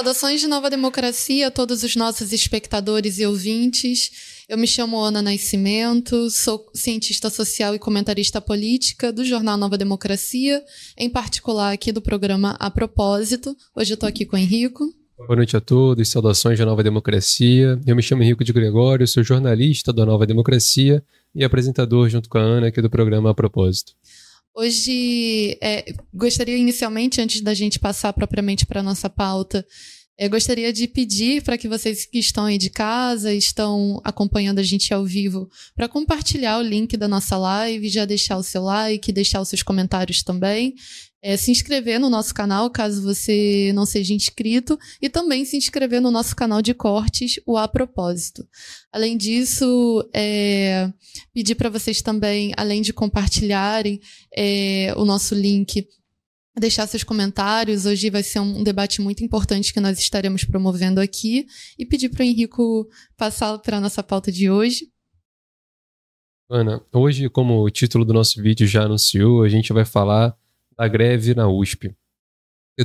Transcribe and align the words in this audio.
Saudações 0.00 0.40
de 0.40 0.46
Nova 0.46 0.70
Democracia 0.70 1.48
a 1.48 1.50
todos 1.50 1.82
os 1.82 1.94
nossos 1.94 2.32
espectadores 2.32 3.18
e 3.18 3.26
ouvintes. 3.26 4.44
Eu 4.48 4.56
me 4.56 4.66
chamo 4.66 4.98
Ana 4.98 5.20
Nascimento, 5.20 6.30
sou 6.30 6.70
cientista 6.72 7.28
social 7.28 7.74
e 7.74 7.78
comentarista 7.78 8.40
política 8.40 9.12
do 9.12 9.22
jornal 9.22 9.58
Nova 9.58 9.76
Democracia, 9.76 10.64
em 10.96 11.10
particular 11.10 11.74
aqui 11.74 11.92
do 11.92 12.00
programa 12.00 12.56
A 12.58 12.70
Propósito. 12.70 13.54
Hoje 13.76 13.92
eu 13.92 13.94
estou 13.96 14.08
aqui 14.08 14.24
com 14.24 14.36
o 14.36 14.38
Henrico. 14.38 14.90
Boa 15.18 15.36
noite 15.36 15.54
a 15.54 15.60
todos, 15.60 16.08
saudações 16.08 16.58
da 16.58 16.64
Nova 16.64 16.82
Democracia. 16.82 17.78
Eu 17.86 17.94
me 17.94 18.00
chamo 18.00 18.22
Henrico 18.22 18.42
de 18.42 18.54
Gregório, 18.54 19.06
sou 19.06 19.22
jornalista 19.22 19.92
da 19.92 20.06
Nova 20.06 20.26
Democracia 20.26 21.04
e 21.34 21.44
apresentador 21.44 22.08
junto 22.08 22.26
com 22.30 22.38
a 22.38 22.40
Ana 22.40 22.68
aqui 22.68 22.80
do 22.80 22.88
programa 22.88 23.28
A 23.28 23.34
Propósito. 23.34 23.92
Hoje, 24.54 25.56
é, 25.62 25.94
gostaria 26.12 26.56
inicialmente, 26.56 27.20
antes 27.20 27.40
da 27.40 27.54
gente 27.54 27.78
passar 27.78 28.12
propriamente 28.12 28.66
para 28.66 28.80
a 28.80 28.82
nossa 28.82 29.08
pauta, 29.08 29.64
eu 30.18 30.28
gostaria 30.28 30.70
de 30.70 30.86
pedir 30.86 31.42
para 31.42 31.56
que 31.56 31.66
vocês 31.66 32.04
que 32.04 32.18
estão 32.18 32.44
aí 32.44 32.58
de 32.58 32.68
casa, 32.68 33.32
estão 33.32 34.02
acompanhando 34.04 34.58
a 34.58 34.62
gente 34.62 34.92
ao 34.92 35.02
vivo, 35.02 35.48
para 35.74 35.88
compartilhar 35.88 36.58
o 36.58 36.62
link 36.62 36.94
da 36.96 37.08
nossa 37.08 37.38
live, 37.38 37.88
já 37.88 38.04
deixar 38.04 38.36
o 38.36 38.42
seu 38.42 38.62
like, 38.62 39.12
deixar 39.12 39.40
os 39.40 39.48
seus 39.48 39.62
comentários 39.62 40.22
também. 40.22 40.74
É, 41.22 41.36
se 41.36 41.50
inscrever 41.50 42.00
no 42.00 42.08
nosso 42.08 42.34
canal, 42.34 42.70
caso 42.70 43.02
você 43.02 43.72
não 43.74 43.84
seja 43.84 44.14
inscrito, 44.14 44.78
e 45.02 45.08
também 45.10 45.44
se 45.44 45.56
inscrever 45.56 46.00
no 46.00 46.10
nosso 46.10 46.34
canal 46.34 46.62
de 46.62 46.72
cortes, 46.72 47.38
o 47.46 47.58
A 47.58 47.68
Propósito. 47.68 48.46
Além 48.90 49.16
disso, 49.16 50.08
é, 50.14 50.90
pedir 51.34 51.56
para 51.56 51.68
vocês 51.68 52.00
também, 52.00 52.52
além 52.56 52.80
de 52.80 52.92
compartilharem 52.92 54.00
é, 54.34 54.94
o 54.96 55.04
nosso 55.04 55.34
link 55.34 55.86
deixar 56.58 56.86
seus 56.86 57.04
comentários. 57.04 57.86
Hoje 57.86 58.10
vai 58.10 58.22
ser 58.22 58.40
um 58.40 58.62
debate 58.62 59.00
muito 59.00 59.24
importante 59.24 59.72
que 59.72 59.80
nós 59.80 59.98
estaremos 59.98 60.44
promovendo 60.44 61.00
aqui 61.00 61.46
e 61.78 61.86
pedir 61.86 62.08
para 62.08 62.22
o 62.22 62.26
Henrico 62.26 62.88
passar 63.16 63.58
para 63.58 63.76
a 63.76 63.80
nossa 63.80 64.02
pauta 64.02 64.32
de 64.32 64.50
hoje. 64.50 64.86
Ana, 66.48 66.84
hoje, 66.92 67.28
como 67.28 67.62
o 67.62 67.70
título 67.70 68.04
do 68.04 68.12
nosso 68.12 68.42
vídeo 68.42 68.66
já 68.66 68.82
anunciou, 68.82 69.44
a 69.44 69.48
gente 69.48 69.72
vai 69.72 69.84
falar 69.84 70.36
da 70.80 70.88
greve 70.88 71.34
na 71.34 71.46
USP. 71.46 71.94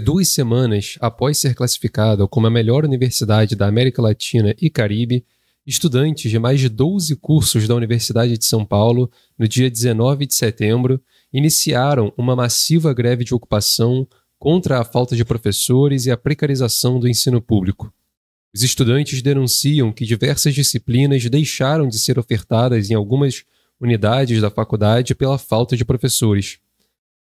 Duas 0.03 0.27
semanas 0.27 0.97
após 0.99 1.37
ser 1.37 1.55
classificada 1.55 2.27
como 2.27 2.45
a 2.45 2.49
melhor 2.49 2.83
universidade 2.83 3.55
da 3.55 3.67
América 3.67 4.01
Latina 4.01 4.53
e 4.61 4.69
Caribe, 4.69 5.25
estudantes 5.65 6.29
de 6.29 6.37
mais 6.37 6.59
de 6.59 6.67
12 6.67 7.15
cursos 7.15 7.69
da 7.69 7.73
Universidade 7.73 8.37
de 8.37 8.43
São 8.43 8.65
Paulo, 8.65 9.09
no 9.39 9.47
dia 9.47 9.71
19 9.71 10.25
de 10.25 10.35
setembro, 10.35 11.01
iniciaram 11.31 12.11
uma 12.17 12.35
massiva 12.35 12.93
greve 12.93 13.23
de 13.23 13.33
ocupação 13.33 14.05
contra 14.37 14.81
a 14.81 14.83
falta 14.83 15.15
de 15.15 15.23
professores 15.23 16.05
e 16.05 16.11
a 16.11 16.17
precarização 16.17 16.99
do 16.99 17.07
ensino 17.07 17.41
público. 17.41 17.93
Os 18.53 18.61
estudantes 18.61 19.21
denunciam 19.21 19.93
que 19.93 20.03
diversas 20.05 20.53
disciplinas 20.53 21.23
deixaram 21.29 21.87
de 21.87 21.97
ser 21.97 22.19
ofertadas 22.19 22.91
em 22.91 22.93
algumas 22.93 23.45
unidades 23.79 24.41
da 24.41 24.51
faculdade 24.51 25.15
pela 25.15 25.37
falta 25.37 25.77
de 25.77 25.85
professores. 25.85 26.59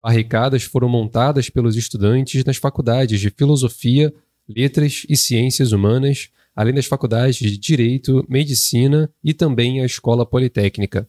Barricadas 0.02 0.64
foram 0.64 0.88
montadas 0.88 1.50
pelos 1.50 1.76
estudantes 1.76 2.44
nas 2.46 2.58
faculdades 2.58 3.20
de 3.20 3.30
Filosofia, 3.30 4.14
Letras 4.48 5.06
e 5.10 5.18
Ciências 5.18 5.72
Humanas, 5.72 6.30
além 6.56 6.74
das 6.74 6.86
faculdades 6.86 7.38
de 7.38 7.58
Direito, 7.58 8.26
Medicina 8.28 9.12
e 9.24 9.34
também 9.34 9.82
a 9.82 9.86
Escola 9.86 10.26
Politécnica. 10.26 11.08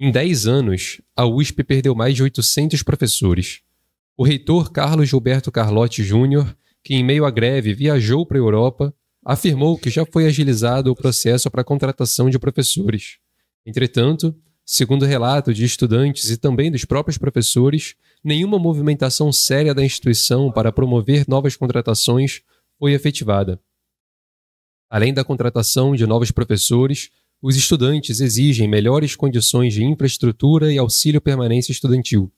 Em 0.00 0.12
10 0.12 0.46
anos, 0.46 1.00
a 1.16 1.26
USP 1.26 1.64
perdeu 1.64 1.94
mais 1.94 2.14
de 2.14 2.22
800 2.22 2.82
professores. 2.82 3.60
O 4.16 4.24
reitor 4.24 4.70
Carlos 4.70 5.08
Gilberto 5.08 5.50
Carlotti 5.50 6.02
Júnior, 6.02 6.56
que 6.84 6.94
em 6.94 7.04
meio 7.04 7.24
à 7.24 7.30
greve 7.30 7.74
viajou 7.74 8.26
para 8.26 8.36
a 8.36 8.40
Europa, 8.40 8.94
afirmou 9.24 9.76
que 9.78 9.90
já 9.90 10.04
foi 10.06 10.26
agilizado 10.26 10.90
o 10.90 10.94
processo 10.94 11.50
para 11.50 11.62
a 11.62 11.64
contratação 11.64 12.30
de 12.30 12.38
professores. 12.38 13.18
Entretanto, 13.66 14.34
segundo 14.70 15.06
relato 15.06 15.54
de 15.54 15.64
estudantes 15.64 16.28
e 16.28 16.36
também 16.36 16.70
dos 16.70 16.84
próprios 16.84 17.16
professores, 17.16 17.94
nenhuma 18.22 18.58
movimentação 18.58 19.32
séria 19.32 19.74
da 19.74 19.82
instituição 19.82 20.52
para 20.52 20.70
promover 20.70 21.24
novas 21.26 21.56
contratações 21.56 22.42
foi 22.78 22.92
efetivada. 22.92 23.58
Além 24.90 25.14
da 25.14 25.24
contratação 25.24 25.96
de 25.96 26.06
novos 26.06 26.30
professores, 26.30 27.08
os 27.40 27.56
estudantes 27.56 28.20
exigem 28.20 28.68
melhores 28.68 29.16
condições 29.16 29.72
de 29.72 29.82
infraestrutura 29.82 30.70
e 30.70 30.76
auxílio 30.76 31.18
permanência 31.18 31.72
estudantil. 31.72 32.30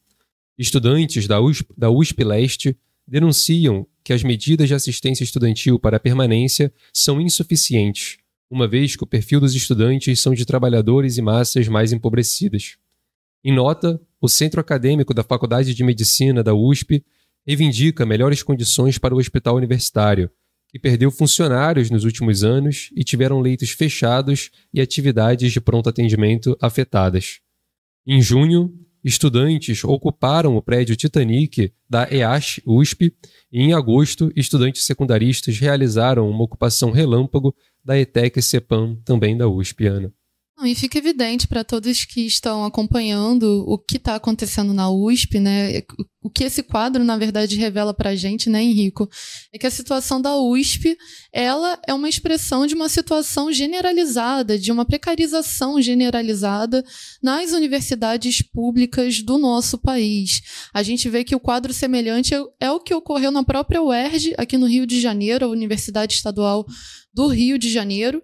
Estudantes 0.57 1.27
da 1.27 1.41
USP, 1.41 1.67
da 1.77 1.91
USP 1.91 2.23
Leste 2.23 2.79
denunciam 3.09 3.85
que 4.05 4.13
as 4.13 4.23
medidas 4.23 4.69
de 4.69 4.75
assistência 4.75 5.25
estudantil 5.25 5.81
para 5.81 5.97
a 5.97 6.01
permanência 6.01 6.73
são 6.95 7.21
insuficientes, 7.21 8.19
uma 8.50 8.66
vez 8.66 8.97
que 8.97 9.05
o 9.05 9.06
perfil 9.06 9.38
dos 9.38 9.55
estudantes 9.55 10.19
são 10.19 10.34
de 10.34 10.44
trabalhadores 10.44 11.16
e 11.16 11.22
massas 11.22 11.69
mais 11.69 11.93
empobrecidas. 11.93 12.77
Em 13.44 13.55
nota, 13.55 14.00
o 14.21 14.28
Centro 14.28 14.61
Acadêmico 14.61 15.15
da 15.15 15.22
Faculdade 15.22 15.72
de 15.72 15.84
Medicina 15.84 16.43
da 16.43 16.53
USP 16.53 17.05
reivindica 17.47 18.05
melhores 18.05 18.43
condições 18.43 18.99
para 18.99 19.15
o 19.15 19.19
hospital 19.19 19.56
universitário, 19.56 20.31
que 20.69 20.78
perdeu 20.78 21.10
funcionários 21.10 21.91
nos 21.91 22.05
últimos 22.05 22.44
anos 22.44 22.91
e 22.94 23.03
tiveram 23.03 23.41
leitos 23.41 23.71
fechados 23.71 24.50
e 24.75 24.81
atividades 24.81 25.53
de 25.53 25.60
pronto 25.60 25.89
atendimento 25.89 26.56
afetadas. 26.60 27.41
Em 28.06 28.21
junho, 28.21 28.72
estudantes 29.03 29.83
ocuparam 29.84 30.56
o 30.56 30.62
prédio 30.62 30.97
Titanic 30.97 31.72
da 31.89 32.09
EASH 32.10 32.60
USP 32.66 33.15
e 33.50 33.62
em 33.62 33.72
agosto, 33.72 34.31
estudantes 34.37 34.84
secundaristas 34.84 35.59
realizaram 35.59 36.28
uma 36.28 36.44
ocupação 36.44 36.91
relâmpago 36.91 37.55
da 37.85 37.99
ETEC 37.99 38.43
CEPAM, 38.43 38.97
também 39.05 39.37
da 39.37 39.49
USP, 39.49 39.87
Ana. 39.87 40.13
E 40.62 40.75
fica 40.75 40.98
evidente 40.98 41.48
para 41.48 41.65
todos 41.65 42.04
que 42.04 42.26
estão 42.26 42.65
acompanhando 42.65 43.65
o 43.66 43.78
que 43.78 43.97
está 43.97 44.16
acontecendo 44.16 44.75
na 44.75 44.91
USP, 44.91 45.41
né? 45.41 45.82
O 46.22 46.28
que 46.28 46.44
esse 46.44 46.62
quadro, 46.62 47.03
na 47.03 47.16
verdade, 47.16 47.56
revela 47.56 47.94
para 47.94 48.10
a 48.10 48.15
gente, 48.15 48.50
né, 48.50 48.62
Henrico? 48.62 49.09
É 49.54 49.59
que 49.59 49.66
a 49.66 49.71
situação 49.71 50.21
da 50.21 50.37
USP, 50.37 50.98
ela 51.32 51.81
é 51.87 51.94
uma 51.94 52.10
expressão 52.10 52.66
de 52.66 52.75
uma 52.75 52.91
situação 52.91 53.50
generalizada, 53.50 54.59
de 54.59 54.71
uma 54.71 54.84
precarização 54.84 55.81
generalizada 55.81 56.84
nas 57.22 57.53
universidades 57.53 58.42
públicas 58.42 59.22
do 59.22 59.38
nosso 59.38 59.78
país. 59.78 60.42
A 60.75 60.82
gente 60.82 61.09
vê 61.09 61.25
que 61.25 61.34
o 61.34 61.41
quadro 61.41 61.72
semelhante 61.72 62.34
é 62.60 62.71
o 62.71 62.81
que 62.81 62.92
ocorreu 62.92 63.31
na 63.31 63.42
própria 63.42 63.82
UERJ, 63.82 64.34
aqui 64.37 64.59
no 64.59 64.66
Rio 64.66 64.87
de 64.87 65.00
Janeiro, 65.00 65.47
a 65.47 65.48
Universidade 65.48 66.12
Estadual 66.12 66.66
do 67.15 67.28
Rio 67.28 67.59
de 67.59 67.71
Janeiro, 67.71 68.22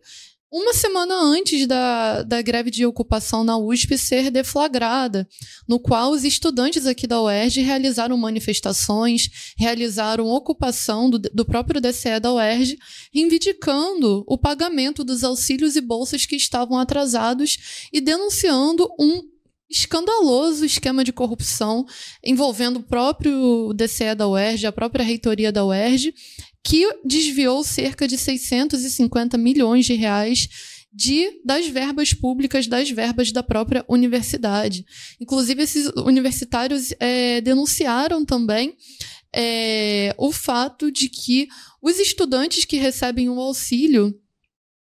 uma 0.51 0.73
semana 0.73 1.15
antes 1.15 1.67
da, 1.67 2.23
da 2.23 2.41
greve 2.41 2.71
de 2.71 2.87
ocupação 2.87 3.43
na 3.43 3.59
USP 3.59 3.99
ser 3.99 4.31
deflagrada, 4.31 5.29
no 5.67 5.81
qual 5.81 6.13
os 6.13 6.25
estudantes 6.25 6.87
aqui 6.87 7.07
da 7.07 7.21
UERJ 7.21 7.63
realizaram 7.63 8.17
manifestações, 8.17 9.55
realizaram 9.59 10.27
ocupação 10.27 11.11
do, 11.11 11.19
do 11.19 11.45
próprio 11.45 11.81
DCE 11.81 12.21
da 12.21 12.33
UERJ, 12.33 12.79
reivindicando 13.13 14.25
o 14.27 14.39
pagamento 14.39 15.03
dos 15.03 15.25
auxílios 15.25 15.75
e 15.75 15.81
bolsas 15.81 16.25
que 16.25 16.37
estavam 16.37 16.79
atrasados 16.79 17.89
e 17.93 18.01
denunciando 18.01 18.89
um 18.99 19.23
escandaloso 19.69 20.65
esquema 20.65 21.03
de 21.03 21.13
corrupção 21.13 21.85
envolvendo 22.25 22.79
o 22.79 22.83
próprio 22.83 23.73
DCE 23.75 24.15
da 24.15 24.29
UERJ, 24.29 24.67
a 24.67 24.73
própria 24.73 25.05
reitoria 25.05 25.51
da 25.51 25.65
UERJ, 25.65 26.15
que 26.67 26.85
desviou 27.05 27.63
cerca 27.63 28.09
de 28.09 28.19
650 28.19 29.39
milhões 29.39 29.87
de 29.87 29.95
reais 29.95 30.49
de, 30.93 31.41
das 31.45 31.69
verbas 31.69 32.13
públicas, 32.13 32.67
das 32.67 32.91
verbas 32.91 33.31
da 33.31 33.41
própria 33.41 33.85
universidade. 33.89 34.85
Inclusive, 35.21 35.63
esses 35.63 35.87
universitários 35.97 36.93
é, 36.99 37.41
denunciaram 37.41 38.25
também 38.25 38.77
é, 39.33 40.13
o 40.19 40.33
fato 40.33 40.91
de 40.91 41.09
que 41.09 41.47
os 41.81 42.01
estudantes 42.01 42.65
que 42.65 42.79
recebem 42.79 43.29
o 43.29 43.39
auxílio, 43.39 44.13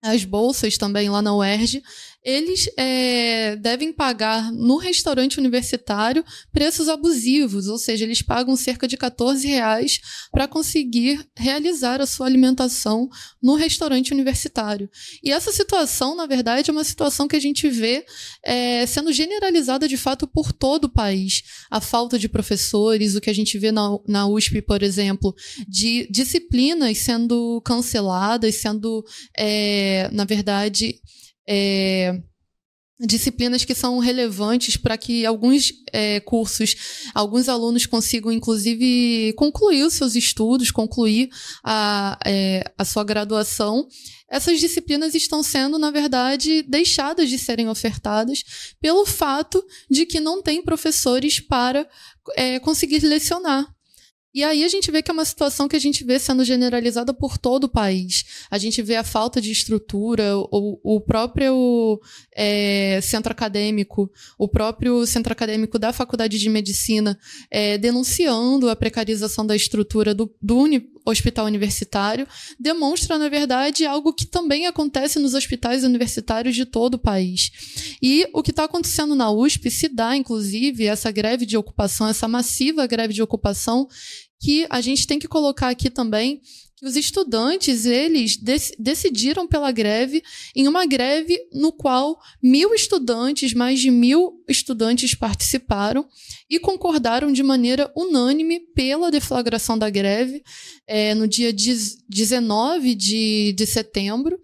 as 0.02 0.24
bolsas 0.24 0.76
também 0.76 1.08
lá 1.08 1.22
na 1.22 1.36
UERJ, 1.36 1.80
eles 2.24 2.68
é, 2.76 3.56
devem 3.56 3.92
pagar 3.92 4.52
no 4.52 4.76
restaurante 4.76 5.38
universitário 5.38 6.24
preços 6.52 6.88
abusivos, 6.88 7.68
ou 7.68 7.78
seja, 7.78 8.04
eles 8.04 8.22
pagam 8.22 8.56
cerca 8.56 8.88
de 8.88 8.96
14 8.96 9.46
reais 9.46 10.00
para 10.32 10.48
conseguir 10.48 11.24
realizar 11.36 12.00
a 12.00 12.06
sua 12.06 12.26
alimentação 12.26 13.08
no 13.42 13.54
restaurante 13.54 14.12
universitário. 14.12 14.90
E 15.22 15.30
essa 15.30 15.52
situação, 15.52 16.14
na 16.14 16.26
verdade, 16.26 16.70
é 16.70 16.72
uma 16.72 16.84
situação 16.84 17.28
que 17.28 17.36
a 17.36 17.40
gente 17.40 17.68
vê 17.68 18.04
é, 18.44 18.84
sendo 18.86 19.12
generalizada 19.12 19.86
de 19.86 19.96
fato 19.96 20.26
por 20.26 20.52
todo 20.52 20.84
o 20.84 20.92
país. 20.92 21.42
A 21.70 21.80
falta 21.80 22.18
de 22.18 22.28
professores, 22.28 23.14
o 23.14 23.20
que 23.20 23.30
a 23.30 23.34
gente 23.34 23.58
vê 23.58 23.70
na, 23.70 23.96
na 24.06 24.26
USP, 24.26 24.60
por 24.60 24.82
exemplo, 24.82 25.34
de 25.68 26.08
disciplinas 26.10 26.98
sendo 26.98 27.60
canceladas, 27.64 28.56
sendo, 28.56 29.04
é, 29.36 30.10
na 30.12 30.24
verdade, 30.24 31.00
é, 31.48 32.20
disciplinas 33.00 33.64
que 33.64 33.74
são 33.74 33.98
relevantes 33.98 34.76
para 34.76 34.98
que 34.98 35.24
alguns 35.24 35.72
é, 35.92 36.18
cursos, 36.20 36.74
alguns 37.14 37.48
alunos 37.48 37.86
consigam, 37.86 38.32
inclusive, 38.32 39.32
concluir 39.34 39.84
os 39.84 39.94
seus 39.94 40.16
estudos, 40.16 40.70
concluir 40.70 41.30
a, 41.64 42.18
é, 42.26 42.64
a 42.76 42.84
sua 42.84 43.04
graduação. 43.04 43.86
Essas 44.28 44.58
disciplinas 44.58 45.14
estão 45.14 45.42
sendo, 45.42 45.78
na 45.78 45.90
verdade, 45.90 46.62
deixadas 46.62 47.30
de 47.30 47.38
serem 47.38 47.68
ofertadas 47.68 48.42
pelo 48.80 49.06
fato 49.06 49.64
de 49.88 50.04
que 50.04 50.20
não 50.20 50.42
tem 50.42 50.62
professores 50.62 51.38
para 51.40 51.88
é, 52.36 52.58
conseguir 52.58 52.98
lecionar. 52.98 53.77
E 54.38 54.44
aí 54.44 54.62
a 54.62 54.68
gente 54.68 54.88
vê 54.92 55.02
que 55.02 55.10
é 55.10 55.14
uma 55.14 55.24
situação 55.24 55.66
que 55.66 55.74
a 55.74 55.80
gente 55.80 56.04
vê 56.04 56.16
sendo 56.16 56.44
generalizada 56.44 57.12
por 57.12 57.36
todo 57.36 57.64
o 57.64 57.68
país. 57.68 58.46
A 58.48 58.56
gente 58.56 58.80
vê 58.80 58.94
a 58.94 59.02
falta 59.02 59.40
de 59.40 59.50
estrutura, 59.50 60.38
o, 60.38 60.78
o 60.84 61.00
próprio 61.00 62.00
é, 62.36 63.00
centro 63.02 63.32
acadêmico, 63.32 64.08
o 64.38 64.46
próprio 64.46 65.04
centro 65.06 65.32
acadêmico 65.32 65.76
da 65.76 65.92
Faculdade 65.92 66.38
de 66.38 66.48
Medicina 66.48 67.18
é, 67.50 67.76
denunciando 67.78 68.70
a 68.70 68.76
precarização 68.76 69.44
da 69.44 69.56
estrutura 69.56 70.14
do, 70.14 70.32
do 70.40 70.56
uni, 70.56 70.88
hospital 71.04 71.46
universitário, 71.46 72.26
demonstra, 72.60 73.18
na 73.18 73.28
verdade, 73.28 73.86
algo 73.86 74.12
que 74.12 74.26
também 74.26 74.66
acontece 74.66 75.18
nos 75.18 75.34
hospitais 75.34 75.82
universitários 75.82 76.54
de 76.54 76.64
todo 76.64 76.94
o 76.94 76.98
país. 76.98 77.50
E 78.00 78.28
o 78.32 78.42
que 78.42 78.50
está 78.50 78.64
acontecendo 78.64 79.14
na 79.14 79.30
USP 79.30 79.70
se 79.70 79.88
dá, 79.88 80.16
inclusive, 80.16 80.84
essa 80.84 81.10
greve 81.10 81.46
de 81.46 81.56
ocupação, 81.56 82.08
essa 82.08 82.28
massiva 82.28 82.86
greve 82.86 83.14
de 83.14 83.22
ocupação 83.22 83.88
que 84.40 84.66
a 84.70 84.80
gente 84.80 85.06
tem 85.06 85.18
que 85.18 85.28
colocar 85.28 85.68
aqui 85.68 85.90
também 85.90 86.40
que 86.78 86.86
os 86.86 86.94
estudantes 86.94 87.84
eles 87.86 88.36
dec 88.36 88.72
decidiram 88.78 89.48
pela 89.48 89.72
greve 89.72 90.22
em 90.54 90.68
uma 90.68 90.86
greve 90.86 91.36
no 91.52 91.72
qual 91.72 92.18
mil 92.40 92.72
estudantes, 92.72 93.52
mais 93.52 93.80
de 93.80 93.90
mil 93.90 94.44
estudantes 94.48 95.14
participaram 95.14 96.08
e 96.48 96.58
concordaram 96.58 97.32
de 97.32 97.42
maneira 97.42 97.92
unânime 97.96 98.60
pela 98.74 99.10
deflagração 99.10 99.76
da 99.76 99.90
greve 99.90 100.42
é, 100.86 101.14
no 101.14 101.26
dia 101.26 101.52
19 101.52 102.94
de, 102.94 103.52
de 103.52 103.66
setembro. 103.66 104.40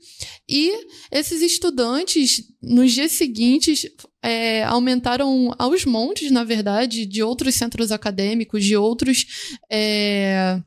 E 0.49 0.73
esses 1.11 1.41
estudantes, 1.41 2.43
nos 2.61 2.93
dias 2.93 3.13
seguintes, 3.13 3.87
é, 4.23 4.65
aumentaram 4.65 5.55
aos 5.59 5.85
montes, 5.85 6.31
na 6.31 6.43
verdade, 6.43 7.07
de 7.07 7.23
outros 7.23 7.55
centros 7.55 7.93
acadêmicos, 7.93 8.65
de 8.65 8.77
outros. 8.77 9.53
É, 9.71 10.61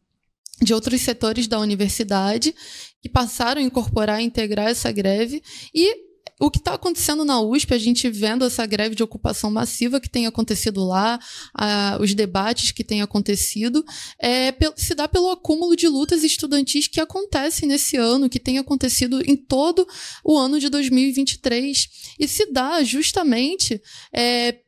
de 0.61 0.73
outros 0.73 1.01
setores 1.01 1.47
da 1.47 1.59
universidade 1.59 2.53
que 3.01 3.09
passaram 3.09 3.61
a 3.61 3.63
incorporar, 3.63 4.17
a 4.17 4.21
integrar 4.21 4.67
essa 4.67 4.91
greve 4.91 5.41
e 5.73 6.07
o 6.39 6.51
que 6.51 6.59
está 6.59 6.75
acontecendo 6.75 7.25
na 7.25 7.41
USP, 7.41 7.73
a 7.73 7.77
gente 7.79 8.09
vendo 8.09 8.45
essa 8.45 8.63
greve 8.65 8.93
de 8.93 9.01
ocupação 9.01 9.49
massiva 9.49 9.99
que 9.99 10.09
tem 10.09 10.27
acontecido 10.27 10.85
lá, 10.85 11.19
a, 11.53 11.97
os 11.99 12.13
debates 12.13 12.71
que 12.71 12.83
têm 12.83 13.01
acontecido, 13.01 13.83
é, 14.21 14.53
se 14.75 14.93
dá 14.93 15.07
pelo 15.07 15.31
acúmulo 15.31 15.75
de 15.75 15.87
lutas 15.87 16.23
estudantis 16.23 16.87
que 16.87 17.01
acontecem 17.01 17.67
nesse 17.67 17.97
ano, 17.97 18.29
que 18.29 18.39
tem 18.39 18.59
acontecido 18.59 19.19
em 19.25 19.35
todo 19.35 19.87
o 20.23 20.37
ano 20.37 20.59
de 20.59 20.69
2023. 20.69 21.87
E 22.19 22.27
se 22.27 22.51
dá 22.51 22.83
justamente 22.83 23.81
é, 24.13 24.59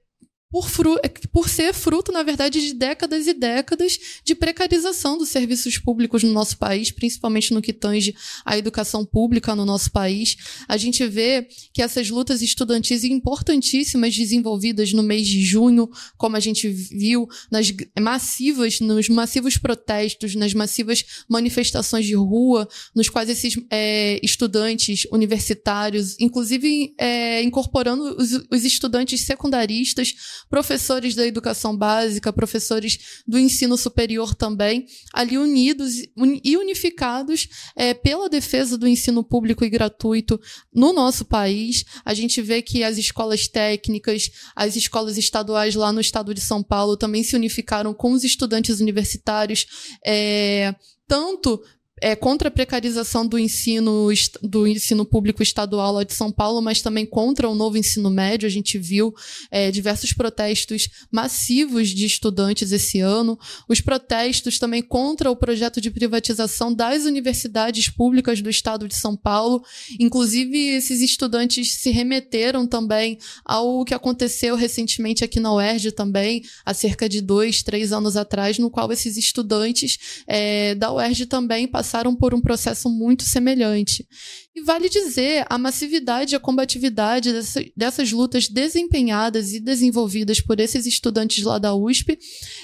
por, 0.51 0.67
fru 0.67 0.97
é 1.03 1.09
por 1.31 1.47
ser 1.47 1.73
fruto, 1.73 2.11
na 2.11 2.23
verdade, 2.23 2.59
de 2.59 2.73
décadas 2.73 3.27
e 3.27 3.33
décadas 3.33 3.99
de 4.23 4.33
precarização 4.33 5.17
dos 5.17 5.29
serviços 5.29 5.77
públicos 5.77 6.23
no 6.23 6.31
nosso 6.31 6.57
país, 6.57 6.89
principalmente 6.89 7.53
no 7.53 7.61
que 7.61 7.71
tange 7.71 8.15
à 8.43 8.57
educação 8.57 9.05
pública 9.05 9.55
no 9.55 9.63
nosso 9.63 9.91
país. 9.91 10.37
A 10.67 10.75
gente 10.75 11.05
vê 11.05 11.47
que 11.71 11.83
essas 11.83 12.09
lutas 12.09 12.41
estudantis 12.41 13.03
importantíssimas 13.03 14.15
desenvolvidas 14.15 14.91
no 14.91 15.03
mês 15.03 15.27
de 15.27 15.41
junho, 15.43 15.87
como 16.17 16.35
a 16.35 16.39
gente 16.39 16.67
viu 16.67 17.27
nas 17.51 17.71
massivas, 17.99 18.79
nos 18.79 19.07
massivos 19.07 19.55
protestos, 19.55 20.33
nas 20.33 20.53
massivas 20.55 21.05
manifestações 21.29 22.07
de 22.07 22.15
rua, 22.15 22.67
nos 22.95 23.07
quais 23.07 23.29
esses 23.29 23.55
é, 23.69 24.19
estudantes 24.23 25.05
universitários, 25.11 26.15
inclusive 26.19 26.95
é, 26.97 27.43
incorporando 27.43 28.15
os, 28.17 28.31
os 28.51 28.65
estudantes 28.65 29.21
secundaristas, 29.21 30.15
professores 30.49 31.15
da 31.15 31.25
educação 31.25 31.75
básica, 31.75 32.31
professores 32.31 33.21
do 33.27 33.39
ensino 33.39 33.77
superior 33.77 34.35
também, 34.35 34.85
ali 35.13 35.37
unidos 35.37 35.95
e 36.43 36.57
unificados 36.57 37.47
é, 37.75 37.93
pela 37.93 38.29
defesa 38.29 38.77
do 38.77 38.87
ensino 38.87 39.23
público 39.23 39.65
e 39.65 39.69
gratuito 39.69 40.39
no 40.73 40.93
nosso 40.93 41.25
país. 41.25 41.83
A 42.05 42.13
gente 42.13 42.41
vê 42.41 42.61
que 42.61 42.83
as 42.83 42.97
escolas 42.97 43.47
técnicas, 43.47 44.29
as 44.55 44.75
escolas 44.75 45.17
estaduais 45.17 45.75
lá 45.75 45.91
no 45.91 46.01
estado 46.01 46.33
de 46.33 46.41
São 46.41 46.61
Paulo 46.63 46.97
também 46.97 47.23
se 47.23 47.35
unificaram 47.35 47.93
com 47.93 48.11
os 48.11 48.23
estudantes 48.23 48.79
universitários. 48.79 49.65
É, 50.05 50.73
tanto 51.07 51.59
é, 52.01 52.15
contra 52.15 52.47
a 52.47 52.51
precarização 52.51 53.25
do 53.25 53.37
ensino, 53.37 54.07
do 54.41 54.67
ensino 54.67 55.05
público 55.05 55.43
estadual 55.43 55.93
lá 55.93 56.03
de 56.03 56.13
São 56.13 56.31
Paulo, 56.31 56.61
mas 56.61 56.81
também 56.81 57.05
contra 57.05 57.49
o 57.49 57.55
novo 57.55 57.77
ensino 57.77 58.09
médio. 58.09 58.47
A 58.47 58.49
gente 58.49 58.77
viu 58.77 59.13
é, 59.51 59.71
diversos 59.71 60.13
protestos 60.13 60.89
massivos 61.11 61.89
de 61.89 62.05
estudantes 62.05 62.71
esse 62.71 62.99
ano, 62.99 63.37
os 63.67 63.81
protestos 63.81 64.57
também 64.57 64.81
contra 64.81 65.29
o 65.29 65.35
projeto 65.35 65.81
de 65.81 65.91
privatização 65.91 66.73
das 66.73 67.03
universidades 67.03 67.89
públicas 67.89 68.41
do 68.41 68.49
estado 68.49 68.87
de 68.87 68.95
São 68.95 69.15
Paulo. 69.15 69.63
Inclusive, 69.99 70.57
esses 70.69 71.01
estudantes 71.01 71.73
se 71.73 71.91
remeteram 71.91 72.65
também 72.65 73.17
ao 73.43 73.83
que 73.83 73.93
aconteceu 73.93 74.55
recentemente 74.55 75.23
aqui 75.23 75.39
na 75.39 75.53
UERJ 75.53 75.91
também, 75.91 76.43
há 76.65 76.73
cerca 76.73 77.09
de 77.09 77.21
dois, 77.21 77.61
três 77.61 77.91
anos 77.91 78.15
atrás, 78.15 78.57
no 78.57 78.69
qual 78.69 78.91
esses 78.91 79.17
estudantes 79.17 80.23
é, 80.27 80.75
da 80.75 80.91
UERJ 80.93 81.25
também 81.25 81.67
passaram 81.67 81.88
passaram 81.89 82.15
por 82.15 82.35
um 82.35 82.41
processo 82.41 82.87
muito 82.87 83.23
semelhante. 83.23 84.07
E 84.55 84.61
vale 84.61 84.87
dizer, 84.89 85.45
a 85.49 85.57
massividade 85.57 86.33
e 86.33 86.35
a 86.35 86.39
combatividade 86.39 87.31
dessa, 87.31 87.65
dessas 87.75 88.11
lutas 88.11 88.47
desempenhadas 88.47 89.53
e 89.53 89.59
desenvolvidas 89.59 90.39
por 90.39 90.59
esses 90.59 90.85
estudantes 90.85 91.43
lá 91.43 91.57
da 91.57 91.73
USP 91.73 92.19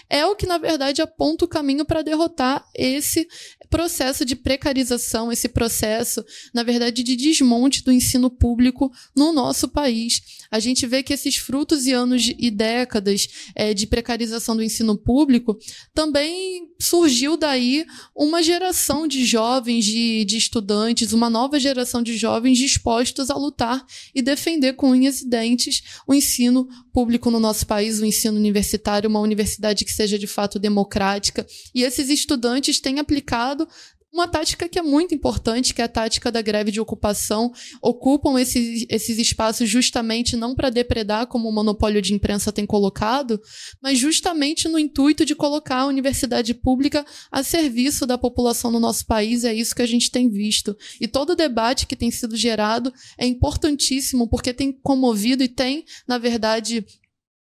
é 0.09 0.25
o 0.25 0.35
que, 0.35 0.45
na 0.45 0.59
verdade, 0.59 1.01
aponta 1.01 1.45
o 1.45 1.47
caminho 1.47 1.85
para 1.85 2.03
derrotar 2.03 2.63
esse 2.75 3.27
processo 3.69 4.23
de 4.23 4.35
precarização, 4.35 5.31
esse 5.31 5.49
processo, 5.49 6.23
na 6.53 6.61
verdade, 6.61 7.01
de 7.01 7.15
desmonte 7.15 7.83
do 7.83 7.91
ensino 7.91 8.29
público 8.29 8.91
no 9.15 9.33
nosso 9.33 9.67
país. 9.67 10.21
A 10.51 10.59
gente 10.59 10.85
vê 10.85 11.01
que 11.01 11.13
esses 11.13 11.37
frutos 11.37 11.87
e 11.87 11.91
anos 11.91 12.31
e 12.37 12.51
décadas 12.51 13.27
é, 13.55 13.73
de 13.73 13.87
precarização 13.87 14.55
do 14.55 14.63
ensino 14.63 14.97
público 14.97 15.57
também 15.93 16.69
surgiu 16.79 17.37
daí 17.37 17.85
uma 18.15 18.43
geração 18.43 19.07
de 19.07 19.25
jovens, 19.25 19.85
de, 19.85 20.25
de 20.25 20.37
estudantes, 20.37 21.13
uma 21.13 21.29
nova 21.29 21.59
geração 21.59 22.03
de 22.03 22.17
jovens 22.17 22.57
dispostos 22.57 23.29
a 23.29 23.35
lutar 23.35 23.85
e 24.13 24.21
defender 24.21 24.73
com 24.73 24.89
unhas 24.89 25.21
e 25.21 25.29
dentes 25.29 25.81
o 26.07 26.13
ensino 26.13 26.67
público 26.93 27.31
no 27.31 27.39
nosso 27.39 27.65
país, 27.65 27.99
o 27.99 28.05
ensino 28.05 28.37
universitário, 28.37 29.09
uma 29.09 29.19
universidade 29.19 29.85
que 29.85 29.91
seja 29.91 30.19
de 30.19 30.27
fato 30.27 30.59
democrática. 30.59 31.45
E 31.73 31.83
esses 31.83 32.09
estudantes 32.09 32.79
têm 32.79 32.99
aplicado 32.99 33.67
uma 34.15 34.29
tática 34.29 34.69
que 34.69 34.79
é 34.79 34.81
muito 34.81 35.13
importante, 35.13 35.73
que 35.73 35.81
é 35.81 35.85
a 35.85 35.89
tática 35.89 36.31
da 36.31 36.41
greve 36.41 36.71
de 36.71 36.79
ocupação, 36.79 37.51
ocupam 37.81 38.39
esses, 38.39 38.85
esses 38.89 39.19
espaços 39.19 39.69
justamente 39.69 40.37
não 40.37 40.55
para 40.55 40.69
depredar, 40.69 41.27
como 41.27 41.49
o 41.49 41.51
monopólio 41.51 42.01
de 42.01 42.13
imprensa 42.13 42.49
tem 42.49 42.65
colocado, 42.65 43.41
mas 43.81 43.99
justamente 43.99 44.69
no 44.69 44.79
intuito 44.79 45.25
de 45.25 45.35
colocar 45.35 45.81
a 45.81 45.85
universidade 45.85 46.53
pública 46.53 47.05
a 47.29 47.43
serviço 47.43 48.05
da 48.05 48.17
população 48.17 48.71
no 48.71 48.79
nosso 48.79 49.05
país. 49.05 49.43
É 49.43 49.53
isso 49.53 49.75
que 49.75 49.81
a 49.81 49.87
gente 49.87 50.09
tem 50.09 50.29
visto. 50.29 50.77
E 51.01 51.09
todo 51.09 51.31
o 51.31 51.35
debate 51.35 51.85
que 51.85 51.95
tem 51.95 52.09
sido 52.09 52.37
gerado 52.37 52.93
é 53.17 53.27
importantíssimo, 53.27 54.29
porque 54.29 54.53
tem 54.53 54.71
comovido 54.71 55.43
e 55.43 55.49
tem, 55.49 55.83
na 56.07 56.17
verdade, 56.17 56.85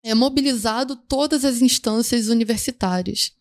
é, 0.03 0.13
mobilizado 0.13 0.95
todas 0.95 1.43
as 1.43 1.63
instâncias 1.63 2.27
universitárias. 2.27 3.38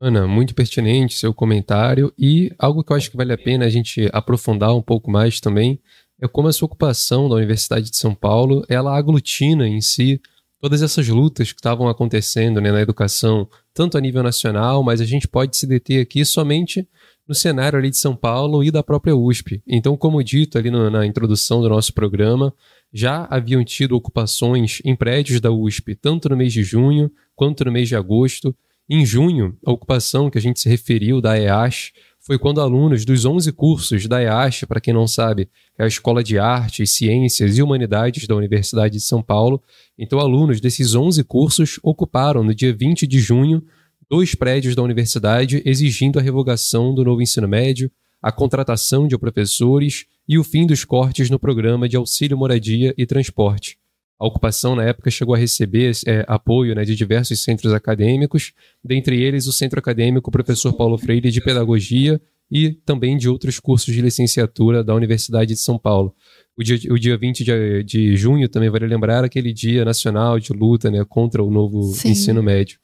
Ana, 0.00 0.26
muito 0.26 0.54
pertinente 0.54 1.14
seu 1.14 1.32
comentário 1.32 2.12
e 2.18 2.52
algo 2.58 2.84
que 2.84 2.92
eu 2.92 2.96
acho 2.96 3.10
que 3.10 3.16
vale 3.16 3.32
a 3.32 3.38
pena 3.38 3.64
a 3.64 3.70
gente 3.70 4.08
aprofundar 4.12 4.74
um 4.74 4.82
pouco 4.82 5.10
mais 5.10 5.40
também 5.40 5.80
é 6.20 6.26
como 6.26 6.48
essa 6.48 6.64
ocupação 6.64 7.28
da 7.28 7.34
Universidade 7.36 7.90
de 7.90 7.96
São 7.96 8.14
Paulo, 8.14 8.64
ela 8.68 8.96
aglutina 8.96 9.68
em 9.68 9.80
si 9.80 10.20
todas 10.60 10.82
essas 10.82 11.08
lutas 11.08 11.52
que 11.52 11.58
estavam 11.58 11.88
acontecendo 11.88 12.60
né, 12.60 12.72
na 12.72 12.80
educação, 12.80 13.48
tanto 13.74 13.98
a 13.98 14.00
nível 14.00 14.22
nacional, 14.22 14.82
mas 14.82 15.00
a 15.00 15.04
gente 15.04 15.28
pode 15.28 15.56
se 15.56 15.66
deter 15.66 16.00
aqui 16.00 16.24
somente 16.24 16.88
no 17.28 17.34
cenário 17.34 17.78
ali 17.78 17.90
de 17.90 17.98
São 17.98 18.16
Paulo 18.16 18.64
e 18.64 18.70
da 18.70 18.82
própria 18.82 19.14
USP. 19.14 19.62
Então, 19.66 19.96
como 19.96 20.22
dito 20.22 20.56
ali 20.56 20.70
no, 20.70 20.88
na 20.88 21.04
introdução 21.04 21.60
do 21.60 21.68
nosso 21.68 21.92
programa, 21.92 22.54
já 22.92 23.26
haviam 23.30 23.62
tido 23.64 23.96
ocupações 23.96 24.80
em 24.84 24.96
prédios 24.96 25.40
da 25.40 25.50
USP, 25.50 25.94
tanto 25.94 26.28
no 26.28 26.36
mês 26.36 26.52
de 26.52 26.62
junho 26.62 27.10
quanto 27.34 27.64
no 27.64 27.72
mês 27.72 27.88
de 27.88 27.96
agosto, 27.96 28.56
em 28.88 29.04
junho, 29.04 29.56
a 29.66 29.72
ocupação 29.72 30.30
que 30.30 30.38
a 30.38 30.40
gente 30.40 30.60
se 30.60 30.68
referiu 30.68 31.20
da 31.20 31.38
EASH 31.38 31.92
foi 32.20 32.38
quando 32.38 32.60
alunos 32.60 33.04
dos 33.04 33.24
11 33.24 33.52
cursos 33.52 34.06
da 34.06 34.22
EASH, 34.22 34.64
para 34.64 34.80
quem 34.80 34.92
não 34.92 35.06
sabe, 35.06 35.48
é 35.78 35.84
a 35.84 35.86
Escola 35.86 36.22
de 36.24 36.38
Artes, 36.38 36.90
Ciências 36.90 37.56
e 37.56 37.62
Humanidades 37.62 38.26
da 38.26 38.34
Universidade 38.34 38.94
de 38.94 39.00
São 39.00 39.22
Paulo, 39.22 39.62
então 39.96 40.18
alunos 40.18 40.60
desses 40.60 40.94
11 40.94 41.22
cursos 41.24 41.78
ocuparam 41.82 42.42
no 42.42 42.54
dia 42.54 42.72
20 42.72 43.06
de 43.06 43.20
junho 43.20 43.62
dois 44.08 44.34
prédios 44.34 44.74
da 44.74 44.82
universidade 44.82 45.62
exigindo 45.64 46.18
a 46.18 46.22
revogação 46.22 46.94
do 46.94 47.04
novo 47.04 47.22
ensino 47.22 47.48
médio, 47.48 47.90
a 48.22 48.32
contratação 48.32 49.06
de 49.06 49.18
professores 49.18 50.06
e 50.28 50.38
o 50.38 50.44
fim 50.44 50.66
dos 50.66 50.84
cortes 50.84 51.28
no 51.30 51.38
programa 51.38 51.88
de 51.88 51.96
auxílio 51.96 52.36
moradia 52.36 52.94
e 52.96 53.06
transporte. 53.06 53.78
A 54.18 54.26
ocupação, 54.26 54.74
na 54.74 54.82
época, 54.82 55.10
chegou 55.10 55.34
a 55.34 55.38
receber 55.38 55.92
é, 56.06 56.24
apoio 56.26 56.74
né, 56.74 56.84
de 56.84 56.96
diversos 56.96 57.42
centros 57.42 57.72
acadêmicos, 57.72 58.52
dentre 58.82 59.22
eles 59.22 59.46
o 59.46 59.52
Centro 59.52 59.78
Acadêmico 59.78 60.30
Professor 60.30 60.72
Paulo 60.72 60.96
Freire 60.96 61.30
de 61.30 61.40
Pedagogia 61.40 62.20
e 62.50 62.70
também 62.70 63.16
de 63.16 63.28
outros 63.28 63.60
cursos 63.60 63.92
de 63.92 64.00
licenciatura 64.00 64.82
da 64.82 64.94
Universidade 64.94 65.52
de 65.52 65.60
São 65.60 65.78
Paulo. 65.78 66.14
O 66.56 66.62
dia, 66.62 66.78
o 66.90 66.98
dia 66.98 67.18
20 67.18 67.44
de, 67.44 67.82
de 67.82 68.16
junho 68.16 68.48
também 68.48 68.70
vale 68.70 68.86
lembrar 68.86 69.22
aquele 69.22 69.52
dia 69.52 69.84
nacional 69.84 70.38
de 70.38 70.52
luta 70.52 70.90
né, 70.90 71.04
contra 71.04 71.42
o 71.42 71.50
novo 71.50 71.82
Sim. 71.92 72.10
ensino 72.10 72.42
médio. 72.42 72.78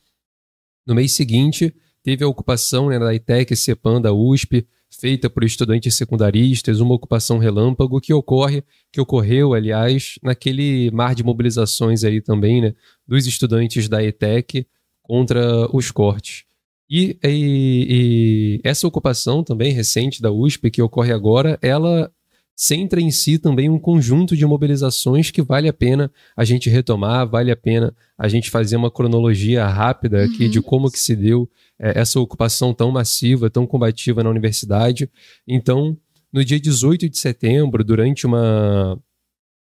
No 0.87 0.95
mês 0.95 1.13
seguinte, 1.13 1.75
teve 2.03 2.25
a 2.25 2.29
ocupação 2.29 2.89
né, 2.89 2.99
da 2.99 3.15
ITEC, 3.15 3.57
CEPAM, 3.57 4.03
da 4.03 4.13
USP, 4.13 4.67
feita 5.01 5.31
por 5.31 5.43
estudantes 5.43 5.95
secundaristas, 5.95 6.81
uma 6.81 6.95
ocupação 6.95 7.39
relâmpago 7.39 8.01
que 8.01 8.13
ocorre, 8.13 8.63
que 8.93 9.01
ocorreu, 9.01 9.55
aliás, 9.55 10.19
naquele 10.23 10.91
mar 10.91 11.15
de 11.15 11.25
mobilizações 11.25 12.05
aí 12.05 12.21
também, 12.21 12.61
né, 12.61 12.75
dos 13.07 13.27
estudantes 13.27 13.89
da 13.89 14.03
ETEC 14.03 14.67
contra 15.03 15.67
os 15.75 15.91
cortes. 15.91 16.45
E, 16.89 17.19
e, 17.25 17.87
e, 17.89 18.61
essa 18.63 18.87
ocupação 18.87 19.43
também 19.43 19.73
recente 19.73 20.21
da 20.21 20.31
USP, 20.31 20.71
que 20.71 20.83
ocorre 20.83 21.11
agora, 21.11 21.59
ela 21.63 22.13
centra 22.55 23.01
em 23.01 23.11
si 23.11 23.39
também 23.39 23.71
um 23.71 23.79
conjunto 23.79 24.37
de 24.37 24.45
mobilizações 24.45 25.31
que 25.31 25.41
vale 25.41 25.69
a 25.69 25.73
pena 25.73 26.13
a 26.37 26.45
gente 26.45 26.69
retomar, 26.69 27.27
vale 27.27 27.51
a 27.51 27.57
pena 27.57 27.95
a 28.17 28.29
gente 28.29 28.51
fazer 28.51 28.77
uma 28.77 28.91
cronologia 28.91 29.67
rápida 29.67 30.25
aqui 30.25 30.45
uhum. 30.45 30.51
de 30.51 30.61
como 30.61 30.91
que 30.91 30.99
se 30.99 31.17
deu 31.17 31.51
é, 31.83 31.99
essa 31.99 32.21
ocupação 32.21 32.73
tão 32.73 32.93
massiva, 32.93 33.51
tão 33.51 33.67
combativa 33.67 34.23
na 34.23 34.31
universidade. 34.31 35.11
Então, 35.47 35.99
no 36.33 36.45
dia 36.45 36.61
18 36.61 37.09
de 37.09 37.19
setembro, 37.19 37.83
durante 37.83 38.25
uma 38.25 38.97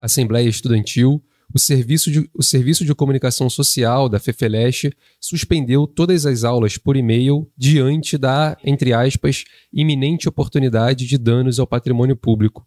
assembleia 0.01 0.49
estudantil, 0.49 1.23
o 1.53 1.59
serviço, 1.59 2.11
de, 2.11 2.29
o 2.33 2.43
serviço 2.43 2.85
de 2.85 2.93
comunicação 2.93 3.49
social 3.49 4.09
da 4.09 4.19
FEFELESH 4.19 4.89
suspendeu 5.19 5.87
todas 5.87 6.25
as 6.25 6.43
aulas 6.43 6.77
por 6.77 6.95
e-mail 6.95 7.49
diante 7.57 8.17
da, 8.17 8.57
entre 8.63 8.93
aspas, 8.93 9.43
iminente 9.71 10.29
oportunidade 10.29 11.05
de 11.05 11.17
danos 11.17 11.59
ao 11.59 11.67
patrimônio 11.67 12.15
público 12.15 12.65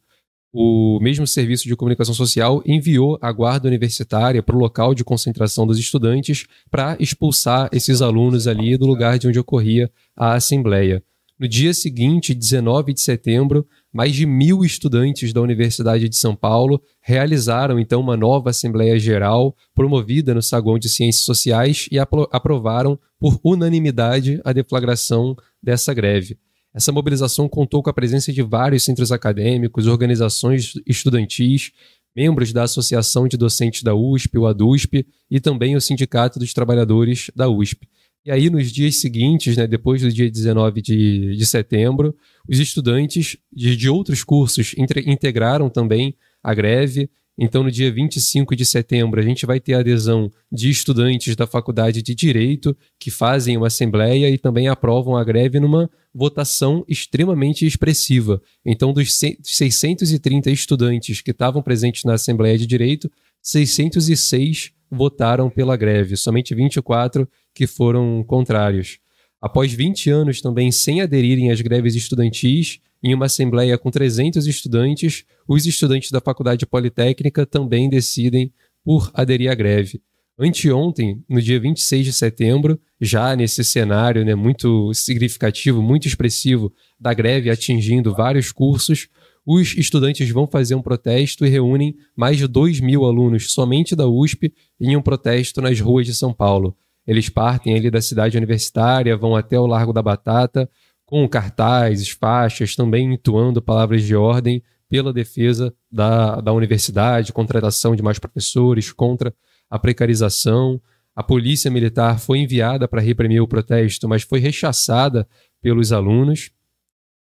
o 0.56 1.00
mesmo 1.00 1.26
serviço 1.26 1.66
de 1.66 1.74
comunicação 1.74 2.14
social 2.14 2.62
enviou 2.64 3.18
a 3.20 3.32
guarda 3.32 3.66
universitária 3.66 4.40
para 4.40 4.54
o 4.54 4.58
local 4.60 4.94
de 4.94 5.02
concentração 5.02 5.66
dos 5.66 5.80
estudantes 5.80 6.46
para 6.70 6.96
expulsar 7.00 7.68
esses 7.72 8.00
alunos 8.00 8.46
ali 8.46 8.76
do 8.76 8.86
lugar 8.86 9.18
de 9.18 9.26
onde 9.26 9.38
ocorria 9.38 9.90
a 10.16 10.34
assembleia. 10.34 11.02
No 11.36 11.48
dia 11.48 11.74
seguinte, 11.74 12.32
19 12.32 12.94
de 12.94 13.00
setembro, 13.00 13.66
mais 13.92 14.14
de 14.14 14.24
mil 14.24 14.64
estudantes 14.64 15.32
da 15.32 15.40
Universidade 15.40 16.08
de 16.08 16.16
São 16.16 16.36
Paulo 16.36 16.80
realizaram 17.00 17.76
então 17.76 18.00
uma 18.00 18.16
nova 18.16 18.50
Assembleia 18.50 18.96
Geral 18.96 19.56
promovida 19.74 20.32
no 20.32 20.40
Saguão 20.40 20.78
de 20.78 20.88
Ciências 20.88 21.24
Sociais 21.24 21.88
e 21.90 21.98
aprovaram 21.98 22.96
por 23.18 23.40
unanimidade 23.42 24.40
a 24.44 24.52
deflagração 24.52 25.34
dessa 25.60 25.92
greve. 25.92 26.38
Essa 26.74 26.90
mobilização 26.90 27.48
contou 27.48 27.82
com 27.82 27.88
a 27.88 27.94
presença 27.94 28.32
de 28.32 28.42
vários 28.42 28.82
centros 28.82 29.12
acadêmicos, 29.12 29.86
organizações 29.86 30.72
estudantis, 30.84 31.70
membros 32.16 32.52
da 32.52 32.64
Associação 32.64 33.28
de 33.28 33.36
Docentes 33.36 33.82
da 33.82 33.94
USP, 33.94 34.38
o 34.38 34.46
ADUSP, 34.46 35.06
e 35.30 35.40
também 35.40 35.76
o 35.76 35.80
Sindicato 35.80 36.38
dos 36.38 36.52
Trabalhadores 36.52 37.30
da 37.34 37.48
USP. 37.48 37.88
E 38.26 38.30
aí, 38.30 38.48
nos 38.50 38.72
dias 38.72 38.96
seguintes, 38.96 39.56
né, 39.56 39.66
depois 39.66 40.02
do 40.02 40.10
dia 40.10 40.30
19 40.30 40.80
de, 40.80 41.36
de 41.36 41.46
setembro, 41.46 42.16
os 42.48 42.58
estudantes 42.58 43.36
de, 43.52 43.76
de 43.76 43.88
outros 43.88 44.24
cursos 44.24 44.74
integraram 45.06 45.68
também 45.68 46.16
a 46.42 46.54
greve 46.54 47.08
então, 47.36 47.64
no 47.64 47.70
dia 47.70 47.92
25 47.92 48.54
de 48.54 48.64
setembro, 48.64 49.20
a 49.20 49.22
gente 49.22 49.44
vai 49.44 49.58
ter 49.58 49.74
a 49.74 49.80
adesão 49.80 50.30
de 50.52 50.70
estudantes 50.70 51.34
da 51.34 51.48
Faculdade 51.48 52.00
de 52.00 52.14
Direito 52.14 52.76
que 52.98 53.10
fazem 53.10 53.56
uma 53.56 53.66
assembleia 53.66 54.30
e 54.30 54.38
também 54.38 54.68
aprovam 54.68 55.16
a 55.16 55.24
greve 55.24 55.58
numa 55.58 55.90
votação 56.14 56.84
extremamente 56.88 57.66
expressiva. 57.66 58.40
Então, 58.64 58.92
dos 58.92 59.18
630 59.42 60.48
estudantes 60.50 61.20
que 61.20 61.32
estavam 61.32 61.60
presentes 61.60 62.04
na 62.04 62.14
Assembleia 62.14 62.56
de 62.56 62.68
Direito, 62.68 63.10
606 63.42 64.70
votaram 64.88 65.50
pela 65.50 65.76
greve, 65.76 66.16
somente 66.16 66.54
24 66.54 67.28
que 67.52 67.66
foram 67.66 68.22
contrários. 68.22 68.98
Após 69.40 69.72
20 69.72 70.08
anos 70.08 70.40
também 70.40 70.70
sem 70.70 71.02
aderirem 71.02 71.50
às 71.50 71.60
greves 71.60 71.96
estudantis, 71.96 72.80
em 73.04 73.12
uma 73.12 73.26
assembleia 73.26 73.76
com 73.76 73.90
300 73.90 74.46
estudantes, 74.46 75.26
os 75.46 75.66
estudantes 75.66 76.10
da 76.10 76.22
Faculdade 76.22 76.64
Politécnica 76.64 77.44
também 77.44 77.90
decidem 77.90 78.50
por 78.82 79.10
aderir 79.12 79.50
à 79.50 79.54
greve. 79.54 80.00
Anteontem, 80.38 81.22
no 81.28 81.40
dia 81.40 81.60
26 81.60 82.06
de 82.06 82.12
setembro, 82.14 82.80
já 82.98 83.36
nesse 83.36 83.62
cenário 83.62 84.24
né, 84.24 84.34
muito 84.34 84.92
significativo, 84.94 85.82
muito 85.82 86.08
expressivo 86.08 86.72
da 86.98 87.12
greve 87.12 87.50
atingindo 87.50 88.14
vários 88.14 88.50
cursos, 88.50 89.08
os 89.44 89.76
estudantes 89.76 90.30
vão 90.30 90.46
fazer 90.46 90.74
um 90.74 90.80
protesto 90.80 91.44
e 91.44 91.50
reúnem 91.50 91.94
mais 92.16 92.38
de 92.38 92.46
2 92.46 92.80
mil 92.80 93.04
alunos 93.04 93.52
somente 93.52 93.94
da 93.94 94.08
USP 94.08 94.50
em 94.80 94.96
um 94.96 95.02
protesto 95.02 95.60
nas 95.60 95.78
ruas 95.78 96.06
de 96.06 96.14
São 96.14 96.32
Paulo. 96.32 96.74
Eles 97.06 97.28
partem 97.28 97.74
ali 97.74 97.90
da 97.90 98.00
cidade 98.00 98.38
universitária, 98.38 99.14
vão 99.14 99.36
até 99.36 99.60
o 99.60 99.66
Largo 99.66 99.92
da 99.92 100.02
Batata, 100.02 100.68
com 101.06 101.28
cartazes, 101.28 102.08
faixas, 102.10 102.74
também 102.74 103.14
entoando 103.14 103.60
palavras 103.60 104.02
de 104.02 104.14
ordem 104.14 104.62
pela 104.88 105.12
defesa 105.12 105.74
da, 105.90 106.40
da 106.40 106.52
universidade, 106.52 107.32
contratação 107.32 107.96
de 107.96 108.02
mais 108.02 108.18
professores, 108.18 108.92
contra 108.92 109.34
a 109.68 109.78
precarização. 109.78 110.80
A 111.14 111.22
polícia 111.22 111.70
militar 111.70 112.18
foi 112.18 112.38
enviada 112.38 112.88
para 112.88 113.00
reprimir 113.00 113.42
o 113.42 113.48
protesto, 113.48 114.08
mas 114.08 114.22
foi 114.22 114.40
rechaçada 114.40 115.26
pelos 115.60 115.92
alunos. 115.92 116.50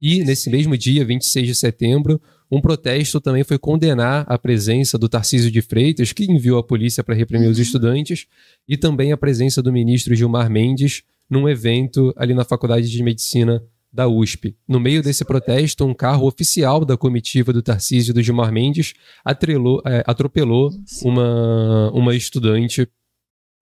E 0.00 0.24
nesse 0.24 0.48
mesmo 0.48 0.76
dia, 0.76 1.04
26 1.04 1.46
de 1.46 1.54
setembro, 1.54 2.20
um 2.50 2.60
protesto 2.60 3.20
também 3.20 3.44
foi 3.44 3.58
condenar 3.58 4.24
a 4.26 4.38
presença 4.38 4.98
do 4.98 5.08
Tarcísio 5.08 5.50
de 5.50 5.62
Freitas, 5.62 6.12
que 6.12 6.24
enviou 6.24 6.58
a 6.58 6.64
polícia 6.64 7.04
para 7.04 7.14
reprimir 7.14 7.48
os 7.48 7.58
uhum. 7.58 7.62
estudantes, 7.62 8.26
e 8.66 8.76
também 8.76 9.12
a 9.12 9.16
presença 9.16 9.62
do 9.62 9.72
ministro 9.72 10.14
Gilmar 10.14 10.50
Mendes 10.50 11.02
num 11.30 11.48
evento 11.48 12.12
ali 12.16 12.34
na 12.34 12.44
Faculdade 12.44 12.90
de 12.90 13.02
Medicina 13.02 13.62
da 13.92 14.06
USP. 14.08 14.56
No 14.68 14.78
meio 14.78 15.02
desse 15.02 15.24
protesto, 15.24 15.84
um 15.84 15.94
carro 15.94 16.26
oficial 16.26 16.84
da 16.84 16.96
comitiva 16.96 17.52
do 17.52 17.62
Tarcísio 17.62 18.12
do 18.12 18.22
Gilmar 18.22 18.52
Mendes 18.52 18.94
atrelou, 19.24 19.82
é, 19.86 20.02
atropelou 20.06 20.70
uma, 21.02 21.90
uma 21.92 22.14
estudante 22.14 22.88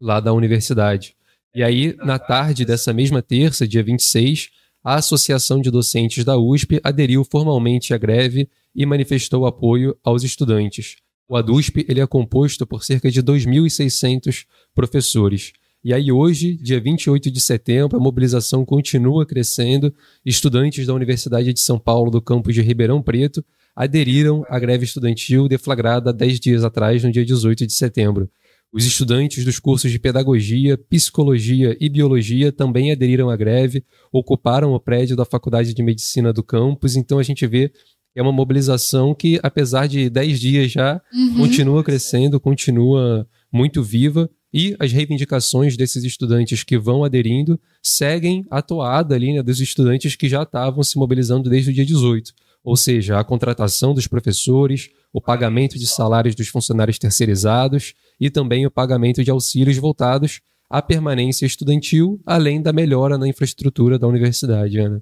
lá 0.01 0.21
da 0.21 0.33
universidade. 0.33 1.15
E 1.55 1.63
aí, 1.63 1.97
na 1.99 2.19
tarde 2.19 2.65
dessa 2.65 2.93
mesma 2.93 3.23
terça, 3.23 3.67
dia 3.67 3.83
26, 3.83 4.51
a 4.85 4.97
Associação 4.97 5.61
de 5.61 5.71
Docentes 5.71 6.25
da 6.25 6.37
USP 6.37 6.81
aderiu 6.85 7.25
formalmente 7.25 7.93
à 7.93 7.99
greve 7.99 8.49
e 8.75 8.87
manifestou 8.87 9.47
apoio 9.47 9.97
aos 10.05 10.23
estudantes. 10.23 10.97
O 11.29 11.37
ADUSP 11.37 11.85
ele 11.89 12.01
é 12.01 12.07
composto 12.07 12.67
por 12.67 12.83
cerca 12.83 13.11
de 13.11 13.23
2.600 13.23 14.47
professores. 14.75 15.53
E 15.85 15.95
aí, 15.95 16.11
hoje, 16.11 16.57
dia 16.57 16.81
28 16.81 17.31
de 17.31 17.41
setembro, 17.41 17.97
a 17.97 18.01
mobilização 18.01 18.65
continua 18.65 19.25
crescendo. 19.25 19.95
Estudantes 20.27 20.87
da 20.87 20.93
Universidade 20.93 21.53
de 21.53 21.61
São 21.61 21.79
Paulo, 21.79 22.11
do 22.11 22.21
campus 22.21 22.53
de 22.53 22.61
Ribeirão 22.61 23.01
Preto, 23.01 23.45
aderiram 23.77 24.45
à 24.49 24.59
greve 24.59 24.85
estudantil 24.85 25.47
deflagrada 25.47 26.13
10 26.13 26.41
dias 26.41 26.65
atrás, 26.65 27.05
no 27.05 27.13
dia 27.13 27.25
18 27.25 27.65
de 27.65 27.73
setembro. 27.73 28.29
Os 28.73 28.85
estudantes 28.85 29.45
dos 29.45 29.61
cursos 29.61 29.91
de 29.91 30.01
Pedagogia, 30.01 30.77
Psicologia 30.77 31.77
e 31.81 31.89
Biologia 31.89 32.51
também 32.51 32.91
aderiram 32.91 33.31
à 33.31 33.37
greve, 33.37 33.85
ocuparam 34.13 34.73
o 34.73 34.81
prédio 34.81 35.17
da 35.17 35.25
Faculdade 35.25 35.73
de 35.73 35.83
Medicina 35.83 36.33
do 36.33 36.43
campus, 36.43 36.97
então 36.97 37.19
a 37.19 37.23
gente 37.23 37.47
vê 37.47 37.69
que 37.69 38.21
é 38.21 38.23
uma 38.23 38.33
mobilização 38.33 39.15
que, 39.15 39.39
apesar 39.43 39.87
de 39.87 40.11
10 40.11 40.41
dias 40.41 40.73
já, 40.73 41.01
uhum. 41.15 41.37
continua 41.37 41.85
crescendo, 41.85 42.41
continua 42.41 43.27
muito 43.51 43.83
viva 43.83 44.29
e 44.53 44.75
as 44.79 44.93
reivindicações 44.93 45.77
desses 45.77 46.05
estudantes 46.05 46.65
que 46.65 46.79
vão 46.79 47.05
aderindo 47.05 47.61
seguem 47.83 48.47
a 48.51 48.63
toada 48.63 49.15
ali 49.15 49.35
né, 49.35 49.43
dos 49.43 49.61
estudantes 49.61 50.17
que 50.17 50.29
já 50.29 50.43
estavam 50.43 50.83
se 50.83 50.99
mobilizando 50.99 51.51
desde 51.51 51.71
o 51.71 51.75
dia 51.75 51.85
18. 51.85 52.33
Ou 52.65 52.77
seja, 52.77 53.19
a 53.19 53.25
contratação 53.25 53.95
dos 53.95 54.07
professores, 54.07 54.91
o 55.13 55.21
pagamento 55.21 55.79
de 55.79 55.87
salários 55.87 56.35
dos 56.35 56.49
funcionários 56.49 56.99
terceirizados 56.99 57.95
e 58.21 58.31
também 58.31 58.67
o 58.67 58.71
pagamento 58.71 59.23
de 59.23 59.31
auxílios 59.31 59.77
voltados 59.77 60.41
à 60.69 60.83
permanência 60.83 61.47
estudantil, 61.47 62.21
além 62.27 62.61
da 62.61 62.73
melhora 62.73 63.17
na 63.17 63.29
infraestrutura 63.29 63.99
da 63.99 64.07
universidade, 64.07 64.79
Ana. 64.79 65.01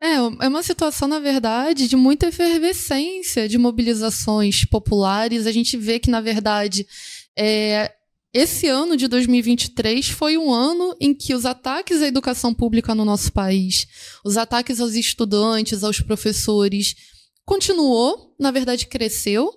É, 0.00 0.14
é 0.14 0.48
uma 0.48 0.62
situação, 0.62 1.08
na 1.08 1.18
verdade, 1.18 1.88
de 1.88 1.96
muita 1.96 2.28
efervescência 2.28 3.48
de 3.48 3.58
mobilizações 3.58 4.64
populares. 4.64 5.46
A 5.46 5.52
gente 5.52 5.76
vê 5.76 5.98
que, 5.98 6.10
na 6.10 6.20
verdade, 6.20 6.86
é, 7.36 7.92
esse 8.36 8.68
ano 8.68 8.98
de 8.98 9.08
2023 9.08 10.10
foi 10.10 10.36
um 10.36 10.52
ano 10.52 10.94
em 11.00 11.14
que 11.14 11.34
os 11.34 11.46
ataques 11.46 12.02
à 12.02 12.06
educação 12.06 12.52
pública 12.52 12.94
no 12.94 13.02
nosso 13.02 13.32
país, 13.32 13.86
os 14.22 14.36
ataques 14.36 14.78
aos 14.78 14.92
estudantes, 14.92 15.82
aos 15.82 16.02
professores, 16.02 16.94
continuou, 17.46 18.34
na 18.38 18.50
verdade, 18.50 18.88
cresceu. 18.88 19.50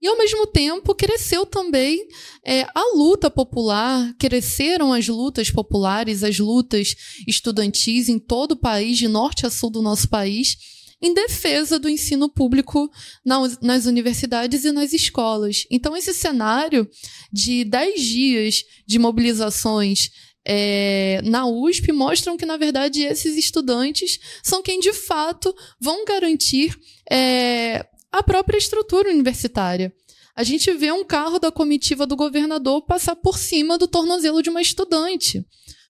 E, 0.00 0.06
ao 0.06 0.16
mesmo 0.16 0.46
tempo, 0.46 0.94
cresceu 0.94 1.44
também 1.44 2.06
é, 2.46 2.62
a 2.72 2.96
luta 2.96 3.28
popular, 3.28 4.14
cresceram 4.16 4.92
as 4.92 5.08
lutas 5.08 5.50
populares, 5.50 6.22
as 6.22 6.38
lutas 6.38 6.94
estudantis 7.26 8.08
em 8.08 8.18
todo 8.20 8.52
o 8.52 8.60
país, 8.60 8.96
de 8.96 9.08
norte 9.08 9.44
a 9.44 9.50
sul 9.50 9.70
do 9.70 9.82
nosso 9.82 10.08
país, 10.08 10.56
em 11.02 11.14
defesa 11.14 11.78
do 11.78 11.88
ensino 11.88 12.28
público 12.28 12.90
nas 13.24 13.86
universidades 13.86 14.64
e 14.64 14.72
nas 14.72 14.92
escolas. 14.92 15.66
Então, 15.70 15.96
esse 15.96 16.12
cenário 16.12 16.88
de 17.32 17.64
10 17.64 18.02
dias 18.02 18.64
de 18.86 18.98
mobilizações 18.98 20.10
é, 20.44 21.20
na 21.24 21.46
USP 21.46 21.92
mostram 21.92 22.36
que, 22.36 22.46
na 22.46 22.56
verdade, 22.56 23.02
esses 23.02 23.36
estudantes 23.36 24.18
são 24.42 24.62
quem, 24.62 24.80
de 24.80 24.92
fato, 24.92 25.54
vão 25.80 26.04
garantir 26.04 26.76
é, 27.10 27.86
a 28.12 28.22
própria 28.22 28.58
estrutura 28.58 29.10
universitária. 29.10 29.92
A 30.34 30.42
gente 30.42 30.72
vê 30.72 30.90
um 30.90 31.04
carro 31.04 31.38
da 31.38 31.50
comitiva 31.50 32.06
do 32.06 32.16
governador 32.16 32.82
passar 32.86 33.16
por 33.16 33.36
cima 33.36 33.76
do 33.76 33.86
tornozelo 33.86 34.42
de 34.42 34.48
uma 34.48 34.62
estudante. 34.62 35.44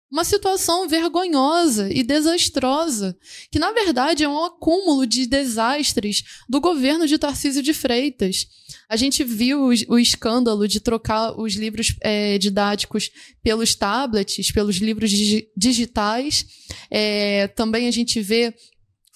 Uma 0.10 0.24
situação 0.24 0.88
vergonhosa 0.88 1.90
e 1.92 2.02
desastrosa, 2.02 3.18
que 3.52 3.60
na 3.60 3.74
verdade 3.74 4.24
é 4.24 4.30
um 4.30 4.46
acúmulo 4.46 5.06
de 5.06 5.26
desastres 5.26 6.24
do 6.48 6.62
governo 6.62 7.06
de 7.06 7.18
Tarcísio 7.18 7.62
de 7.62 7.74
Freitas. 7.74 8.48
A 8.88 8.96
gente 8.96 9.22
viu 9.24 9.70
o, 9.90 10.00
escândalo 10.00 10.66
de 10.66 10.80
trocar 10.80 11.38
os 11.38 11.56
livros 11.56 11.94
é, 12.02 12.38
didáticos 12.38 13.12
pelos 13.44 13.76
tablets, 13.76 14.50
pelos 14.52 14.78
livros 14.78 15.12
dig 15.12 15.50
digitais. 15.58 16.46
É, 16.90 17.48
também 17.50 17.88
a 17.88 17.92
gente 17.92 18.22
vê 18.22 18.54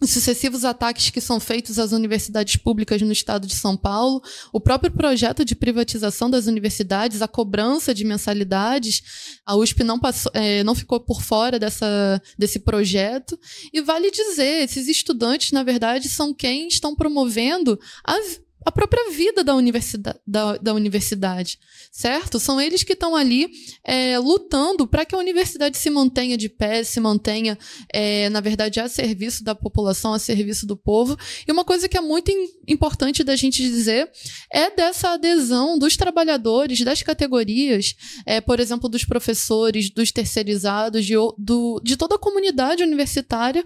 os 0.01 0.09
sucessivos 0.09 0.65
ataques 0.65 1.11
que 1.11 1.21
são 1.21 1.39
feitos 1.39 1.77
às 1.77 1.91
universidades 1.91 2.55
públicas 2.55 2.99
no 3.01 3.11
estado 3.11 3.45
de 3.45 3.55
São 3.55 3.77
Paulo, 3.77 4.19
o 4.51 4.59
próprio 4.59 4.91
projeto 4.91 5.45
de 5.45 5.53
privatização 5.53 6.29
das 6.29 6.47
universidades, 6.47 7.21
a 7.21 7.27
cobrança 7.27 7.93
de 7.93 8.03
mensalidades, 8.03 9.39
a 9.45 9.55
USP 9.55 9.83
não, 9.83 9.99
passou, 9.99 10.31
é, 10.33 10.63
não 10.63 10.73
ficou 10.73 10.99
por 10.99 11.21
fora 11.21 11.59
dessa, 11.59 12.19
desse 12.37 12.59
projeto. 12.59 13.37
E 13.71 13.79
vale 13.79 14.09
dizer, 14.09 14.63
esses 14.63 14.87
estudantes, 14.87 15.51
na 15.51 15.63
verdade, 15.63 16.09
são 16.09 16.33
quem 16.33 16.67
estão 16.67 16.95
promovendo 16.95 17.79
a 18.03 18.17
a 18.65 18.71
própria 18.71 19.11
vida 19.11 19.43
da 19.43 19.55
universidade, 19.55 20.19
da, 20.25 20.57
da 20.57 20.73
universidade 20.73 21.59
certo? 21.91 22.39
São 22.39 22.59
eles 22.59 22.83
que 22.83 22.93
estão 22.93 23.15
ali 23.15 23.49
é, 23.83 24.17
lutando 24.17 24.87
para 24.87 25.05
que 25.05 25.13
a 25.13 25.17
universidade 25.17 25.77
se 25.77 25.89
mantenha 25.89 26.37
de 26.37 26.47
pé, 26.47 26.83
se 26.83 26.99
mantenha, 27.01 27.57
é, 27.91 28.29
na 28.29 28.39
verdade, 28.39 28.79
a 28.79 28.87
serviço 28.87 29.43
da 29.43 29.53
população, 29.53 30.13
a 30.13 30.19
serviço 30.19 30.65
do 30.65 30.77
povo. 30.77 31.17
E 31.45 31.51
uma 31.51 31.65
coisa 31.65 31.89
que 31.89 31.97
é 31.97 32.01
muito 32.01 32.31
importante 32.67 33.23
da 33.23 33.35
gente 33.35 33.61
dizer 33.61 34.09
é 34.51 34.73
dessa 34.73 35.11
adesão 35.11 35.77
dos 35.77 35.97
trabalhadores, 35.97 36.81
das 36.81 37.01
categorias, 37.01 37.93
é, 38.25 38.39
por 38.39 38.59
exemplo, 38.59 38.87
dos 38.87 39.03
professores, 39.03 39.89
dos 39.89 40.11
terceirizados, 40.11 41.05
de, 41.05 41.15
do, 41.37 41.81
de 41.83 41.97
toda 41.97 42.15
a 42.15 42.19
comunidade 42.19 42.83
universitária, 42.83 43.65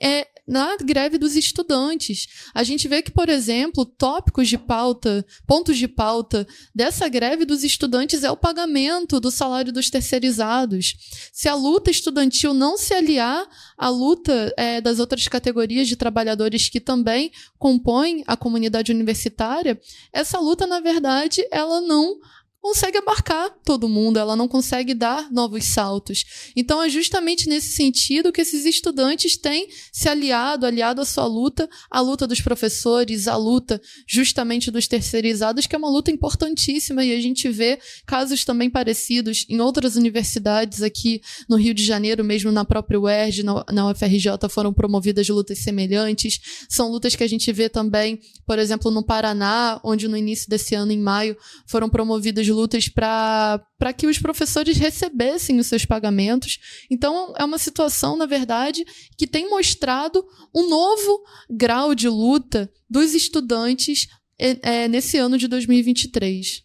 é, 0.00 0.28
na 0.46 0.76
greve 0.76 1.18
dos 1.18 1.36
estudantes. 1.36 2.26
A 2.54 2.62
gente 2.62 2.86
vê 2.86 3.02
que, 3.02 3.10
por 3.10 3.28
exemplo, 3.28 3.84
tópicos 3.84 4.33
de 4.42 4.58
pauta, 4.58 5.24
pontos 5.46 5.76
de 5.76 5.86
pauta 5.86 6.46
dessa 6.74 7.08
greve 7.08 7.44
dos 7.44 7.62
estudantes 7.62 8.24
é 8.24 8.30
o 8.30 8.36
pagamento 8.36 9.20
do 9.20 9.30
salário 9.30 9.72
dos 9.72 9.90
terceirizados. 9.90 10.96
Se 11.32 11.48
a 11.48 11.54
luta 11.54 11.90
estudantil 11.90 12.52
não 12.52 12.76
se 12.76 12.92
aliar 12.92 13.46
à 13.78 13.88
luta 13.88 14.52
é, 14.56 14.80
das 14.80 14.98
outras 14.98 15.28
categorias 15.28 15.86
de 15.86 15.96
trabalhadores 15.96 16.68
que 16.68 16.80
também 16.80 17.30
compõem 17.58 18.24
a 18.26 18.36
comunidade 18.36 18.92
universitária, 18.92 19.80
essa 20.12 20.38
luta, 20.38 20.66
na 20.66 20.80
verdade, 20.80 21.46
ela 21.50 21.80
não 21.80 22.18
consegue 22.64 22.96
abarcar 22.96 23.50
todo 23.62 23.90
mundo, 23.90 24.18
ela 24.18 24.34
não 24.34 24.48
consegue 24.48 24.94
dar 24.94 25.30
novos 25.30 25.66
saltos. 25.66 26.24
Então 26.56 26.82
é 26.82 26.88
justamente 26.88 27.46
nesse 27.46 27.76
sentido 27.76 28.32
que 28.32 28.40
esses 28.40 28.64
estudantes 28.64 29.36
têm 29.36 29.68
se 29.92 30.08
aliado, 30.08 30.64
aliado 30.64 31.02
à 31.02 31.04
sua 31.04 31.26
luta, 31.26 31.68
à 31.90 32.00
luta 32.00 32.26
dos 32.26 32.40
professores, 32.40 33.28
à 33.28 33.36
luta 33.36 33.78
justamente 34.08 34.70
dos 34.70 34.88
terceirizados, 34.88 35.66
que 35.66 35.76
é 35.76 35.78
uma 35.78 35.90
luta 35.90 36.10
importantíssima 36.10 37.04
e 37.04 37.14
a 37.14 37.20
gente 37.20 37.50
vê 37.50 37.78
casos 38.06 38.46
também 38.46 38.70
parecidos 38.70 39.44
em 39.50 39.60
outras 39.60 39.94
universidades 39.94 40.80
aqui 40.80 41.20
no 41.46 41.56
Rio 41.56 41.74
de 41.74 41.84
Janeiro, 41.84 42.24
mesmo 42.24 42.50
na 42.50 42.64
própria 42.64 42.98
UERJ, 42.98 43.42
na, 43.42 43.90
UFRJ 43.90 44.48
foram 44.48 44.72
promovidas 44.72 45.28
lutas 45.28 45.58
semelhantes. 45.58 46.40
São 46.66 46.90
lutas 46.90 47.14
que 47.14 47.24
a 47.24 47.28
gente 47.28 47.52
vê 47.52 47.68
também, 47.68 48.20
por 48.46 48.58
exemplo, 48.58 48.90
no 48.90 49.04
Paraná, 49.04 49.78
onde 49.84 50.08
no 50.08 50.16
início 50.16 50.48
desse 50.48 50.74
ano, 50.74 50.92
em 50.92 50.98
maio, 50.98 51.36
foram 51.66 51.90
promovidas 51.90 52.53
lutas 52.54 52.88
para 52.88 53.92
que 53.96 54.06
os 54.06 54.18
professores 54.18 54.78
recebessem 54.78 55.58
os 55.58 55.66
seus 55.66 55.84
pagamentos. 55.84 56.58
Então, 56.90 57.34
é 57.36 57.44
uma 57.44 57.58
situação, 57.58 58.16
na 58.16 58.26
verdade, 58.26 58.84
que 59.18 59.26
tem 59.26 59.50
mostrado 59.50 60.24
um 60.54 60.68
novo 60.68 61.22
grau 61.50 61.94
de 61.94 62.08
luta 62.08 62.70
dos 62.88 63.14
estudantes 63.14 64.06
é, 64.38 64.84
é 64.84 64.88
nesse 64.88 65.18
ano 65.18 65.36
de 65.36 65.48
2023. 65.48 66.64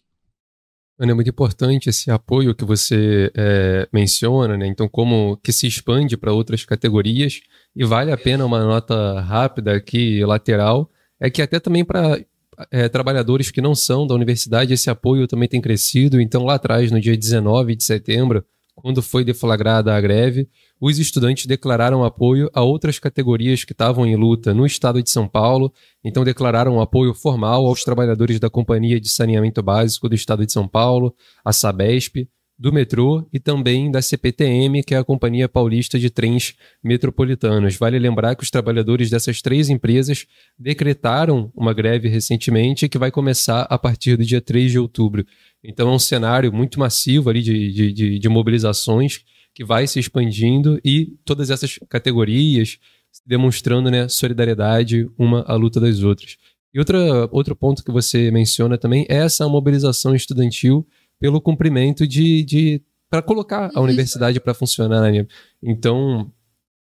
É 1.02 1.14
muito 1.14 1.30
importante 1.30 1.88
esse 1.88 2.10
apoio 2.10 2.54
que 2.54 2.64
você 2.64 3.32
é, 3.34 3.88
menciona, 3.90 4.56
né? 4.58 4.66
Então, 4.66 4.86
como 4.86 5.38
que 5.42 5.50
se 5.50 5.66
expande 5.66 6.14
para 6.14 6.32
outras 6.32 6.64
categorias 6.64 7.40
e 7.74 7.84
vale 7.86 8.12
a 8.12 8.18
pena 8.18 8.44
uma 8.44 8.62
nota 8.62 9.18
rápida 9.20 9.74
aqui, 9.74 10.22
lateral, 10.26 10.90
é 11.18 11.30
que 11.30 11.40
até 11.40 11.58
também 11.58 11.84
para 11.84 12.22
é, 12.70 12.88
trabalhadores 12.88 13.50
que 13.50 13.60
não 13.60 13.74
são 13.74 14.06
da 14.06 14.14
universidade, 14.14 14.72
esse 14.72 14.90
apoio 14.90 15.26
também 15.26 15.48
tem 15.48 15.60
crescido. 15.60 16.20
Então, 16.20 16.44
lá 16.44 16.54
atrás, 16.54 16.90
no 16.90 17.00
dia 17.00 17.16
19 17.16 17.74
de 17.74 17.84
setembro, 17.84 18.44
quando 18.74 19.02
foi 19.02 19.24
deflagrada 19.24 19.94
a 19.94 20.00
greve, 20.00 20.48
os 20.80 20.98
estudantes 20.98 21.46
declararam 21.46 22.02
apoio 22.02 22.50
a 22.54 22.62
outras 22.62 22.98
categorias 22.98 23.64
que 23.64 23.72
estavam 23.72 24.06
em 24.06 24.16
luta 24.16 24.54
no 24.54 24.64
estado 24.64 25.02
de 25.02 25.10
São 25.10 25.28
Paulo. 25.28 25.72
Então, 26.02 26.24
declararam 26.24 26.80
apoio 26.80 27.14
formal 27.14 27.66
aos 27.66 27.84
trabalhadores 27.84 28.40
da 28.40 28.48
Companhia 28.48 28.98
de 28.98 29.08
Saneamento 29.08 29.62
Básico 29.62 30.08
do 30.08 30.14
estado 30.14 30.46
de 30.46 30.52
São 30.52 30.66
Paulo, 30.66 31.14
a 31.44 31.52
Sabesp, 31.52 32.26
do 32.60 32.70
metrô 32.70 33.26
e 33.32 33.40
também 33.40 33.90
da 33.90 34.02
CPTM, 34.02 34.82
que 34.82 34.94
é 34.94 34.98
a 34.98 35.04
Companhia 35.04 35.48
Paulista 35.48 35.98
de 35.98 36.10
Trens 36.10 36.54
Metropolitanos. 36.84 37.74
Vale 37.76 37.98
lembrar 37.98 38.34
que 38.34 38.42
os 38.42 38.50
trabalhadores 38.50 39.08
dessas 39.08 39.40
três 39.40 39.70
empresas 39.70 40.26
decretaram 40.58 41.50
uma 41.56 41.72
greve 41.72 42.06
recentemente 42.06 42.86
que 42.86 42.98
vai 42.98 43.10
começar 43.10 43.62
a 43.62 43.78
partir 43.78 44.18
do 44.18 44.26
dia 44.26 44.42
3 44.42 44.72
de 44.72 44.78
outubro. 44.78 45.24
Então 45.64 45.88
é 45.88 45.94
um 45.94 45.98
cenário 45.98 46.52
muito 46.52 46.78
massivo 46.78 47.30
ali 47.30 47.40
de, 47.40 47.72
de, 47.72 47.92
de, 47.94 48.18
de 48.18 48.28
mobilizações 48.28 49.20
que 49.54 49.64
vai 49.64 49.86
se 49.86 49.98
expandindo 49.98 50.78
e 50.84 51.14
todas 51.24 51.48
essas 51.48 51.78
categorias 51.88 52.78
demonstrando 53.24 53.90
né, 53.90 54.06
solidariedade 54.06 55.08
uma 55.18 55.40
à 55.48 55.54
luta 55.54 55.80
das 55.80 56.02
outras. 56.02 56.36
E 56.74 56.78
outra, 56.78 57.26
outro 57.32 57.56
ponto 57.56 57.82
que 57.82 57.90
você 57.90 58.30
menciona 58.30 58.76
também 58.76 59.06
é 59.08 59.16
essa 59.16 59.48
mobilização 59.48 60.14
estudantil 60.14 60.86
pelo 61.20 61.40
cumprimento 61.40 62.06
de, 62.06 62.42
de 62.42 62.82
para 63.10 63.20
colocar 63.20 63.70
a 63.74 63.80
universidade 63.80 64.40
para 64.40 64.54
funcionar. 64.54 65.12
Né? 65.12 65.26
Então, 65.62 66.32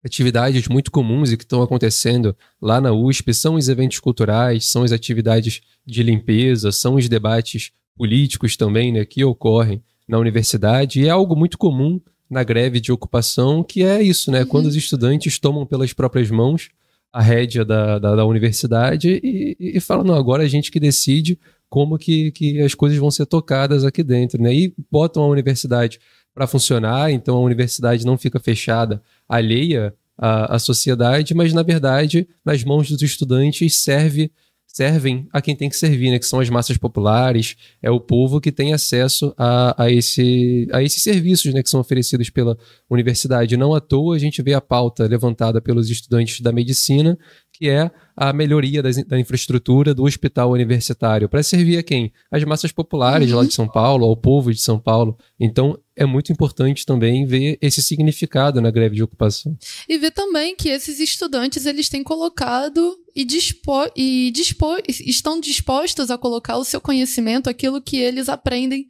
atividades 0.04 0.68
muito 0.68 0.90
comuns 0.90 1.32
e 1.32 1.36
que 1.36 1.44
estão 1.44 1.62
acontecendo 1.62 2.36
lá 2.60 2.80
na 2.80 2.92
USP 2.92 3.32
são 3.34 3.54
os 3.54 3.68
eventos 3.68 3.98
culturais, 3.98 4.66
são 4.66 4.82
as 4.82 4.92
atividades 4.92 5.62
de 5.84 6.02
limpeza, 6.02 6.70
são 6.70 6.94
os 6.94 7.08
debates 7.08 7.72
políticos 7.96 8.56
também, 8.56 8.92
né, 8.92 9.04
que 9.04 9.24
ocorrem 9.24 9.82
na 10.06 10.18
universidade 10.18 11.00
e 11.00 11.06
é 11.06 11.10
algo 11.10 11.34
muito 11.34 11.56
comum 11.56 12.00
na 12.28 12.44
greve 12.44 12.78
de 12.78 12.92
ocupação, 12.92 13.64
que 13.64 13.82
é 13.82 14.02
isso, 14.02 14.30
né, 14.30 14.40
uhum. 14.40 14.46
quando 14.46 14.66
os 14.66 14.76
estudantes 14.76 15.38
tomam 15.38 15.64
pelas 15.64 15.92
próprias 15.92 16.30
mãos 16.30 16.68
a 17.12 17.22
rédea 17.22 17.64
da, 17.64 17.98
da, 17.98 18.16
da 18.16 18.24
universidade 18.26 19.20
e, 19.24 19.56
e 19.58 19.80
falam, 19.80 20.04
não, 20.04 20.14
agora 20.14 20.42
a 20.42 20.48
gente 20.48 20.70
que 20.70 20.78
decide 20.78 21.38
como 21.68 21.98
que, 21.98 22.30
que 22.32 22.60
as 22.60 22.74
coisas 22.74 22.98
vão 22.98 23.10
ser 23.10 23.26
tocadas 23.26 23.84
aqui 23.84 24.02
dentro, 24.02 24.40
né? 24.40 24.54
E 24.54 24.74
botam 24.90 25.22
a 25.22 25.28
universidade 25.28 25.98
para 26.34 26.46
funcionar, 26.46 27.10
então 27.10 27.36
a 27.36 27.40
universidade 27.40 28.04
não 28.04 28.18
fica 28.18 28.38
fechada, 28.38 29.02
alheia 29.28 29.94
à, 30.18 30.56
à 30.56 30.58
sociedade, 30.58 31.34
mas 31.34 31.52
na 31.52 31.62
verdade, 31.62 32.28
nas 32.44 32.62
mãos 32.62 32.90
dos 32.90 33.02
estudantes 33.02 33.82
serve 33.82 34.30
servem 34.76 35.26
a 35.32 35.40
quem 35.40 35.56
tem 35.56 35.70
que 35.70 35.76
servir, 35.76 36.10
né? 36.10 36.18
Que 36.18 36.26
são 36.26 36.38
as 36.38 36.50
massas 36.50 36.76
populares, 36.76 37.56
é 37.80 37.90
o 37.90 37.98
povo 37.98 38.38
que 38.38 38.52
tem 38.52 38.74
acesso 38.74 39.32
a, 39.38 39.84
a, 39.84 39.90
esse, 39.90 40.68
a 40.70 40.82
esses 40.82 41.02
serviços, 41.02 41.54
né? 41.54 41.62
Que 41.62 41.70
são 41.70 41.80
oferecidos 41.80 42.28
pela 42.28 42.58
universidade. 42.90 43.56
Não 43.56 43.74
à 43.74 43.80
toa 43.80 44.16
a 44.16 44.18
gente 44.18 44.42
vê 44.42 44.52
a 44.52 44.60
pauta 44.60 45.06
levantada 45.06 45.62
pelos 45.62 45.88
estudantes 45.88 46.42
da 46.42 46.52
medicina, 46.52 47.18
que 47.58 47.70
é 47.70 47.90
a 48.14 48.32
melhoria 48.32 48.82
das, 48.82 49.02
da 49.04 49.18
infraestrutura 49.18 49.94
do 49.94 50.04
hospital 50.04 50.50
universitário. 50.50 51.28
Para 51.28 51.42
servir 51.42 51.78
a 51.78 51.82
quem? 51.82 52.12
As 52.30 52.44
massas 52.44 52.70
populares 52.70 53.30
uhum. 53.30 53.38
lá 53.38 53.44
de 53.44 53.54
São 53.54 53.66
Paulo, 53.66 54.04
ao 54.06 54.16
povo 54.16 54.52
de 54.52 54.60
São 54.60 54.78
Paulo. 54.78 55.16
Então, 55.40 55.78
é 55.94 56.04
muito 56.04 56.30
importante 56.30 56.84
também 56.84 57.24
ver 57.24 57.58
esse 57.60 57.82
significado 57.82 58.60
na 58.60 58.70
greve 58.70 58.96
de 58.96 59.02
ocupação. 59.02 59.56
E 59.88 59.96
ver 59.96 60.10
também 60.10 60.54
que 60.54 60.68
esses 60.68 61.00
estudantes 61.00 61.64
eles 61.64 61.88
têm 61.88 62.02
colocado 62.02 62.98
e, 63.14 63.24
dispo, 63.24 63.90
e 63.96 64.30
dispo, 64.30 64.76
estão 64.86 65.40
dispostos 65.40 66.10
a 66.10 66.18
colocar 66.18 66.58
o 66.58 66.64
seu 66.64 66.80
conhecimento, 66.80 67.48
aquilo 67.48 67.80
que 67.80 67.96
eles 67.96 68.28
aprendem 68.28 68.88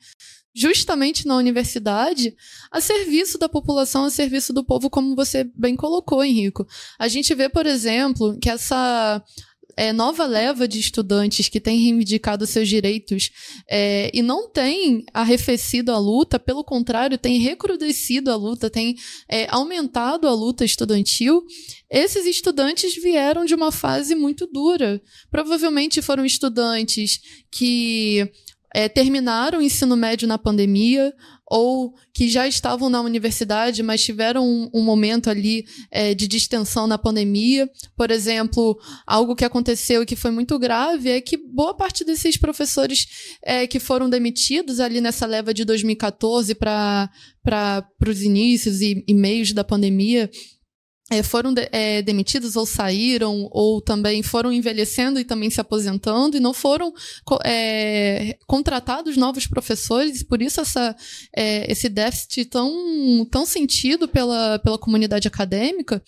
justamente 0.57 1.27
na 1.27 1.37
universidade, 1.37 2.35
a 2.71 2.81
serviço 2.81 3.37
da 3.37 3.49
população, 3.49 4.05
a 4.05 4.11
serviço 4.11 4.55
do 4.55 4.65
povo, 4.65 4.89
como 4.89 5.15
você 5.15 5.45
bem 5.55 5.77
colocou, 5.77 6.25
Henrico. 6.25 6.67
A 6.99 7.09
gente 7.09 7.35
vê, 7.35 7.47
por 7.47 7.67
exemplo, 7.67 8.39
que 8.41 8.49
essa 8.49 9.23
é, 9.77 9.93
nova 9.93 10.25
leva 10.25 10.67
de 10.67 10.81
estudantes 10.81 11.51
que 11.51 11.61
tem 11.61 11.79
reivindicado 11.79 12.47
seus 12.47 12.67
direitos 12.67 13.31
é, 13.69 14.11
e 14.15 14.23
não 14.23 14.49
tem 14.49 15.05
arrefecido 15.13 15.93
a 15.93 15.99
luta, 15.99 16.39
pelo 16.39 16.65
contrário, 16.65 17.19
tem 17.19 17.39
recrudescido 17.39 18.31
a 18.33 18.37
luta, 18.37 18.71
tem 18.71 18.97
é, 19.29 19.47
aumentado 19.51 20.27
a 20.27 20.33
luta 20.33 20.65
estudantil, 20.65 21.45
esses 21.91 22.25
estudantes 22.25 22.95
vieram 22.95 23.45
de 23.45 23.55
uma 23.55 23.71
fase 23.71 24.15
muito 24.15 24.47
dura. 24.47 25.01
Provavelmente 25.31 26.01
foram 26.01 26.25
estudantes 26.25 27.21
que 27.51 28.33
é, 28.77 28.91
terminaram 28.91 29.61
o 29.61 29.63
ensino 29.63 29.97
médio 29.97 30.29
na 30.29 30.37
pandemia 30.37 31.11
ou 31.47 31.95
que 32.13 32.29
já 32.29 32.47
estavam 32.47 32.91
na 32.91 33.01
universidade, 33.01 33.83
mas 33.83 34.05
tiveram 34.05 34.47
um, 34.47 34.69
um 34.75 34.83
momento 34.83 35.31
ali 35.31 35.65
é, 35.91 36.13
de 36.13 36.29
distensão 36.29 36.87
na 36.87 36.99
pandemia. 36.99 37.71
Por 37.97 38.11
exemplo, 38.11 38.79
algo 39.07 39.35
que 39.35 39.47
aconteceu 39.47 40.03
e 40.03 40.07
que 40.07 40.15
foi 40.15 40.31
muito 40.31 40.59
grave 40.59 41.09
é 41.09 41.23
que 41.23 41.39
boa 41.39 41.75
parte 41.75 42.05
desses 42.05 42.37
professores 42.37 43.07
é, 43.43 43.67
que 43.67 43.81
foram 43.81 44.11
demitidos 44.11 44.79
ali 44.79 45.01
nessa 45.01 45.25
leva 45.25 45.55
de 45.55 45.65
2014 45.65 46.55
para 46.55 47.11
os 48.07 48.21
inícios 48.21 48.83
e, 48.83 49.03
e 49.09 49.15
meios 49.15 49.53
da 49.53 49.65
pandemia 49.65 50.31
é, 51.09 51.23
foram 51.23 51.55
de, 51.55 51.69
é, 51.71 52.03
demitidos 52.03 52.57
ou 52.57 52.67
saíram, 52.67 53.49
ou 53.53 53.81
também 53.81 54.25
foram 54.25 54.53
envelhecendo 54.53 55.21
e 55.21 55.25
também 55.25 55.49
se 55.49 55.61
aposentando, 55.61 56.37
e 56.37 56.41
não 56.41 56.53
foram 56.53 56.93
é, 57.45 58.37
contratados 58.45 59.17
novos 59.17 59.47
professores, 59.47 60.25
por 60.25 60.43
isso 60.43 60.61
essa, 60.61 60.97
é, 61.35 61.71
esse 61.71 61.89
déficit 61.89 62.47
tão, 62.47 63.25
tão 63.31 63.47
sentido 63.47 64.09
pela, 64.09 64.59
pela 64.59 64.79
comunidade 64.79 65.29
acadêmica. 65.29 66.03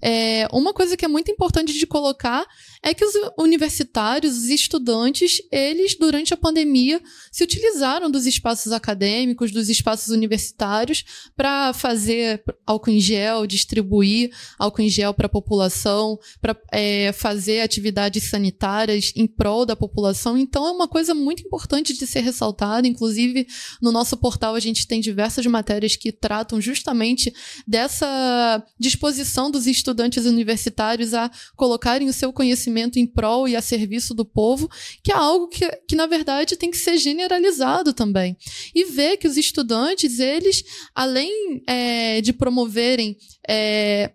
É, 0.00 0.48
uma 0.50 0.72
coisa 0.72 0.96
que 0.96 1.04
é 1.04 1.08
muito 1.08 1.30
importante 1.30 1.74
de 1.74 1.86
colocar 1.86 2.46
é 2.82 2.94
que 2.94 3.04
os 3.04 3.12
universitários, 3.38 4.38
os 4.38 4.48
estudantes, 4.48 5.42
eles, 5.52 5.94
durante 5.98 6.32
a 6.32 6.38
pandemia, 6.38 7.02
se 7.30 7.44
utilizaram 7.44 8.10
dos 8.10 8.24
espaços 8.24 8.72
acadêmicos, 8.72 9.50
dos 9.50 9.68
espaços 9.68 10.08
universitários, 10.08 11.04
para 11.36 11.74
fazer 11.74 12.42
álcool 12.66 12.92
em 12.92 13.00
gel, 13.00 13.46
distribuir 13.46 14.30
álcool 14.58 14.82
em 14.82 14.88
gel 14.88 15.14
para 15.14 15.26
a 15.26 15.30
população, 15.30 16.18
para 16.40 16.56
é, 16.72 17.12
fazer 17.12 17.60
atividades 17.60 18.24
sanitárias 18.24 19.12
em 19.14 19.26
prol 19.26 19.64
da 19.64 19.76
população. 19.76 20.36
Então, 20.36 20.66
é 20.66 20.70
uma 20.70 20.88
coisa 20.88 21.14
muito 21.14 21.42
importante 21.42 21.92
de 21.92 22.06
ser 22.06 22.20
ressaltada. 22.20 22.86
Inclusive, 22.86 23.46
no 23.80 23.92
nosso 23.92 24.16
portal, 24.16 24.54
a 24.54 24.60
gente 24.60 24.86
tem 24.86 25.00
diversas 25.00 25.46
matérias 25.46 25.96
que 25.96 26.12
tratam 26.12 26.60
justamente 26.60 27.32
dessa 27.66 28.62
disposição 28.78 29.50
dos 29.50 29.66
estudantes 29.66 30.26
universitários 30.26 31.14
a 31.14 31.30
colocarem 31.56 32.08
o 32.08 32.12
seu 32.12 32.32
conhecimento 32.32 32.98
em 32.98 33.06
prol 33.06 33.48
e 33.48 33.56
a 33.56 33.62
serviço 33.62 34.14
do 34.14 34.24
povo, 34.24 34.68
que 35.02 35.12
é 35.12 35.14
algo 35.14 35.48
que, 35.48 35.68
que 35.88 35.96
na 35.96 36.06
verdade, 36.06 36.56
tem 36.56 36.70
que 36.70 36.76
ser 36.76 36.96
generalizado 36.98 37.92
também. 37.92 38.36
E 38.74 38.84
ver 38.84 39.16
que 39.16 39.28
os 39.28 39.36
estudantes, 39.36 40.18
eles, 40.18 40.62
além 40.94 41.62
é, 41.66 42.20
de 42.20 42.32
promoverem 42.32 43.16
é, 43.48 44.12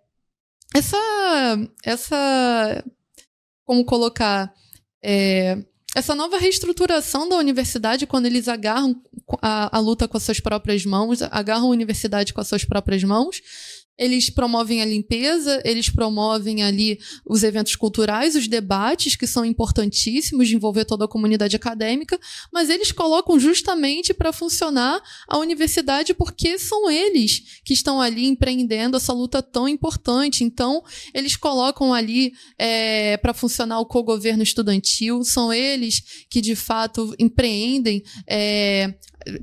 essa, 0.74 0.98
essa, 1.84 2.84
como 3.66 3.86
colocar, 3.86 4.54
é, 5.04 5.64
essa 5.96 6.16
nova 6.16 6.38
reestruturação 6.38 7.30
da 7.30 7.38
universidade, 7.38 8.08
quando 8.08 8.26
eles 8.26 8.48
agarram 8.48 9.00
a, 9.42 9.78
a 9.78 9.80
luta 9.80 10.08
com 10.08 10.18
as 10.18 10.24
suas 10.24 10.40
próprias 10.40 10.86
mãos, 10.86 11.22
agarram 11.22 11.68
a 11.68 11.72
universidade 11.72 12.34
com 12.34 12.42
as 12.42 12.48
suas 12.48 12.66
próprias 12.66 13.04
mãos, 13.04 13.42
eles 13.98 14.30
promovem 14.30 14.82
a 14.82 14.86
limpeza, 14.86 15.62
eles 15.64 15.90
promovem 15.90 16.64
ali 16.64 17.00
os 17.26 17.44
eventos 17.44 17.76
culturais, 17.76 18.36
os 18.36 18.48
debates, 18.48 19.16
que 19.16 19.28
são 19.28 19.46
importantíssimos 19.46 20.48
de 20.48 20.56
envolver 20.56 20.86
toda 20.86 21.06
a 21.06 21.08
comunidade 21.08 21.56
acadêmica, 21.56 22.20
mas 22.52 22.70
eles 22.70 22.92
colocam 22.92 23.40
justamente 23.40 24.14
para 24.14 24.34
funcionar 24.34 25.02
a 25.28 25.38
universidade 25.38 26.14
porque 26.14 26.58
são 26.58 26.90
eles 26.90 27.62
que 27.64 27.74
estão 27.74 28.02
ali 28.02 28.26
empreendendo 28.26 28.98
essa 28.98 29.14
luta 29.14 29.42
tão 29.42 29.68
importante. 29.68 30.44
Então, 30.44 30.84
eles 31.14 31.36
colocam 31.36 31.94
ali 31.94 32.34
é, 32.58 33.18
para 33.18 33.34
funcionar 33.34 33.80
o 33.80 33.86
co-governo 33.86 34.44
estudantil, 34.44 35.24
são 35.24 35.54
eles 35.54 36.26
que 36.30 36.42
de 36.42 36.56
fato 36.56 37.14
empreendem 37.20 38.04
é, 38.28 38.96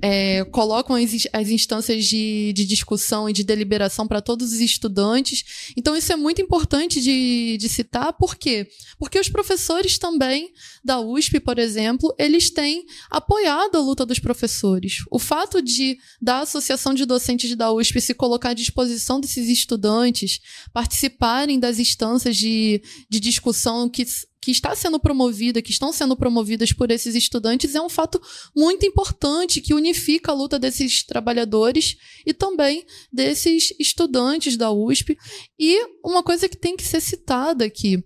é, 0.03 0.45
colocam 0.45 0.97
as, 0.97 1.27
as 1.33 1.49
instâncias 1.49 2.05
de, 2.05 2.53
de, 2.53 2.67
discussão 2.67 3.29
e 3.29 3.33
de 3.33 3.45
deliberação 3.45 4.07
para 4.07 4.21
todos 4.21 4.53
os 4.53 4.61
estudantes. 4.61 5.73
Então, 5.77 5.97
isso 5.97 6.13
é 6.13 6.17
muito 6.17 6.41
importante 6.41 7.01
de, 7.01 7.57
de, 7.59 7.69
citar, 7.69 8.13
por 8.13 8.37
quê? 8.37 8.69
Porque 8.99 9.19
os 9.19 9.29
professores 9.29 9.99
também 9.99 10.53
da 10.85 11.01
USP, 11.01 11.41
por 11.41 11.59
exemplo, 11.59 12.15
eles 12.19 12.51
têm 12.51 12.85
apoiado 13.11 13.77
a 13.77 13.81
luta 13.81 14.05
dos 14.07 14.19
professores. 14.19 14.99
O 15.11 15.19
fato 15.19 15.63
de 15.63 15.99
da 16.21 16.41
Associação 16.41 16.95
de 16.95 17.05
Docentes 17.05 17.55
da 17.57 17.73
USP 17.73 18.01
se 18.01 18.15
colocar 18.15 18.51
à 18.51 18.55
disposição 18.55 19.21
desses 19.21 19.49
estudantes 19.49 20.41
participarem 20.73 21.59
das 21.59 21.79
instâncias 21.79 22.37
de, 22.37 22.83
de 23.09 23.21
discussão 23.21 23.89
que 23.89 24.05
que 24.41 24.51
está 24.51 24.75
sendo 24.75 24.99
promovida, 24.99 25.61
que 25.61 25.71
estão 25.71 25.93
sendo 25.93 26.17
promovidas 26.17 26.73
por 26.73 26.91
esses 26.91 27.15
estudantes, 27.15 27.75
é 27.75 27.81
um 27.81 27.89
fato 27.89 28.21
muito 28.57 28.87
importante 28.87 29.61
que 29.61 29.75
unifica 29.75 30.33
a 30.33 30.35
luta 30.35 30.59
desses 30.59 31.05
trabalhadores 31.05 31.97
e 32.25 32.33
também 32.33 32.85
desses 33.13 33.73
estudantes 33.79 34.57
da 34.57 34.71
USP. 34.71 35.17
E 35.59 35.79
uma 36.05 36.23
coisa 36.23 36.49
que 36.49 36.57
tem 36.57 36.77
que 36.77 36.85
ser 36.85 37.01
citada 37.01 37.65
aqui: 37.65 38.03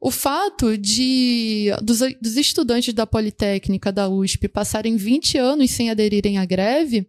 o 0.00 0.10
fato 0.10 0.78
de 0.78 1.70
dos, 1.82 2.00
dos 2.20 2.36
estudantes 2.36 2.94
da 2.94 3.06
Politécnica 3.06 3.92
da 3.92 4.08
USP 4.08 4.48
passarem 4.48 4.96
20 4.96 5.38
anos 5.38 5.70
sem 5.70 5.90
aderirem 5.90 6.38
à 6.38 6.44
greve 6.44 7.06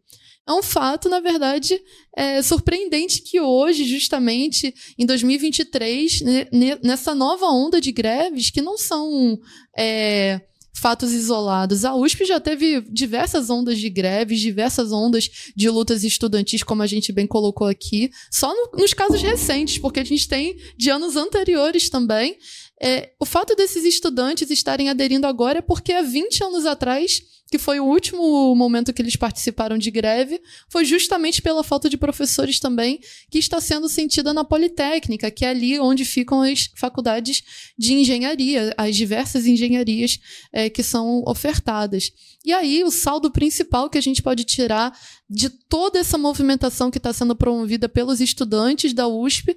é 0.47 0.53
um 0.53 0.61
fato, 0.61 1.09
na 1.09 1.19
verdade, 1.19 1.81
é, 2.15 2.41
surpreendente 2.41 3.21
que 3.21 3.41
hoje, 3.41 3.83
justamente 3.85 4.73
em 4.97 5.05
2023, 5.05 6.21
né, 6.21 6.47
nessa 6.83 7.15
nova 7.15 7.47
onda 7.47 7.81
de 7.81 7.91
greves, 7.91 8.51
que 8.51 8.61
não 8.61 8.77
são 8.77 9.39
é, 9.75 10.41
fatos 10.75 11.13
isolados. 11.13 11.83
A 11.83 11.95
USP 11.95 12.25
já 12.25 12.39
teve 12.39 12.81
diversas 12.81 13.49
ondas 13.49 13.79
de 13.79 13.89
greves, 13.89 14.39
diversas 14.39 14.91
ondas 14.91 15.29
de 15.55 15.67
lutas 15.69 16.03
estudantis, 16.03 16.61
como 16.61 16.83
a 16.83 16.87
gente 16.87 17.11
bem 17.11 17.25
colocou 17.25 17.65
aqui, 17.67 18.11
só 18.31 18.53
no, 18.53 18.77
nos 18.77 18.93
casos 18.93 19.21
recentes, 19.21 19.79
porque 19.79 19.99
a 19.99 20.05
gente 20.05 20.27
tem 20.27 20.55
de 20.77 20.91
anos 20.91 21.15
anteriores 21.15 21.89
também. 21.89 22.37
É, 22.79 23.13
o 23.19 23.25
fato 23.25 23.55
desses 23.55 23.83
estudantes 23.83 24.51
estarem 24.51 24.89
aderindo 24.89 25.25
agora 25.25 25.59
é 25.59 25.61
porque 25.61 25.93
há 25.93 26.01
20 26.01 26.43
anos 26.43 26.65
atrás 26.65 27.21
que 27.55 27.59
foi 27.59 27.79
o 27.79 27.85
último 27.85 28.53
momento 28.53 28.91
que 28.91 29.01
eles 29.01 29.15
participaram 29.15 29.77
de 29.77 29.89
greve, 29.89 30.41
foi 30.67 30.83
justamente 30.83 31.41
pela 31.41 31.63
falta 31.63 31.89
de 31.89 31.95
professores 31.95 32.59
também, 32.59 32.99
que 33.31 33.39
está 33.39 33.61
sendo 33.61 33.87
sentida 33.87 34.33
na 34.33 34.43
Politécnica, 34.43 35.31
que 35.31 35.45
é 35.45 35.49
ali 35.51 35.79
onde 35.79 36.03
ficam 36.03 36.41
as 36.41 36.69
faculdades 36.75 37.71
de 37.77 37.93
engenharia, 37.93 38.73
as 38.77 38.93
diversas 38.93 39.45
engenharias 39.45 40.19
é, 40.51 40.69
que 40.69 40.83
são 40.83 41.23
ofertadas. 41.25 42.11
E 42.43 42.51
aí, 42.51 42.83
o 42.83 42.91
saldo 42.91 43.31
principal 43.31 43.89
que 43.89 43.97
a 43.97 44.01
gente 44.01 44.21
pode 44.21 44.43
tirar 44.43 44.93
de 45.29 45.49
toda 45.49 45.97
essa 45.97 46.17
movimentação 46.17 46.91
que 46.91 46.97
está 46.97 47.13
sendo 47.13 47.37
promovida 47.37 47.87
pelos 47.87 48.19
estudantes 48.19 48.91
da 48.91 49.07
USP 49.07 49.55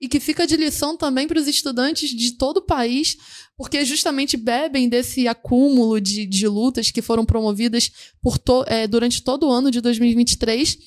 e 0.00 0.08
que 0.08 0.18
fica 0.18 0.46
de 0.46 0.56
lição 0.56 0.96
também 0.96 1.28
para 1.28 1.38
os 1.38 1.46
estudantes 1.46 2.10
de 2.10 2.32
todo 2.32 2.58
o 2.58 2.66
país, 2.66 3.16
porque 3.56 3.84
justamente 3.84 4.36
bebem 4.36 4.88
desse 4.88 5.28
acúmulo 5.28 6.00
de, 6.00 6.24
de 6.24 6.48
lutas 6.48 6.90
que 6.90 7.02
foram 7.02 7.24
promovidas 7.24 7.90
por 8.22 8.38
to, 8.38 8.64
é, 8.66 8.86
durante 8.86 9.22
todo 9.22 9.46
o 9.46 9.50
ano 9.50 9.70
de 9.70 9.80
2023, 9.80 10.78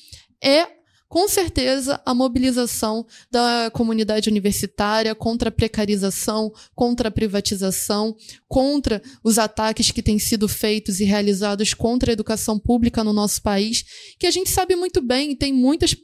é 0.42 0.66
com 1.14 1.28
certeza 1.28 2.02
a 2.04 2.12
mobilização 2.12 3.06
da 3.30 3.70
comunidade 3.72 4.28
universitária 4.28 5.14
contra 5.14 5.48
a 5.48 5.52
precarização, 5.52 6.52
contra 6.74 7.08
a 7.08 7.12
privatização, 7.12 8.16
contra 8.48 9.00
os 9.22 9.38
ataques 9.38 9.92
que 9.92 10.02
têm 10.02 10.18
sido 10.18 10.48
feitos 10.48 10.98
e 10.98 11.04
realizados 11.04 11.72
contra 11.72 12.10
a 12.10 12.14
educação 12.14 12.58
pública 12.58 13.04
no 13.04 13.12
nosso 13.12 13.40
país, 13.42 13.84
que 14.18 14.26
a 14.26 14.30
gente 14.32 14.50
sabe 14.50 14.74
muito 14.74 15.00
bem, 15.00 15.36
tem 15.36 15.52
muitas 15.52 15.94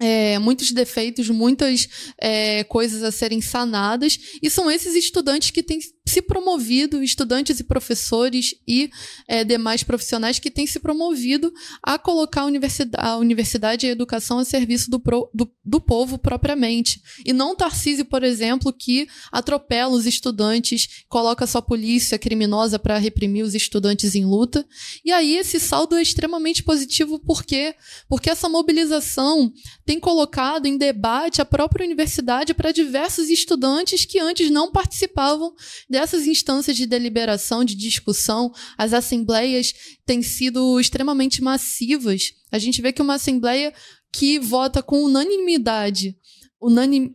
é, 0.00 0.38
muitos 0.38 0.72
defeitos, 0.72 1.28
muitas 1.30 1.88
é, 2.18 2.64
coisas 2.64 3.02
a 3.02 3.12
serem 3.12 3.40
sanadas, 3.40 4.18
e 4.42 4.50
são 4.50 4.70
esses 4.70 4.94
estudantes 4.94 5.50
que 5.50 5.62
têm 5.62 5.78
se 6.06 6.20
promovido, 6.20 7.02
estudantes 7.02 7.58
e 7.60 7.64
professores 7.64 8.54
e 8.68 8.90
é, 9.26 9.42
demais 9.42 9.82
profissionais 9.82 10.38
que 10.38 10.50
têm 10.50 10.66
se 10.66 10.78
promovido 10.78 11.52
a 11.82 11.98
colocar 11.98 12.42
a 12.42 12.44
universidade, 12.44 13.06
a 13.06 13.16
universidade 13.16 13.86
e 13.86 13.88
a 13.88 13.92
educação 13.92 14.38
a 14.38 14.44
serviço 14.44 14.90
do, 14.90 15.00
pro, 15.00 15.30
do, 15.32 15.50
do 15.64 15.80
povo 15.80 16.18
propriamente. 16.18 17.00
E 17.24 17.32
não 17.32 17.56
Tarcísio, 17.56 18.04
por 18.04 18.22
exemplo, 18.22 18.70
que 18.70 19.08
atropela 19.32 19.94
os 19.94 20.04
estudantes, 20.04 21.04
coloca 21.08 21.46
sua 21.46 21.62
polícia 21.62 22.18
criminosa 22.18 22.78
para 22.78 22.98
reprimir 22.98 23.42
os 23.42 23.54
estudantes 23.54 24.14
em 24.14 24.26
luta. 24.26 24.66
E 25.02 25.10
aí 25.10 25.36
esse 25.36 25.58
saldo 25.58 25.96
é 25.96 26.02
extremamente 26.02 26.62
positivo, 26.62 27.18
por 27.18 27.44
quê? 27.44 27.74
Porque 28.08 28.28
essa 28.28 28.48
mobilização 28.48 29.50
tem 29.86 29.98
colocado 29.98 30.66
em 30.66 30.76
debate 30.76 31.40
a 31.40 31.46
própria 31.46 31.86
universidade 31.86 32.52
para 32.52 32.72
diversos 32.72 33.30
estudantes 33.30 34.04
que 34.04 34.18
antes 34.18 34.50
não 34.50 34.70
participavam 34.70 35.54
dessas 35.94 36.26
instâncias 36.26 36.76
de 36.76 36.86
deliberação, 36.86 37.64
de 37.64 37.76
discussão, 37.76 38.52
as 38.76 38.92
assembleias 38.92 39.72
têm 40.04 40.22
sido 40.22 40.80
extremamente 40.80 41.40
massivas. 41.40 42.32
A 42.50 42.58
gente 42.58 42.82
vê 42.82 42.92
que 42.92 43.00
uma 43.00 43.14
assembleia 43.14 43.72
que 44.12 44.40
vota 44.40 44.82
com 44.82 45.04
unanimidade, 45.04 46.16
unanime, 46.60 47.14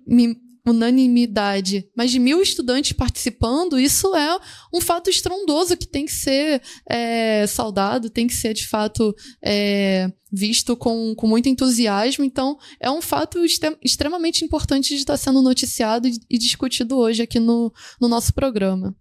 unanimidade, 0.66 1.88
mais 1.96 2.12
de 2.12 2.20
mil 2.20 2.42
estudantes 2.42 2.92
participando, 2.92 3.80
isso 3.80 4.16
é 4.16 4.40
um 4.74 4.82
fato 4.82 5.10
estrondoso 5.10 5.78
que 5.78 5.88
tem 5.88 6.06
que 6.06 6.12
ser 6.12 6.62
é, 6.88 7.46
saudado, 7.48 8.10
tem 8.10 8.28
que 8.28 8.34
ser 8.34 8.54
de 8.54 8.68
fato 8.68 9.16
é, 9.44 10.12
visto 10.32 10.76
com, 10.76 11.16
com 11.16 11.28
muito 11.28 11.50
entusiasmo. 11.50 12.24
Então, 12.24 12.58
é 12.80 12.90
um 12.90 13.02
fato 13.02 13.40
extremamente 13.84 14.44
importante 14.44 14.90
de 14.90 14.96
estar 14.96 15.18
sendo 15.18 15.42
noticiado 15.42 16.08
e, 16.30 16.38
discutido 16.38 16.98
hoje 16.98 17.24
aqui 17.24 17.40
no, 17.40 17.74
no 18.00 18.08
nosso 18.08 18.34
programa. 18.34 18.96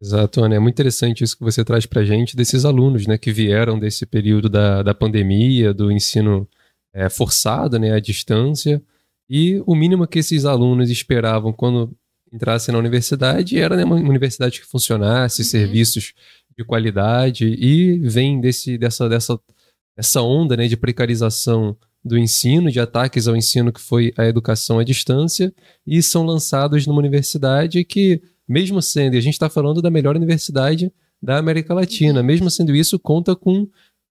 Exato, 0.00 0.44
Ana. 0.44 0.56
É 0.56 0.58
muito 0.58 0.74
interessante 0.74 1.24
isso 1.24 1.36
que 1.36 1.44
você 1.44 1.64
traz 1.64 1.86
para 1.86 2.04
gente 2.04 2.36
desses 2.36 2.64
alunos 2.64 3.06
né, 3.06 3.16
que 3.16 3.32
vieram 3.32 3.78
desse 3.78 4.04
período 4.04 4.48
da, 4.48 4.82
da 4.82 4.94
pandemia, 4.94 5.72
do 5.72 5.90
ensino 5.90 6.46
é, 6.92 7.08
forçado 7.08 7.78
né, 7.78 7.92
à 7.92 8.00
distância 8.00 8.82
e 9.28 9.62
o 9.66 9.74
mínimo 9.74 10.06
que 10.06 10.20
esses 10.20 10.44
alunos 10.44 10.90
esperavam 10.90 11.52
quando 11.52 11.96
entrassem 12.32 12.72
na 12.72 12.78
universidade 12.78 13.58
era 13.58 13.76
né, 13.76 13.84
uma 13.84 13.96
universidade 13.96 14.60
que 14.60 14.66
funcionasse, 14.66 15.42
uhum. 15.42 15.48
serviços 15.48 16.12
de 16.56 16.64
qualidade, 16.64 17.46
e 17.46 17.98
vem 17.98 18.40
desse, 18.40 18.78
dessa, 18.78 19.08
dessa, 19.08 19.38
dessa 19.96 20.22
onda 20.22 20.56
né, 20.56 20.66
de 20.66 20.76
precarização 20.76 21.76
do 22.04 22.16
ensino, 22.16 22.70
de 22.70 22.78
ataques 22.78 23.26
ao 23.26 23.36
ensino 23.36 23.72
que 23.72 23.80
foi 23.80 24.12
a 24.16 24.24
educação 24.24 24.78
à 24.78 24.84
distância, 24.84 25.52
e 25.86 26.02
são 26.02 26.24
lançados 26.24 26.86
numa 26.86 26.98
universidade 26.98 27.84
que, 27.84 28.22
mesmo 28.48 28.80
sendo, 28.80 29.14
e 29.14 29.18
a 29.18 29.22
gente 29.22 29.34
está 29.34 29.50
falando 29.50 29.82
da 29.82 29.90
melhor 29.90 30.16
universidade 30.16 30.92
da 31.20 31.38
América 31.38 31.74
Latina, 31.74 32.20
uhum. 32.20 32.26
mesmo 32.26 32.50
sendo 32.50 32.74
isso, 32.74 32.98
conta 32.98 33.34
com 33.34 33.68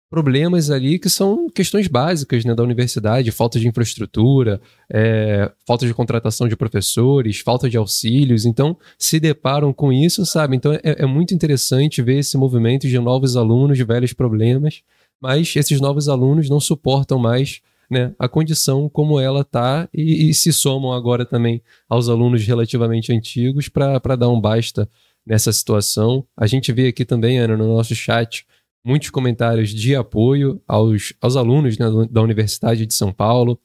problemas 0.09 0.69
ali 0.69 0.99
que 0.99 1.09
são 1.09 1.49
questões 1.49 1.87
básicas 1.87 2.45
né, 2.45 2.53
da 2.53 2.63
universidade, 2.63 3.31
falta 3.31 3.59
de 3.59 3.67
infraestrutura, 3.67 4.61
é, 4.91 5.51
falta 5.65 5.85
de 5.85 5.93
contratação 5.93 6.47
de 6.47 6.55
professores, 6.55 7.39
falta 7.39 7.69
de 7.69 7.77
auxílios, 7.77 8.45
então 8.45 8.77
se 8.97 9.19
deparam 9.19 9.73
com 9.73 9.91
isso, 9.91 10.25
sabe? 10.25 10.55
Então 10.55 10.73
é, 10.73 10.79
é 10.83 11.05
muito 11.05 11.33
interessante 11.33 12.01
ver 12.01 12.19
esse 12.19 12.37
movimento 12.37 12.87
de 12.87 12.99
novos 12.99 13.35
alunos, 13.35 13.77
de 13.77 13.83
velhos 13.83 14.13
problemas, 14.13 14.81
mas 15.19 15.55
esses 15.55 15.81
novos 15.81 16.07
alunos 16.07 16.49
não 16.49 16.59
suportam 16.59 17.17
mais 17.17 17.61
né, 17.89 18.13
a 18.17 18.27
condição 18.27 18.89
como 18.89 19.19
ela 19.19 19.41
está 19.41 19.87
e, 19.93 20.29
e, 20.29 20.33
se 20.33 20.51
somam 20.51 20.91
agora 20.91 21.25
também 21.25 21.61
aos 21.87 22.09
alunos 22.09 22.45
relativamente 22.45 23.13
antigos 23.13 23.69
para 23.69 24.15
dar 24.15 24.29
um 24.29 24.39
basta 24.39 24.89
nessa 25.25 25.51
situação. 25.51 26.25
A 26.35 26.47
gente 26.47 26.71
vê 26.71 26.87
aqui 26.87 27.05
também, 27.05 27.37
Ana, 27.37 27.57
no 27.57 27.75
nosso 27.75 27.95
chat, 27.95 28.45
muitos 28.85 29.09
comentários 29.09 29.71
de 29.71 29.95
apoio 29.95 30.61
aos, 30.67 31.13
aos 31.19 31.35
alunos 31.35 31.77
né, 31.79 31.87
da 32.09 32.21
Universidade 32.21 32.85
de 32.85 32.93
São 32.93 33.11
Paulo. 33.11 33.59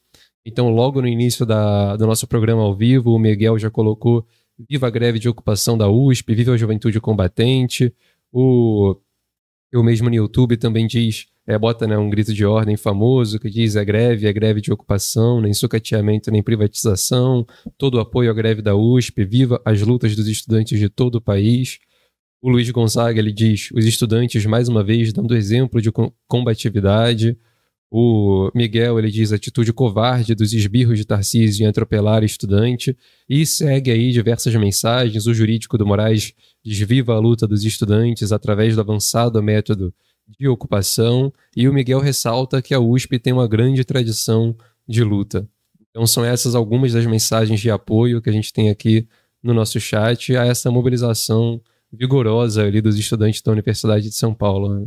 Então, 0.44 0.70
logo 0.70 1.02
no 1.02 1.06
início 1.06 1.44
da, 1.44 1.94
do 1.96 2.06
nosso 2.06 2.26
programa 2.26 2.62
ao 2.62 2.74
vivo, 2.74 3.10
o 3.12 3.18
Miguel 3.18 3.58
já 3.58 3.70
colocou 3.70 4.26
Viva 4.68 4.88
a 4.88 4.90
greve 4.90 5.18
de 5.18 5.26
ocupação 5.26 5.76
da 5.76 5.88
USP, 5.88 6.34
Viva 6.34 6.52
a 6.52 6.56
juventude 6.56 7.00
combatente. 7.00 7.94
O, 8.30 8.94
eu 9.72 9.82
mesmo 9.82 10.08
no 10.08 10.14
YouTube 10.14 10.56
também 10.56 10.86
diz, 10.86 11.26
é, 11.46 11.58
bota 11.58 11.86
né, 11.86 11.96
um 11.96 12.10
grito 12.10 12.32
de 12.34 12.44
ordem 12.44 12.76
famoso 12.76 13.38
que 13.38 13.48
diz 13.48 13.76
a 13.76 13.84
greve, 13.84 14.28
a 14.28 14.32
greve 14.32 14.60
de 14.60 14.72
ocupação, 14.72 15.40
nem 15.40 15.54
sucateamento, 15.54 16.30
nem 16.30 16.42
privatização, 16.42 17.46
todo 17.78 17.98
apoio 17.98 18.30
à 18.30 18.34
greve 18.34 18.60
da 18.60 18.76
USP, 18.76 19.24
viva 19.24 19.60
as 19.64 19.80
lutas 19.80 20.14
dos 20.14 20.28
estudantes 20.28 20.78
de 20.78 20.88
todo 20.88 21.16
o 21.16 21.20
país. 21.20 21.78
O 22.42 22.48
Luiz 22.48 22.70
Gonzaga 22.70 23.18
ele 23.18 23.32
diz: 23.32 23.70
os 23.72 23.84
estudantes, 23.84 24.44
mais 24.46 24.68
uma 24.68 24.82
vez, 24.82 25.12
dando 25.12 25.36
exemplo 25.36 25.80
de 25.80 25.90
combatividade. 26.26 27.36
O 27.90 28.50
Miguel 28.54 28.98
ele 28.98 29.10
diz: 29.10 29.32
atitude 29.32 29.72
covarde 29.72 30.34
dos 30.34 30.52
esbirros 30.54 30.96
de 30.98 31.04
Tarcísio 31.04 31.64
em 31.64 31.68
atropelar 31.68 32.24
estudante. 32.24 32.96
E 33.28 33.44
segue 33.44 33.90
aí 33.90 34.10
diversas 34.10 34.54
mensagens. 34.54 35.26
O 35.26 35.34
jurídico 35.34 35.76
do 35.76 35.86
Moraes 35.86 36.32
diz: 36.64 36.78
viva 36.78 37.14
a 37.14 37.18
luta 37.18 37.46
dos 37.46 37.64
estudantes 37.64 38.32
através 38.32 38.74
do 38.74 38.80
avançado 38.80 39.42
método 39.42 39.92
de 40.38 40.48
ocupação. 40.48 41.32
E 41.54 41.68
o 41.68 41.74
Miguel 41.74 42.00
ressalta 42.00 42.62
que 42.62 42.72
a 42.72 42.80
USP 42.80 43.18
tem 43.18 43.32
uma 43.32 43.48
grande 43.48 43.84
tradição 43.84 44.56
de 44.88 45.04
luta. 45.04 45.46
Então, 45.90 46.06
são 46.06 46.24
essas 46.24 46.54
algumas 46.54 46.92
das 46.92 47.04
mensagens 47.04 47.60
de 47.60 47.70
apoio 47.70 48.22
que 48.22 48.30
a 48.30 48.32
gente 48.32 48.52
tem 48.52 48.70
aqui 48.70 49.06
no 49.42 49.52
nosso 49.52 49.80
chat 49.80 50.36
a 50.36 50.46
essa 50.46 50.70
mobilização 50.70 51.60
vigorosa 51.92 52.62
ali 52.62 52.80
dos 52.80 52.96
estudantes 52.98 53.42
da 53.42 53.52
Universidade 53.52 54.08
de 54.08 54.14
São 54.14 54.34
Paulo. 54.34 54.80
Né? 54.80 54.86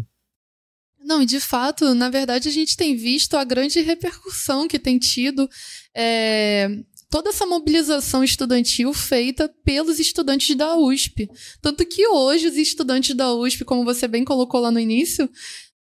Não, 1.03 1.21
e 1.21 1.25
de 1.25 1.39
fato, 1.39 1.93
na 1.93 2.09
verdade, 2.09 2.47
a 2.47 2.51
gente 2.51 2.77
tem 2.77 2.95
visto 2.95 3.35
a 3.35 3.43
grande 3.43 3.81
repercussão 3.81 4.67
que 4.67 4.79
tem 4.79 4.97
tido 4.97 5.49
é, 5.95 6.69
toda 7.09 7.29
essa 7.29 7.45
mobilização 7.45 8.23
estudantil 8.23 8.93
feita 8.93 9.53
pelos 9.63 9.99
estudantes 9.99 10.55
da 10.55 10.77
USP. 10.77 11.29
Tanto 11.61 11.85
que 11.85 12.07
hoje 12.07 12.47
os 12.47 12.55
estudantes 12.55 13.15
da 13.15 13.33
USP, 13.33 13.65
como 13.65 13.83
você 13.83 14.07
bem 14.07 14.23
colocou 14.23 14.61
lá 14.61 14.71
no 14.71 14.79
início, 14.79 15.29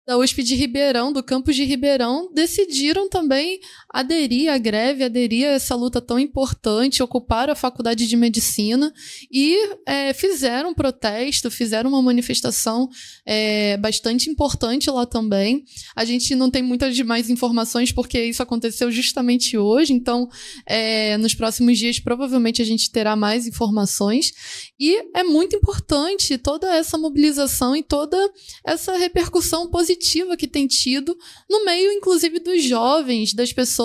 da 0.08 0.18
USP 0.18 0.42
de 0.42 0.56
Ribeirão, 0.56 1.14
do 1.14 1.22
campus 1.22 1.56
de 1.56 1.64
Ribeirão, 1.64 2.32
decidiram 2.34 3.08
também 3.08 3.60
aderir 3.92 4.52
à 4.52 4.58
greve, 4.58 5.04
aderir 5.04 5.48
a 5.48 5.52
essa 5.52 5.76
luta 5.76 6.00
tão 6.00 6.20
importante, 6.20 7.02
ocupar 7.02 7.50
a 7.50 7.56
faculdade 7.56 8.08
de 8.08 8.16
medicina 8.16 8.94
e 9.32 9.58
é, 9.86 10.14
fizeram 10.14 10.70
um 10.70 10.74
protesto, 10.74 11.50
fizeram 11.50 11.90
uma 11.90 12.02
manifestação 12.02 12.90
é, 13.26 13.78
bastante 13.78 14.30
importante 14.30 14.90
lá 14.92 15.06
também. 15.06 15.64
A 15.96 16.06
gente 16.06 16.36
não 16.36 16.52
tem 16.52 16.62
muitas 16.62 16.96
demais 16.96 17.30
informações 17.30 17.92
porque 17.92 18.24
isso 18.24 18.44
aconteceu 18.44 18.92
justamente 18.92 19.58
hoje, 19.58 19.94
então 19.94 20.30
é, 20.66 21.18
nos 21.18 21.34
próximos 21.34 21.78
dias 21.78 22.00
provavelmente 22.00 22.62
a 22.62 22.66
gente 22.66 22.92
terá 22.92 23.16
mais 23.16 23.48
informações. 23.48 24.34
E 24.80 24.96
é 25.16 25.24
muito 25.24 25.56
importante 25.56 26.38
toda 26.38 26.74
essa 26.74 26.98
mobilização 26.98 27.76
e 27.76 27.84
toda 27.84 28.18
essa 28.66 28.98
repercussão 28.98 29.70
positiva 29.70 30.38
que 30.38 30.48
tem 30.48 30.68
tido 30.68 31.18
no 31.50 31.66
meio, 31.66 31.92
inclusive, 31.92 32.40
dos 32.40 32.64
jovens, 32.64 33.34
das 33.34 33.52
pessoas, 33.52 33.79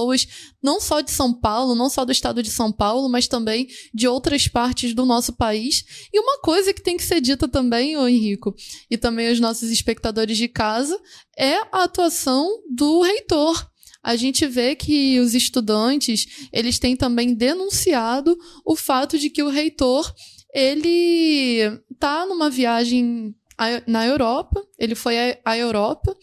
não 0.63 0.81
só 0.81 1.01
de 1.01 1.11
São 1.11 1.33
Paulo, 1.33 1.75
não 1.75 1.89
só 1.89 2.05
do 2.05 2.13
estado 2.13 2.43
de 2.43 2.51
São 2.51 2.73
Paulo, 2.73 3.09
mas 3.09 3.29
também 3.29 3.69
de 3.93 4.09
outras 4.09 4.49
partes 4.49 4.95
do 4.95 5.05
nosso 5.07 5.33
país. 5.33 5.85
E 6.13 6.19
uma 6.19 6.41
coisa 6.41 6.73
que 6.73 6.83
tem 6.83 6.97
que 6.97 7.03
ser 7.03 7.21
dita 7.21 7.47
também, 7.47 7.97
ô 7.97 8.09
Henrico, 8.09 8.55
e 8.91 8.97
também 8.97 9.29
aos 9.29 9.41
nossos 9.41 9.71
espectadores 9.71 10.37
de 10.37 10.49
casa, 10.49 10.99
é 11.37 11.57
a 11.73 11.85
atuação 11.85 12.49
do 12.69 13.03
reitor 13.03 13.73
a 14.05 14.17
gente 14.17 14.47
vê 14.47 14.77
que 14.77 15.19
os 15.19 15.35
estudantes, 15.35 16.47
eles 16.53 16.79
têm 16.79 16.95
também 16.95 17.33
denunciado 17.33 18.37
o 18.63 18.77
fato 18.77 19.19
de 19.19 19.31
que 19.31 19.43
o 19.43 19.49
reitor 19.49 20.13
ele 20.55 21.59
tá 21.99 22.27
numa 22.27 22.51
viagem 22.51 23.35
na 23.87 24.07
Europa, 24.07 24.63
ele 24.79 24.95
foi 24.95 25.17
à 25.45 25.57
Europa 25.57 26.15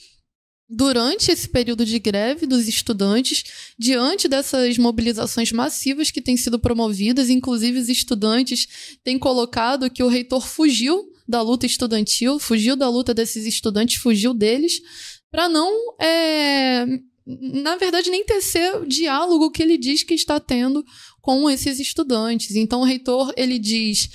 durante 0.74 1.30
esse 1.30 1.50
período 1.50 1.86
de 1.86 2.00
greve 2.00 2.48
dos 2.48 2.66
estudantes, 2.66 3.44
diante 3.78 4.30
dessas 4.30 4.78
mobilizações 4.78 5.52
massivas 5.52 6.10
que 6.10 6.22
têm 6.22 6.38
sido 6.38 6.58
promovidas, 6.58 7.30
inclusive 7.30 7.78
os 7.78 7.90
estudantes 7.90 8.98
têm 9.04 9.20
colocado 9.20 9.90
que 9.90 10.02
o 10.02 10.08
reitor 10.08 10.48
fugiu 10.48 11.12
da 11.28 11.42
luta 11.42 11.66
estudantil, 11.66 12.40
fugiu 12.40 12.78
da 12.78 12.90
luta 12.90 13.14
desses 13.14 13.46
estudantes, 13.46 14.02
fugiu 14.02 14.34
deles, 14.34 14.82
para 15.30 15.50
não 15.50 15.94
é, 16.00 16.86
na 17.26 17.76
verdade, 17.76 18.10
nem 18.10 18.24
tecer 18.24 18.78
o 18.78 18.88
diálogo 18.88 19.52
que 19.52 19.62
ele 19.62 19.78
diz 19.78 20.04
que 20.04 20.14
está 20.14 20.40
tendo 20.40 20.86
com 21.22 21.50
esses 21.50 21.82
estudantes. 21.82 22.56
Então, 22.56 22.82
o 22.82 22.86
reitor 22.86 23.34
ele 23.36 23.60
diz 23.60 24.10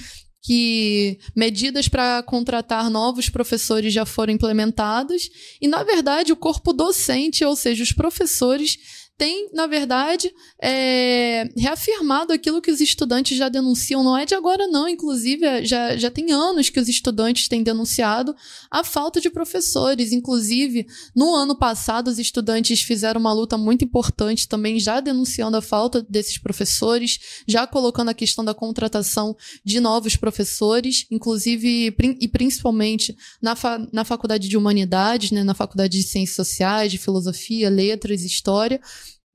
que 0.46 1.18
medidas 1.34 1.88
para 1.88 2.22
contratar 2.22 2.88
novos 2.88 3.28
professores 3.28 3.92
já 3.92 4.06
foram 4.06 4.32
implementadas 4.32 5.28
e, 5.60 5.66
na 5.66 5.82
verdade, 5.82 6.32
o 6.32 6.36
corpo 6.36 6.72
docente, 6.72 7.44
ou 7.44 7.56
seja, 7.56 7.82
os 7.82 7.90
professores, 7.90 8.78
tem, 9.18 9.48
na 9.52 9.66
verdade, 9.66 10.30
é, 10.60 11.48
reafirmado 11.56 12.32
aquilo 12.32 12.60
que 12.60 12.70
os 12.70 12.80
estudantes 12.80 13.36
já 13.36 13.48
denunciam. 13.48 14.02
Não 14.04 14.16
é 14.16 14.26
de 14.26 14.34
agora, 14.34 14.66
não. 14.68 14.86
Inclusive, 14.88 15.64
já, 15.64 15.96
já 15.96 16.10
tem 16.10 16.32
anos 16.32 16.68
que 16.68 16.78
os 16.78 16.88
estudantes 16.88 17.48
têm 17.48 17.62
denunciado 17.62 18.36
a 18.70 18.84
falta 18.84 19.20
de 19.20 19.30
professores. 19.30 20.12
Inclusive, 20.12 20.86
no 21.14 21.34
ano 21.34 21.56
passado, 21.56 22.08
os 22.08 22.18
estudantes 22.18 22.82
fizeram 22.82 23.20
uma 23.20 23.32
luta 23.32 23.56
muito 23.56 23.84
importante 23.84 24.46
também, 24.46 24.78
já 24.78 25.00
denunciando 25.00 25.56
a 25.56 25.62
falta 25.62 26.04
desses 26.08 26.36
professores, 26.36 27.18
já 27.48 27.66
colocando 27.66 28.10
a 28.10 28.14
questão 28.14 28.44
da 28.44 28.52
contratação 28.52 29.34
de 29.64 29.80
novos 29.80 30.16
professores, 30.16 31.06
inclusive 31.10 31.94
e 32.20 32.28
principalmente 32.28 33.16
na, 33.40 33.56
fa 33.56 33.86
na 33.92 34.04
faculdade 34.04 34.48
de 34.48 34.56
humanidades, 34.56 35.30
né, 35.30 35.42
na 35.42 35.54
faculdade 35.54 35.98
de 35.98 36.04
ciências 36.04 36.36
sociais, 36.36 36.92
de 36.92 36.98
filosofia, 36.98 37.70
letras, 37.70 38.22
história. 38.22 38.80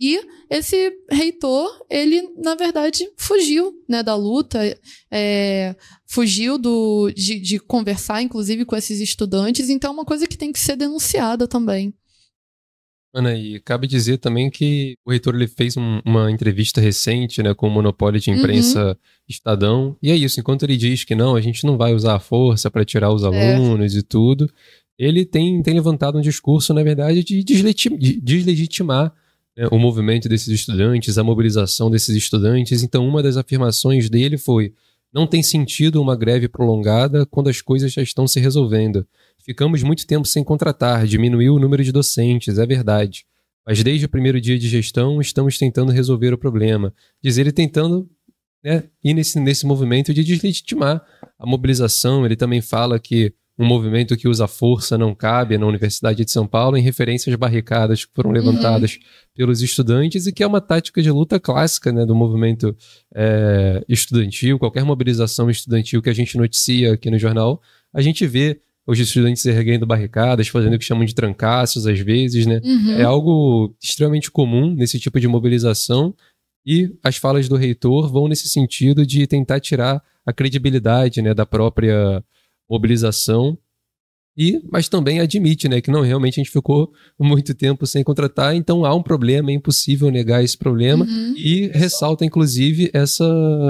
E 0.02 0.20
esse 0.50 0.92
reitor, 1.12 1.70
ele, 1.88 2.24
na 2.36 2.56
verdade, 2.56 3.08
fugiu 3.16 3.72
né, 3.88 4.02
da 4.02 4.16
luta, 4.16 4.60
é, 5.12 5.76
fugiu 6.08 6.58
do, 6.58 7.12
de, 7.12 7.40
de, 7.40 7.60
conversar, 7.60 8.20
inclusive, 8.20 8.66
com 8.66 8.76
esses 8.76 9.00
estudantes. 9.00 9.70
Então, 9.70 9.92
é 9.92 9.94
uma 9.94 10.04
coisa 10.04 10.26
que 10.26 10.36
tem 10.36 10.52
que 10.52 10.60
ser 10.60 10.76
denunciada 10.76 11.48
também. 11.48 11.94
Ana, 13.14 13.36
e 13.36 13.60
cabe 13.60 13.86
dizer 13.86 14.18
também 14.18 14.50
que 14.50 14.96
o 15.06 15.12
reitor 15.12 15.36
ele 15.36 15.48
fez 15.48 15.78
um, 15.78 16.00
uma 16.04 16.32
entrevista 16.32 16.82
recente 16.82 17.44
né, 17.44 17.54
com 17.54 17.68
o 17.68 17.72
monopólio 17.72 18.20
de 18.20 18.32
imprensa 18.32 18.88
uhum. 18.88 18.96
Estadão. 19.30 19.98
E 20.02 20.10
é 20.10 20.16
isso, 20.16 20.40
enquanto 20.40 20.64
ele 20.64 20.78
diz 20.78 21.04
que 21.04 21.14
não, 21.14 21.36
a 21.36 21.42
gente 21.42 21.64
não 21.64 21.78
vai 21.78 21.94
usar 21.94 22.16
a 22.16 22.20
força 22.20 22.72
para 22.72 22.84
tirar 22.84 23.14
os 23.14 23.22
é. 23.22 23.28
alunos 23.28 23.94
é. 23.94 24.00
e 24.00 24.02
tudo, 24.02 24.52
ele 24.98 25.26
tem, 25.26 25.62
tem 25.62 25.76
levantado 25.76 26.18
um 26.18 26.22
discurso, 26.22 26.74
na 26.74 26.82
verdade, 26.82 27.24
de 27.24 27.44
deslegitimar 27.44 29.14
né, 29.56 29.68
o 29.72 29.78
movimento 29.78 30.30
desses 30.30 30.48
estudantes, 30.48 31.18
a 31.18 31.24
mobilização 31.24 31.90
desses 31.90 32.16
estudantes. 32.16 32.84
Então, 32.84 33.08
uma 33.08 33.22
das 33.22 33.38
afirmações 33.38 34.10
dele 34.10 34.38
foi: 34.38 34.74
não 35.14 35.28
tem 35.28 35.44
sentido 35.44 36.02
uma 36.02 36.16
greve 36.16 36.48
prolongada 36.48 37.26
quando 37.26 37.50
as 37.50 37.62
coisas 37.62 37.92
já 37.92 38.02
estão 38.02 38.28
se 38.28 38.40
resolvendo. 38.40 39.06
Ficamos 39.44 39.84
muito 39.84 40.06
tempo 40.06 40.28
sem 40.28 40.44
contratar, 40.44 41.06
diminuiu 41.06 41.56
o 41.56 41.60
número 41.60 41.84
de 41.84 41.92
docentes, 41.92 42.58
é 42.58 42.66
verdade. 42.66 43.26
Mas 43.66 43.84
desde 43.84 44.06
o 44.06 44.10
primeiro 44.10 44.40
dia 44.40 44.58
de 44.58 44.68
gestão 44.68 45.20
estamos 45.20 45.58
tentando 45.58 45.92
resolver 45.92 46.34
o 46.34 46.38
problema. 46.38 46.94
Diz 47.22 47.38
ele 47.38 47.52
tentando 47.52 48.10
né, 48.64 48.84
ir 49.04 49.14
nesse, 49.14 49.40
nesse 49.40 49.66
movimento 49.66 50.14
de 50.14 50.24
deslegitimar 50.24 51.04
a 51.38 51.46
mobilização. 51.46 52.26
Ele 52.26 52.36
também 52.36 52.62
fala 52.62 53.00
que 53.00 53.34
um 53.58 53.66
movimento 53.66 54.18
que 54.18 54.28
usa 54.28 54.48
força 54.48 54.98
não 54.98 55.14
cabe 55.14 55.58
na 55.58 55.66
Universidade 55.66 56.24
de 56.26 56.32
São 56.32 56.48
Paulo, 56.48 56.78
em 56.78 56.82
referência 56.82 57.32
às 57.32 57.38
barricadas 57.38 58.06
que 58.06 58.12
foram 58.16 58.32
levantadas 58.32 58.94
uhum. 58.94 59.02
pelos 59.36 59.62
estudantes 59.62 60.26
e 60.26 60.32
que 60.32 60.44
é 60.44 60.48
uma 60.48 60.62
tática 60.62 61.02
de 61.02 61.12
luta 61.12 61.40
clássica 61.40 61.92
né, 61.92 62.06
do 62.06 62.16
movimento 62.16 62.76
é, 63.14 63.84
estudantil. 63.88 64.58
Qualquer 64.58 64.84
mobilização 64.84 65.50
estudantil 65.50 66.02
que 66.02 66.10
a 66.10 66.14
gente 66.14 66.38
noticia 66.38 66.94
aqui 66.94 67.12
no 67.12 67.20
jornal, 67.20 67.62
a 67.94 68.02
gente 68.02 68.26
vê 68.26 68.62
os 68.88 69.00
estudantes 69.00 69.46
erguendo 69.46 69.86
barricadas, 69.86 70.48
fazendo 70.48 70.74
o 70.74 70.80
que 70.80 70.86
chamam 70.86 71.06
de 71.06 71.14
trancaços 71.14 71.86
às 71.86 72.00
vezes, 72.00 72.46
né? 72.46 72.60
Uhum. 72.64 72.94
É 72.94 73.04
algo 73.04 73.76
extremamente 73.82 74.32
comum 74.32 74.74
nesse 74.74 75.00
tipo 75.00 75.20
de 75.20 75.28
mobilização 75.28 76.16
e 76.66 76.92
as 77.04 77.18
falas 77.18 77.48
do 77.48 77.56
reitor 77.56 78.12
vão 78.12 78.28
nesse 78.28 78.50
sentido 78.50 79.06
de 79.06 79.26
tentar 79.28 79.60
tirar 79.60 80.02
a 80.26 80.34
credibilidade 80.34 81.22
né, 81.22 81.34
da 81.34 81.46
própria 81.46 82.24
mobilização 82.72 83.58
e, 84.38 84.62
mas 84.72 84.88
também 84.88 85.20
admite, 85.20 85.68
né, 85.68 85.82
que 85.82 85.92
não 85.92 86.02
realmente 86.02 86.40
a 86.40 86.44
gente 86.44 86.54
ficou 86.54 86.94
muito 87.20 87.54
tempo 87.54 87.86
sem 87.86 88.02
contratar, 88.02 88.56
então 88.56 88.86
há 88.86 88.96
um 88.96 89.04
problema, 89.04 89.52
é 89.52 89.54
impossível 89.54 90.10
negar 90.10 90.42
esse 90.42 90.58
problema 90.58 91.04
uhum. 91.04 91.34
e 91.36 91.68
ressalta 91.74 92.24
inclusive 92.24 92.90
essa 92.94 93.26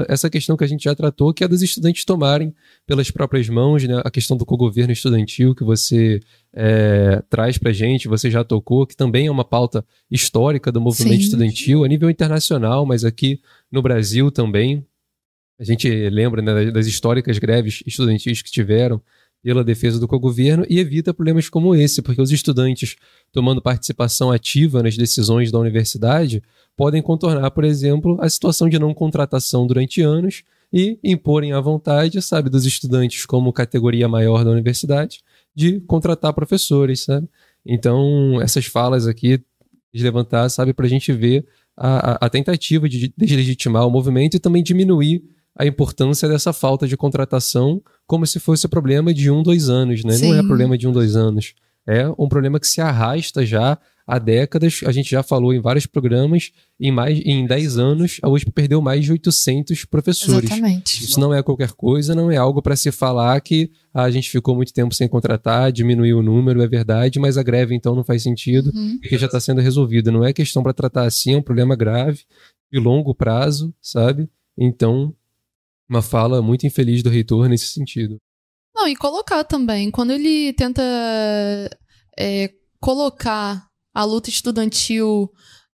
essa 0.08 0.30
questão 0.30 0.56
que 0.56 0.62
a 0.62 0.66
gente 0.66 0.84
já 0.84 0.94
tratou, 0.94 1.34
que 1.34 1.42
é 1.42 1.48
dos 1.48 1.62
estudantes 1.62 2.04
tomarem 2.04 2.54
pelas 2.86 3.10
próprias 3.10 3.48
mãos, 3.48 3.82
né, 3.82 4.00
a 4.04 4.10
questão 4.10 4.36
do 4.36 4.46
cogoverno 4.46 4.92
estudantil 4.92 5.52
que 5.52 5.64
você 5.64 6.20
é, 6.54 7.20
traz 7.28 7.58
para 7.58 7.72
gente, 7.72 8.06
você 8.06 8.30
já 8.30 8.44
tocou, 8.44 8.86
que 8.86 8.96
também 8.96 9.26
é 9.26 9.30
uma 9.32 9.44
pauta 9.44 9.84
histórica 10.08 10.70
do 10.70 10.80
movimento 10.80 11.16
Sim. 11.16 11.24
estudantil 11.24 11.82
a 11.82 11.88
nível 11.88 12.08
internacional, 12.08 12.86
mas 12.86 13.04
aqui 13.04 13.40
no 13.70 13.82
Brasil 13.82 14.30
também. 14.30 14.86
A 15.62 15.64
gente 15.64 15.88
lembra 16.10 16.42
né, 16.42 16.72
das 16.72 16.88
históricas 16.88 17.38
greves 17.38 17.84
estudantis 17.86 18.42
que 18.42 18.50
tiveram 18.50 19.00
pela 19.40 19.62
defesa 19.62 20.00
do 20.00 20.08
co-governo 20.08 20.66
e 20.68 20.80
evita 20.80 21.14
problemas 21.14 21.48
como 21.48 21.72
esse, 21.72 22.02
porque 22.02 22.20
os 22.20 22.32
estudantes 22.32 22.96
tomando 23.30 23.62
participação 23.62 24.32
ativa 24.32 24.82
nas 24.82 24.96
decisões 24.96 25.52
da 25.52 25.60
universidade 25.60 26.42
podem 26.76 27.00
contornar, 27.00 27.48
por 27.52 27.62
exemplo, 27.62 28.18
a 28.20 28.28
situação 28.28 28.68
de 28.68 28.76
não 28.76 28.92
contratação 28.92 29.64
durante 29.64 30.02
anos 30.02 30.42
e 30.72 30.98
imporem 31.04 31.52
à 31.52 31.60
vontade, 31.60 32.20
sabe, 32.20 32.50
dos 32.50 32.66
estudantes 32.66 33.24
como 33.24 33.52
categoria 33.52 34.08
maior 34.08 34.44
da 34.44 34.50
universidade 34.50 35.20
de 35.54 35.78
contratar 35.82 36.32
professores, 36.32 37.02
sabe? 37.02 37.28
Então, 37.64 38.42
essas 38.42 38.66
falas 38.66 39.06
aqui 39.06 39.40
de 39.94 40.02
levantar, 40.02 40.48
sabe, 40.48 40.72
para 40.72 40.86
a 40.86 40.88
gente 40.88 41.12
ver 41.12 41.46
a, 41.76 42.12
a, 42.12 42.26
a 42.26 42.28
tentativa 42.28 42.88
de 42.88 43.14
deslegitimar 43.16 43.86
o 43.86 43.90
movimento 43.90 44.36
e 44.36 44.40
também 44.40 44.60
diminuir 44.60 45.22
a 45.58 45.66
importância 45.66 46.28
dessa 46.28 46.52
falta 46.52 46.86
de 46.86 46.96
contratação 46.96 47.82
como 48.06 48.26
se 48.26 48.40
fosse 48.40 48.66
problema 48.68 49.12
de 49.12 49.30
um, 49.30 49.42
dois 49.42 49.68
anos, 49.68 50.04
né? 50.04 50.12
Sim. 50.12 50.30
Não 50.30 50.38
é 50.38 50.42
problema 50.42 50.76
de 50.76 50.88
um, 50.88 50.92
dois 50.92 51.16
anos. 51.16 51.54
É 51.86 52.08
um 52.18 52.28
problema 52.28 52.60
que 52.60 52.66
se 52.66 52.80
arrasta 52.80 53.44
já 53.44 53.78
há 54.06 54.18
décadas. 54.18 54.80
A 54.86 54.92
gente 54.92 55.10
já 55.10 55.22
falou 55.22 55.52
em 55.52 55.60
vários 55.60 55.86
programas. 55.86 56.50
Em 56.78 56.90
mais 56.90 57.20
em 57.24 57.46
10 57.46 57.78
anos, 57.78 58.18
a 58.22 58.28
USP 58.28 58.50
perdeu 58.50 58.80
mais 58.80 59.04
de 59.04 59.12
800 59.12 59.84
professores. 59.84 60.50
Exatamente. 60.50 61.04
Isso 61.04 61.18
não 61.18 61.32
é 61.32 61.42
qualquer 61.42 61.72
coisa, 61.72 62.14
não 62.14 62.30
é 62.30 62.36
algo 62.36 62.62
para 62.62 62.76
se 62.76 62.90
falar 62.90 63.40
que 63.40 63.70
ah, 63.94 64.02
a 64.02 64.10
gente 64.10 64.30
ficou 64.30 64.54
muito 64.54 64.72
tempo 64.72 64.94
sem 64.94 65.08
contratar, 65.08 65.72
diminuiu 65.72 66.18
o 66.18 66.22
número, 66.22 66.62
é 66.62 66.66
verdade, 66.66 67.18
mas 67.18 67.38
a 67.38 67.42
greve 67.42 67.74
então 67.74 67.94
não 67.94 68.04
faz 68.04 68.22
sentido, 68.22 68.72
uhum. 68.74 68.98
porque 69.00 69.18
já 69.18 69.26
está 69.26 69.40
sendo 69.40 69.60
resolvida. 69.60 70.10
Não 70.10 70.24
é 70.24 70.32
questão 70.32 70.62
para 70.62 70.72
tratar 70.72 71.04
assim, 71.04 71.34
é 71.34 71.36
um 71.36 71.42
problema 71.42 71.76
grave, 71.76 72.20
de 72.72 72.78
longo 72.78 73.14
prazo, 73.14 73.72
sabe? 73.80 74.28
Então, 74.58 75.14
uma 75.88 76.02
fala 76.02 76.40
muito 76.42 76.66
infeliz 76.66 77.02
do 77.02 77.10
reitor 77.10 77.48
nesse 77.48 77.66
sentido. 77.66 78.18
Não, 78.74 78.88
e 78.88 78.96
colocar 78.96 79.44
também, 79.44 79.90
quando 79.90 80.12
ele 80.12 80.52
tenta 80.54 80.82
é, 82.18 82.50
colocar 82.80 83.66
a 83.94 84.04
luta 84.04 84.30
estudantil 84.30 85.30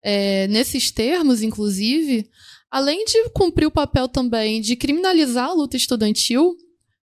é, 0.02 0.46
nesses 0.48 0.90
termos, 0.90 1.42
inclusive, 1.42 2.28
além 2.70 3.04
de 3.04 3.30
cumprir 3.30 3.66
o 3.66 3.70
papel 3.70 4.08
também 4.08 4.60
de 4.60 4.76
criminalizar 4.76 5.48
a 5.48 5.52
luta 5.52 5.76
estudantil, 5.76 6.56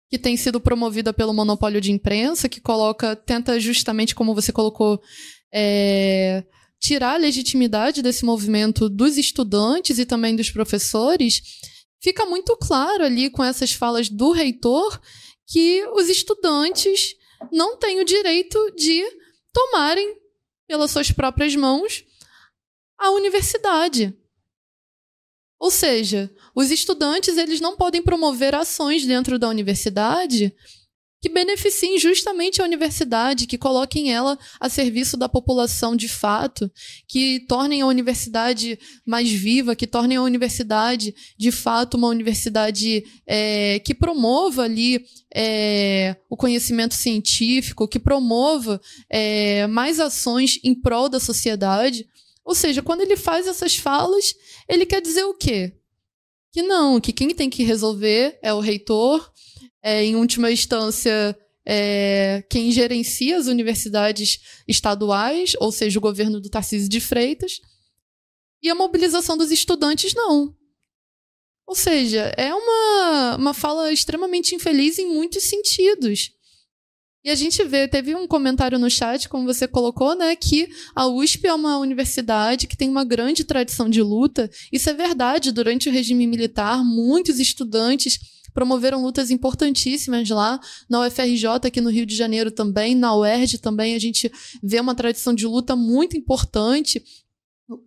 que 0.09 0.18
tem 0.18 0.37
sido 0.37 0.61
promovida 0.61 1.12
pelo 1.12 1.33
monopólio 1.33 1.81
de 1.81 1.90
imprensa, 1.90 2.48
que 2.48 2.61
coloca, 2.61 3.16
tenta 3.16 3.59
justamente, 3.59 4.14
como 4.14 4.35
você 4.35 4.52
colocou, 4.52 5.00
é, 5.52 6.44
tirar 6.78 7.14
a 7.14 7.18
legitimidade 7.18 8.02
desse 8.02 8.24
movimento 8.24 8.88
dos 8.88 9.16
estudantes 9.16 9.98
e 9.98 10.05
também 10.05 10.37
dos 10.37 10.50
professores, 10.50 11.40
fica 12.03 12.27
muito 12.27 12.57
claro 12.57 13.05
ali 13.05 13.31
com 13.31 13.45
essas 13.45 13.73
falas 13.73 14.09
do 14.09 14.33
reitor 14.33 15.01
que 15.47 15.85
os 15.95 16.09
estudantes 16.09 17.15
não 17.53 17.77
têm 17.77 18.01
o 18.01 18.05
direito 18.05 18.59
de 18.75 19.03
tomarem 19.53 20.17
pelas 20.67 20.91
suas 20.91 21.12
próprias 21.12 21.55
mãos 21.55 22.05
a 22.99 23.11
universidade. 23.11 24.17
Ou 25.59 25.71
seja, 25.71 26.35
os 26.55 26.71
estudantes 26.71 27.37
eles 27.37 27.61
não 27.61 27.77
podem 27.77 28.03
promover 28.03 28.55
ações 28.55 29.07
dentro 29.07 29.38
da 29.38 29.49
universidade 29.49 30.55
que 31.22 31.28
beneficiem 31.28 32.00
justamente 32.00 32.61
a 32.61 32.64
universidade, 32.64 33.46
que 33.46 33.56
coloquem 33.56 34.12
ela 34.12 34.37
a 34.58 34.68
serviço 34.68 35.16
da 35.16 35.28
população 35.28 35.94
de 35.94 36.08
fato, 36.08 36.68
que 37.06 37.46
tornem 37.46 37.80
a 37.80 37.87
universidade 37.87 38.76
mais 39.06 39.30
viva, 39.30 39.76
que 39.76 39.87
tornem 39.87 40.18
a 40.18 40.22
universidade 40.22 41.14
de 41.38 41.52
fato 41.52 41.96
uma 41.96 42.08
universidade 42.08 43.04
é, 43.24 43.78
que 43.78 43.94
promova 43.94 44.64
ali 44.64 45.04
é, 45.32 46.16
o 46.28 46.37
conhecimento 46.37 46.94
científico, 46.94 47.87
que 47.87 48.00
promova 48.00 48.80
é, 49.08 49.68
mais 49.68 50.00
ações 50.00 50.58
em 50.64 50.74
prol 50.74 51.08
da 51.08 51.20
sociedade. 51.20 52.04
Ou 52.44 52.56
seja, 52.56 52.83
quando 52.83 53.02
ele 53.02 53.16
faz 53.16 53.46
essas 53.46 53.77
falas, 53.77 54.35
ele 54.68 54.85
quer 54.85 55.00
dizer 55.00 55.23
o 55.23 55.35
quê? 55.35 55.73
Que 56.50 56.62
não, 56.62 57.00
que 57.00 57.12
quem 57.12 57.33
tem 57.33 57.48
que 57.48 57.62
resolver 57.62 58.40
é 58.42 58.52
o 58.52 58.58
reitor, 58.58 59.33
é, 59.83 60.04
em 60.04 60.16
última 60.16 60.50
instância, 60.50 61.37
é, 61.66 62.44
quem 62.48 62.70
gerencia 62.70 63.37
as 63.37 63.46
universidades 63.46 64.40
estaduais, 64.66 65.54
ou 65.58 65.72
seja, 65.72 65.98
o 65.98 66.02
governo 66.02 66.40
do 66.40 66.48
Tarcísio 66.48 66.88
de 66.88 67.00
Freitas, 67.00 67.60
e 68.62 68.70
a 68.70 68.74
mobilização 68.74 69.37
dos 69.37 69.50
estudantes 69.50 70.14
não. 70.14 70.54
Ou 71.66 71.74
seja, 71.74 72.33
é 72.37 72.54
uma, 72.54 73.37
uma 73.37 73.54
fala 73.54 73.92
extremamente 73.92 74.54
infeliz 74.54 74.98
em 74.98 75.08
muitos 75.08 75.44
sentidos. 75.44 76.30
E 77.24 77.30
a 77.30 77.35
gente 77.37 77.62
vê, 77.62 77.87
teve 77.87 78.16
um 78.16 78.26
comentário 78.26 78.78
no 78.78 78.90
chat, 78.90 79.28
como 79.28 79.46
você 79.46 79.68
colocou, 79.68 80.14
né, 80.16 80.35
que 80.35 80.68
a 80.94 81.06
USP 81.06 81.46
é 81.46 81.54
uma 81.54 81.78
universidade 81.78 82.66
que 82.66 82.76
tem 82.76 82.88
uma 82.88 83.04
grande 83.04 83.44
tradição 83.44 83.88
de 83.88 84.02
luta. 84.02 84.50
Isso 84.72 84.90
é 84.90 84.94
verdade. 84.94 85.52
Durante 85.52 85.88
o 85.88 85.92
regime 85.92 86.26
militar, 86.26 86.85
muitos 86.85 87.38
estudantes 87.38 88.18
promoveram 88.53 89.03
lutas 89.03 89.31
importantíssimas 89.31 90.29
lá, 90.29 90.61
na 90.88 91.07
UFRJ, 91.07 91.46
aqui 91.65 91.81
no 91.81 91.90
Rio 91.90 92.07
de 92.07 92.15
Janeiro 92.15 92.50
também, 92.50 92.94
na 92.94 93.15
UERJ 93.17 93.59
também, 93.59 93.94
a 93.94 93.98
gente 93.98 94.31
vê 94.63 94.81
uma 94.81 94.94
tradição 94.94 95.35
de 95.35 95.46
luta 95.46 95.75
muito 95.75 96.17
importante. 96.17 97.03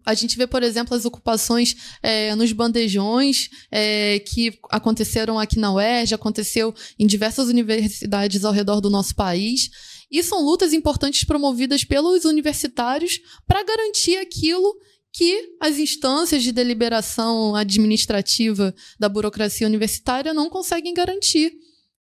A 0.05 0.13
gente 0.13 0.37
vê, 0.37 0.47
por 0.47 0.63
exemplo, 0.63 0.95
as 0.95 1.05
ocupações 1.05 1.75
é, 2.01 2.33
nos 2.35 2.51
bandejões 2.51 3.49
é, 3.71 4.19
que 4.19 4.57
aconteceram 4.71 5.37
aqui 5.37 5.59
na 5.59 5.73
UERJ, 5.73 6.15
aconteceu 6.15 6.73
em 6.97 7.05
diversas 7.05 7.47
universidades 7.47 8.43
ao 8.43 8.53
redor 8.53 8.81
do 8.81 8.89
nosso 8.89 9.13
país. 9.13 9.69
E 10.09 10.23
são 10.23 10.43
lutas 10.43 10.73
importantes 10.73 11.23
promovidas 11.23 11.83
pelos 11.83 12.25
universitários 12.25 13.19
para 13.47 13.63
garantir 13.63 14.17
aquilo 14.17 14.75
que 15.15 15.55
as 15.61 15.79
instâncias 15.79 16.43
de 16.43 16.51
deliberação 16.51 17.55
administrativa 17.55 18.75
da 18.99 19.07
burocracia 19.07 19.65
universitária 19.65 20.33
não 20.33 20.49
conseguem 20.49 20.93
garantir. 20.93 21.53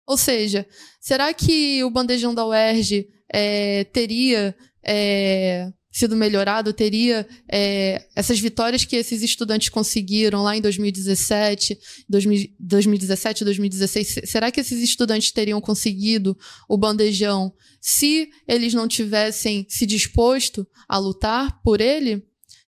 Ou 0.04 0.16
seja, 0.16 0.66
será 1.00 1.32
que 1.32 1.84
o 1.84 1.90
bandejão 1.90 2.34
da 2.34 2.44
UERJ 2.44 3.08
é, 3.32 3.84
teria 3.84 4.52
é, 4.84 5.72
sido 5.92 6.16
melhorado, 6.16 6.72
teria 6.72 7.24
é, 7.48 8.04
essas 8.16 8.40
vitórias 8.40 8.84
que 8.84 8.96
esses 8.96 9.22
estudantes 9.22 9.68
conseguiram 9.68 10.42
lá 10.42 10.56
em 10.56 10.60
2017, 10.60 11.78
2017, 12.08 13.44
2016, 13.44 14.20
será 14.24 14.50
que 14.50 14.58
esses 14.58 14.82
estudantes 14.82 15.30
teriam 15.30 15.60
conseguido 15.60 16.36
o 16.68 16.76
bandejão 16.76 17.54
se 17.80 18.28
eles 18.48 18.74
não 18.74 18.88
tivessem 18.88 19.64
se 19.68 19.86
disposto 19.86 20.66
a 20.88 20.98
lutar 20.98 21.62
por 21.62 21.80
ele? 21.80 22.26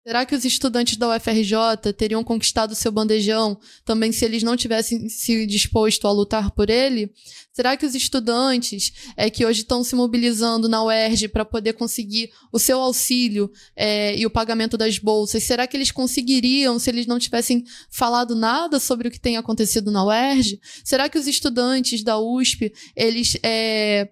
Será 0.09 0.25
que 0.25 0.35
os 0.35 0.43
estudantes 0.47 0.97
da 0.97 1.15
UFRJ 1.15 1.93
teriam 1.95 2.25
conquistado 2.25 2.75
seu 2.75 2.91
bandejão 2.91 3.61
também 3.85 4.11
se 4.11 4.25
eles 4.25 4.43
não 4.43 4.57
tivessem 4.57 5.07
se 5.07 5.45
disposto 5.45 6.07
a 6.07 6.11
lutar 6.11 6.51
por 6.53 6.71
ele? 6.71 7.13
Será 7.53 7.77
que 7.77 7.85
os 7.85 7.95
estudantes 7.95 8.91
é, 9.19 9.29
que 9.29 9.45
hoje 9.45 9.61
estão 9.61 9.85
se 9.85 9.95
mobilizando 9.95 10.67
na 10.67 10.83
UERJ 10.83 11.29
para 11.29 11.45
poder 11.45 11.75
conseguir 11.75 12.31
o 12.51 12.59
seu 12.59 12.81
auxílio 12.81 13.53
é, 13.77 14.17
e 14.17 14.25
o 14.25 14.31
pagamento 14.31 14.79
das 14.79 14.99
bolsas, 14.99 15.43
será 15.43 15.67
que 15.67 15.77
eles 15.77 15.91
conseguiriam 15.91 16.79
se 16.79 16.89
eles 16.89 17.07
não 17.07 17.19
tivessem 17.19 17.63
falado 17.91 18.35
nada 18.35 18.81
sobre 18.81 19.09
o 19.09 19.11
que 19.11 19.21
tem 19.21 19.37
acontecido 19.37 19.91
na 19.91 20.07
UERJ? 20.07 20.59
Será 20.85 21.11
que 21.11 21.19
os 21.19 21.27
estudantes 21.27 22.03
da 22.03 22.19
USP 22.19 22.73
eles 22.97 23.37
é, 23.43 24.09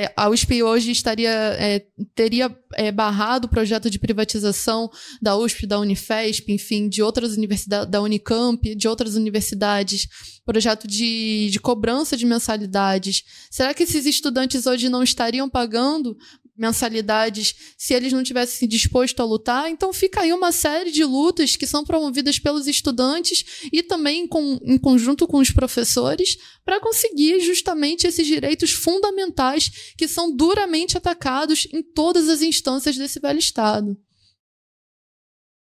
é, 0.00 0.12
a 0.16 0.30
USP 0.30 0.62
hoje 0.62 0.90
estaria 0.90 1.30
é, 1.30 1.84
teria 2.14 2.56
é, 2.74 2.90
barrado 2.90 3.46
o 3.46 3.50
projeto 3.50 3.90
de 3.90 3.98
privatização 3.98 4.90
da 5.20 5.36
USP, 5.36 5.66
da 5.66 5.78
Unifesp, 5.78 6.50
enfim, 6.50 6.88
de 6.88 7.02
outras 7.02 7.36
universidades, 7.36 7.90
da 7.90 8.00
Unicamp, 8.00 8.74
de 8.74 8.88
outras 8.88 9.14
universidades, 9.14 10.08
projeto 10.46 10.88
de, 10.88 11.50
de 11.50 11.60
cobrança 11.60 12.16
de 12.16 12.24
mensalidades. 12.24 13.22
Será 13.50 13.74
que 13.74 13.82
esses 13.82 14.06
estudantes 14.06 14.64
hoje 14.64 14.88
não 14.88 15.02
estariam 15.02 15.50
pagando 15.50 16.16
mensalidades 16.60 17.74
se 17.78 17.94
eles 17.94 18.12
não 18.12 18.22
tivessem 18.22 18.58
se 18.58 18.66
disposto 18.66 19.20
a 19.20 19.24
lutar. 19.24 19.70
Então 19.70 19.92
fica 19.92 20.20
aí 20.20 20.32
uma 20.32 20.52
série 20.52 20.92
de 20.92 21.02
lutas 21.04 21.56
que 21.56 21.66
são 21.66 21.84
promovidas 21.84 22.38
pelos 22.38 22.66
estudantes 22.66 23.68
e 23.72 23.82
também 23.82 24.28
com, 24.28 24.58
em 24.62 24.78
conjunto 24.78 25.26
com 25.26 25.38
os 25.38 25.50
professores 25.50 26.36
para 26.64 26.78
conseguir 26.78 27.40
justamente 27.40 28.06
esses 28.06 28.26
direitos 28.26 28.70
fundamentais 28.72 29.92
que 29.96 30.06
são 30.06 30.34
duramente 30.34 30.96
atacados 30.96 31.66
em 31.72 31.82
todas 31.82 32.28
as 32.28 32.42
instâncias 32.42 32.96
desse 32.96 33.18
velho 33.18 33.38
Estado. 33.38 33.96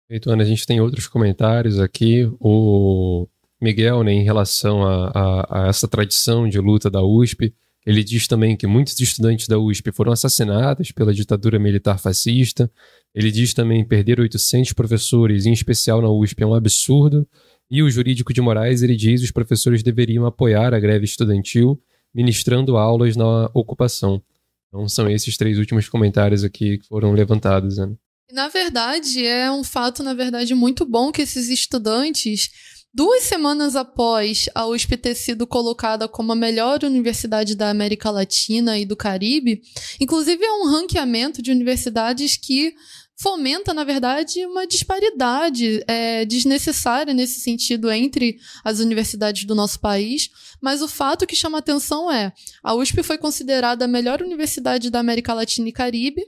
Feito, 0.07 0.31
Ana, 0.31 0.41
a 0.41 0.45
gente 0.45 0.65
tem 0.65 0.81
outros 0.81 1.07
comentários 1.07 1.79
aqui. 1.79 2.27
O 2.39 3.27
Miguel, 3.61 4.03
né, 4.03 4.11
em 4.11 4.23
relação 4.23 4.83
a, 4.83 5.11
a, 5.13 5.65
a 5.65 5.67
essa 5.67 5.87
tradição 5.87 6.49
de 6.49 6.59
luta 6.59 6.89
da 6.89 7.03
USP, 7.03 7.53
ele 7.85 8.03
diz 8.03 8.27
também 8.27 8.57
que 8.57 8.67
muitos 8.67 8.99
estudantes 8.99 9.47
da 9.47 9.57
USP 9.57 9.91
foram 9.91 10.11
assassinados 10.11 10.91
pela 10.91 11.13
ditadura 11.13 11.57
militar 11.57 11.97
fascista. 11.97 12.69
Ele 13.15 13.31
diz 13.31 13.53
também 13.53 13.85
perder 13.85 14.19
800 14.19 14.73
professores, 14.73 15.45
em 15.45 15.53
especial 15.53 16.01
na 16.01 16.09
USP, 16.09 16.43
é 16.43 16.45
um 16.45 16.53
absurdo. 16.53 17.27
E 17.71 17.81
o 17.81 17.89
jurídico 17.89 18.33
de 18.33 18.41
Moraes, 18.41 18.81
ele 18.81 18.95
diz 18.95 19.21
os 19.21 19.31
professores 19.31 19.81
deveriam 19.81 20.25
apoiar 20.25 20.73
a 20.73 20.79
greve 20.79 21.05
estudantil, 21.05 21.81
ministrando 22.13 22.77
aulas 22.77 23.15
na 23.15 23.49
ocupação. 23.53 24.21
Então 24.67 24.87
são 24.87 25.09
esses 25.09 25.37
três 25.37 25.57
últimos 25.57 25.87
comentários 25.87 26.43
aqui 26.43 26.79
que 26.79 26.87
foram 26.87 27.13
levantados, 27.13 27.79
Ana. 27.79 27.97
Na 28.31 28.47
verdade, 28.47 29.25
é 29.25 29.51
um 29.51 29.63
fato, 29.63 30.03
na 30.03 30.13
verdade, 30.13 30.53
muito 30.53 30.85
bom 30.85 31.11
que 31.11 31.23
esses 31.23 31.49
estudantes 31.49 32.51
Duas 32.91 33.23
semanas 33.23 33.75
após 33.75 34.49
a 34.55 34.65
USP 34.65 34.97
ter 34.97 35.13
sido 35.13 35.45
colocada 35.45 36.07
como 36.07 36.31
a 36.31 36.35
melhor 36.35 36.83
universidade 36.83 37.53
da 37.55 37.69
América 37.69 38.09
Latina 38.09 38.79
e 38.79 38.85
do 38.85 38.95
Caribe, 38.95 39.61
inclusive 39.99 40.43
é 40.43 40.51
um 40.53 40.65
ranqueamento 40.65 41.39
de 41.39 41.51
universidades 41.51 42.35
que 42.35 42.73
fomenta, 43.15 43.73
na 43.73 43.83
verdade, 43.83 44.43
uma 44.45 44.65
disparidade 44.65 45.83
é, 45.87 46.25
desnecessária 46.25 47.13
nesse 47.13 47.41
sentido 47.41 47.91
entre 47.91 48.39
as 48.63 48.79
universidades 48.79 49.45
do 49.45 49.53
nosso 49.53 49.79
país. 49.79 50.29
Mas 50.59 50.81
o 50.81 50.87
fato 50.87 51.27
que 51.27 51.35
chama 51.35 51.59
atenção 51.59 52.11
é 52.11 52.33
a 52.63 52.73
USP 52.73 53.03
foi 53.03 53.17
considerada 53.17 53.85
a 53.85 53.89
melhor 53.89 54.21
universidade 54.21 54.89
da 54.89 54.99
América 54.99 55.33
Latina 55.33 55.67
e 55.69 55.73
Caribe 55.73 56.25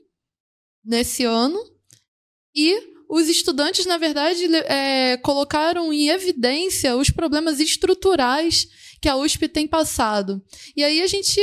nesse 0.83 1.23
ano 1.23 1.59
e 2.53 2.90
os 3.13 3.27
estudantes, 3.27 3.85
na 3.85 3.97
verdade, 3.97 4.45
é, 4.67 5.17
colocaram 5.17 5.91
em 5.91 6.07
evidência 6.07 6.95
os 6.95 7.09
problemas 7.09 7.59
estruturais 7.59 8.69
que 9.01 9.09
a 9.09 9.17
USP 9.17 9.49
tem 9.49 9.67
passado. 9.67 10.41
E 10.77 10.81
aí 10.81 11.01
a 11.01 11.07
gente 11.07 11.37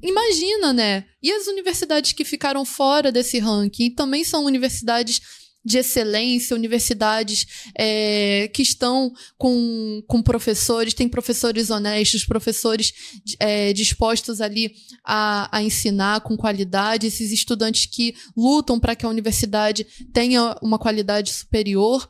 imagina, 0.00 0.72
né? 0.72 1.06
E 1.20 1.32
as 1.32 1.48
universidades 1.48 2.12
que 2.12 2.24
ficaram 2.24 2.64
fora 2.64 3.10
desse 3.10 3.40
ranking 3.40 3.90
também 3.90 4.22
são 4.22 4.44
universidades 4.44 5.20
de 5.68 5.76
excelência, 5.76 6.56
universidades 6.56 7.46
é, 7.76 8.48
que 8.48 8.62
estão 8.62 9.12
com, 9.36 10.02
com 10.06 10.22
professores, 10.22 10.94
tem 10.94 11.06
professores 11.08 11.68
honestos, 11.68 12.24
professores 12.24 12.94
é, 13.38 13.72
dispostos 13.74 14.40
ali 14.40 14.74
a, 15.04 15.54
a 15.56 15.62
ensinar 15.62 16.22
com 16.22 16.38
qualidade, 16.38 17.06
esses 17.06 17.30
estudantes 17.30 17.84
que 17.84 18.16
lutam 18.34 18.80
para 18.80 18.96
que 18.96 19.04
a 19.04 19.10
universidade 19.10 19.86
tenha 20.10 20.56
uma 20.62 20.78
qualidade 20.78 21.30
superior. 21.32 22.08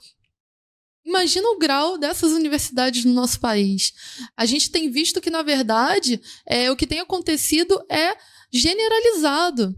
Imagina 1.05 1.49
o 1.49 1.59
grau 1.59 1.99
dessas 1.99 2.31
universidades 2.31 3.05
no 3.05 3.13
nosso 3.13 3.41
país. 3.41 3.93
A 4.37 4.47
gente 4.47 4.71
tem 4.71 4.89
visto 4.89 5.21
que, 5.21 5.31
na 5.31 5.43
verdade, 5.43 6.21
é, 6.47 6.71
o 6.71 6.77
que 6.77 6.87
tem 6.87 7.01
acontecido 7.01 7.83
é 7.91 8.17
generalizado. 8.53 9.75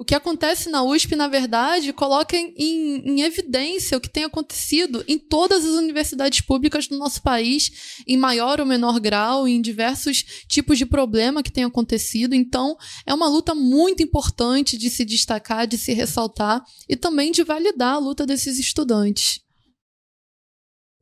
O 0.00 0.04
que 0.04 0.14
acontece 0.14 0.70
na 0.70 0.82
USP, 0.82 1.14
na 1.14 1.28
verdade, 1.28 1.92
coloca 1.92 2.34
em, 2.34 2.54
em, 2.56 3.20
evidência 3.20 3.98
o 3.98 4.00
que 4.00 4.08
tem 4.08 4.24
acontecido 4.24 5.04
em 5.06 5.18
todas 5.18 5.62
as 5.62 5.72
universidades 5.72 6.40
públicas 6.40 6.88
do 6.88 6.96
nosso 6.96 7.20
país, 7.20 8.02
em 8.08 8.16
maior 8.16 8.60
ou 8.60 8.66
menor 8.66 8.98
grau, 8.98 9.46
em 9.46 9.60
diversos 9.60 10.22
tipos 10.48 10.78
de 10.78 10.86
problema 10.86 11.42
que 11.42 11.52
tem 11.52 11.64
acontecido. 11.64 12.34
Então, 12.34 12.78
é 13.04 13.12
uma 13.12 13.28
luta 13.28 13.54
muito 13.54 14.02
importante 14.02 14.78
de 14.78 14.88
se 14.88 15.04
destacar, 15.04 15.66
de 15.66 15.76
se 15.76 15.92
ressaltar 15.92 16.64
e 16.88 16.96
também 16.96 17.30
de 17.30 17.44
validar 17.44 17.96
a 17.96 17.98
luta 17.98 18.24
desses 18.24 18.58
estudantes. 18.58 19.42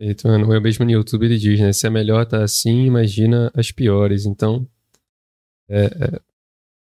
Eita, 0.00 0.26
mano, 0.26 0.46
o 0.46 0.60
mesmo 0.60 0.84
no 0.84 0.90
YouTube 0.90 1.24
ele 1.24 1.38
diz, 1.38 1.60
né? 1.60 1.72
Se 1.72 1.86
é 1.86 1.90
melhor 1.90 2.26
tá 2.26 2.42
assim, 2.42 2.86
imagina 2.86 3.48
as 3.54 3.70
piores. 3.70 4.26
Então, 4.26 4.68
é, 5.70 5.84
é, 5.84 6.20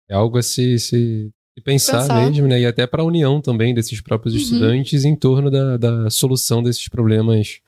é 0.09 0.15
algo 0.15 0.39
a 0.39 0.43
se, 0.43 0.77
se 0.81 1.33
e 1.61 1.63
pensar, 1.63 2.01
pensar, 2.01 2.31
mesmo, 2.31 2.49
né? 2.49 2.61
E 2.61 2.67
até 2.67 2.87
para 2.87 3.03
a 3.03 3.05
união 3.05 3.41
também 3.41 3.75
desses 3.75 4.01
próprios 4.01 4.35
uhum. 4.35 4.41
estudantes 4.41 5.05
em 5.05 5.15
torno 5.15 5.51
da, 5.51 5.77
da 5.77 6.11
solução 6.11 6.63
desses 6.63 6.89
problemas 6.89 7.61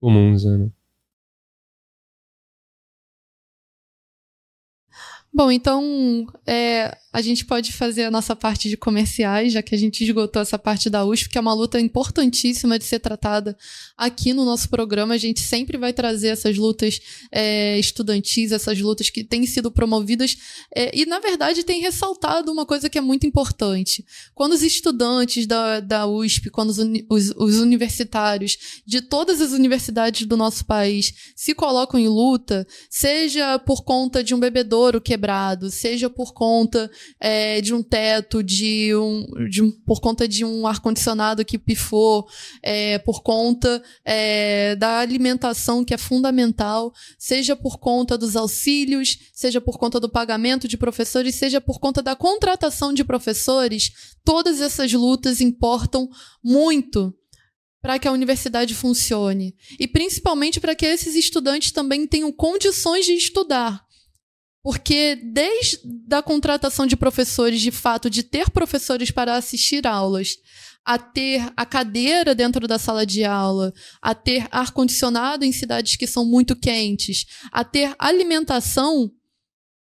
comuns, 0.00 0.44
né? 0.44 0.68
Bom, 5.32 5.50
então 5.50 6.26
é, 6.44 6.96
a 7.12 7.20
gente 7.20 7.44
pode 7.44 7.72
fazer 7.72 8.04
a 8.04 8.10
nossa 8.10 8.36
parte 8.36 8.68
de 8.68 8.76
comerciais, 8.76 9.52
já 9.52 9.62
que 9.62 9.74
a 9.74 9.78
gente 9.78 10.02
esgotou 10.02 10.40
essa 10.40 10.58
parte 10.58 10.88
da 10.88 11.04
USP, 11.04 11.28
que 11.28 11.38
é 11.38 11.40
uma 11.40 11.52
luta 11.52 11.80
importantíssima 11.80 12.78
de 12.78 12.84
ser 12.84 13.00
tratada 13.00 13.56
aqui 13.96 14.32
no 14.32 14.44
nosso 14.44 14.68
programa. 14.68 15.14
A 15.14 15.18
gente 15.18 15.40
sempre 15.40 15.76
vai 15.76 15.92
trazer 15.92 16.28
essas 16.28 16.56
lutas 16.56 17.00
é, 17.32 17.78
estudantis, 17.78 18.52
essas 18.52 18.80
lutas 18.80 19.10
que 19.10 19.24
têm 19.24 19.44
sido 19.44 19.72
promovidas 19.72 20.36
é, 20.74 20.96
e, 20.96 21.04
na 21.04 21.18
verdade, 21.18 21.64
tem 21.64 21.80
ressaltado 21.80 22.52
uma 22.52 22.64
coisa 22.64 22.88
que 22.88 22.98
é 22.98 23.00
muito 23.00 23.26
importante. 23.26 24.04
Quando 24.32 24.52
os 24.52 24.62
estudantes 24.62 25.46
da, 25.46 25.80
da 25.80 26.06
USP, 26.06 26.48
quando 26.50 26.70
os, 26.70 26.78
os, 27.08 27.30
os 27.36 27.58
universitários 27.58 28.82
de 28.86 29.00
todas 29.00 29.40
as 29.40 29.50
universidades 29.50 30.26
do 30.26 30.36
nosso 30.36 30.64
país 30.64 31.12
se 31.34 31.54
colocam 31.54 31.98
em 31.98 32.08
luta, 32.08 32.66
seja 32.88 33.58
por 33.58 33.82
conta 33.82 34.22
de 34.22 34.32
um 34.34 34.38
bebedouro 34.38 35.00
quebrado, 35.20 35.70
seja 35.70 36.08
por 36.08 36.32
conta 36.32 36.90
é, 37.20 37.60
de 37.60 37.74
um 37.74 37.82
teto, 37.82 38.42
de 38.42 38.94
um, 38.94 39.26
de 39.50 39.62
um 39.62 39.70
por 39.70 40.00
conta 40.00 40.26
de 40.26 40.44
um 40.44 40.66
ar-condicionado 40.66 41.44
que 41.44 41.58
pifou, 41.58 42.26
é, 42.62 42.98
por 42.98 43.22
conta 43.22 43.82
é, 44.04 44.74
da 44.76 44.98
alimentação 44.98 45.84
que 45.84 45.92
é 45.92 45.98
fundamental, 45.98 46.92
seja 47.18 47.54
por 47.54 47.78
conta 47.78 48.16
dos 48.16 48.34
auxílios, 48.34 49.18
seja 49.32 49.60
por 49.60 49.78
conta 49.78 50.00
do 50.00 50.08
pagamento 50.08 50.66
de 50.66 50.78
professores, 50.78 51.34
seja 51.34 51.60
por 51.60 51.78
conta 51.78 52.02
da 52.02 52.16
contratação 52.16 52.94
de 52.94 53.04
professores, 53.04 53.92
todas 54.24 54.60
essas 54.60 54.90
lutas 54.92 55.40
importam 55.40 56.08
muito 56.42 57.14
para 57.82 57.98
que 57.98 58.08
a 58.08 58.12
universidade 58.12 58.74
funcione 58.74 59.54
e 59.78 59.88
principalmente 59.88 60.60
para 60.60 60.74
que 60.74 60.86
esses 60.86 61.14
estudantes 61.14 61.72
também 61.72 62.06
tenham 62.06 62.30
condições 62.32 63.06
de 63.06 63.12
estudar. 63.12 63.89
Porque 64.62 65.16
desde 65.16 65.80
a 66.12 66.22
contratação 66.22 66.86
de 66.86 66.96
professores, 66.96 67.60
de 67.60 67.70
fato, 67.70 68.10
de 68.10 68.22
ter 68.22 68.50
professores 68.50 69.10
para 69.10 69.36
assistir 69.36 69.86
aulas, 69.86 70.36
a 70.84 70.98
ter 70.98 71.52
a 71.56 71.64
cadeira 71.64 72.34
dentro 72.34 72.66
da 72.66 72.78
sala 72.78 73.06
de 73.06 73.24
aula, 73.24 73.72
a 74.00 74.14
ter 74.14 74.46
ar-condicionado 74.50 75.44
em 75.44 75.52
cidades 75.52 75.96
que 75.96 76.06
são 76.06 76.24
muito 76.24 76.56
quentes, 76.56 77.26
a 77.52 77.64
ter 77.64 77.94
alimentação, 77.98 79.10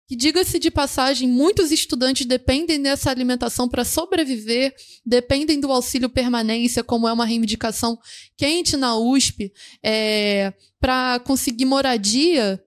que 0.08 0.16
diga-se 0.16 0.60
de 0.60 0.70
passagem, 0.70 1.28
muitos 1.28 1.72
estudantes 1.72 2.26
dependem 2.26 2.82
dessa 2.82 3.10
alimentação 3.10 3.70
para 3.70 3.86
sobreviver, 3.86 4.76
dependem 5.06 5.60
do 5.60 5.72
auxílio 5.72 6.10
permanência, 6.10 6.84
como 6.84 7.08
é 7.08 7.14
uma 7.14 7.26
reivindicação 7.26 7.98
quente 8.38 8.76
na 8.76 8.98
USP, 8.98 9.54
é, 9.82 10.54
para 10.80 11.20
conseguir 11.20 11.64
moradia 11.66 12.62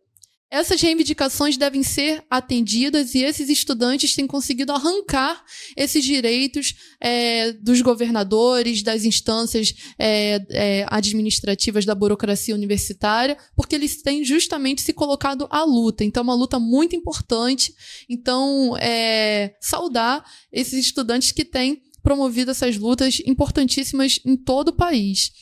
essas 0.55 0.81
reivindicações 0.81 1.57
devem 1.57 1.83
ser 1.83 2.25
atendidas 2.31 3.13
e 3.17 3.25
esses 3.25 3.49
estudantes 3.49 4.15
têm 4.15 4.25
conseguido 4.25 4.71
arrancar 4.71 5.45
esses 5.77 6.05
direitos 6.05 6.77
é, 7.01 7.53
dos 7.55 7.83
governadores, 7.83 8.81
das 8.81 9.05
instâncias 9.05 9.75
é, 9.99 10.41
é, 10.51 10.87
administrativas 10.89 11.85
da 11.85 11.93
burocracia 11.93 12.55
universitária, 12.55 13.37
porque 13.57 13.75
eles 13.75 14.01
têm 14.01 14.25
justamente 14.25 14.81
se 14.81 14.93
colocado 14.93 15.49
à 15.51 15.65
luta. 15.65 16.05
Então, 16.05 16.21
é 16.21 16.25
uma 16.25 16.37
luta 16.37 16.61
muito 16.61 16.95
importante. 16.95 17.75
Então, 18.09 18.77
é, 18.77 19.57
saudar 19.61 20.25
esses 20.53 20.87
estudantes 20.87 21.33
que 21.33 21.45
têm 21.45 21.83
promovido 22.01 22.53
essas 22.53 22.77
lutas 22.77 23.21
importantíssimas 23.27 24.21
em 24.25 24.37
todo 24.37 24.69
o 24.69 24.77
país 24.77 25.33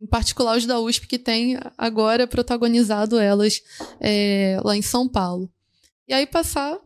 em 0.00 0.06
particular 0.06 0.56
os 0.56 0.66
da 0.66 0.80
USP, 0.80 1.06
que 1.06 1.18
tem 1.18 1.58
agora 1.76 2.26
protagonizado 2.26 3.18
elas 3.18 3.62
é, 4.00 4.58
lá 4.64 4.76
em 4.76 4.82
São 4.82 5.08
Paulo. 5.08 5.50
E 6.08 6.14
aí 6.14 6.26
passar. 6.26 6.78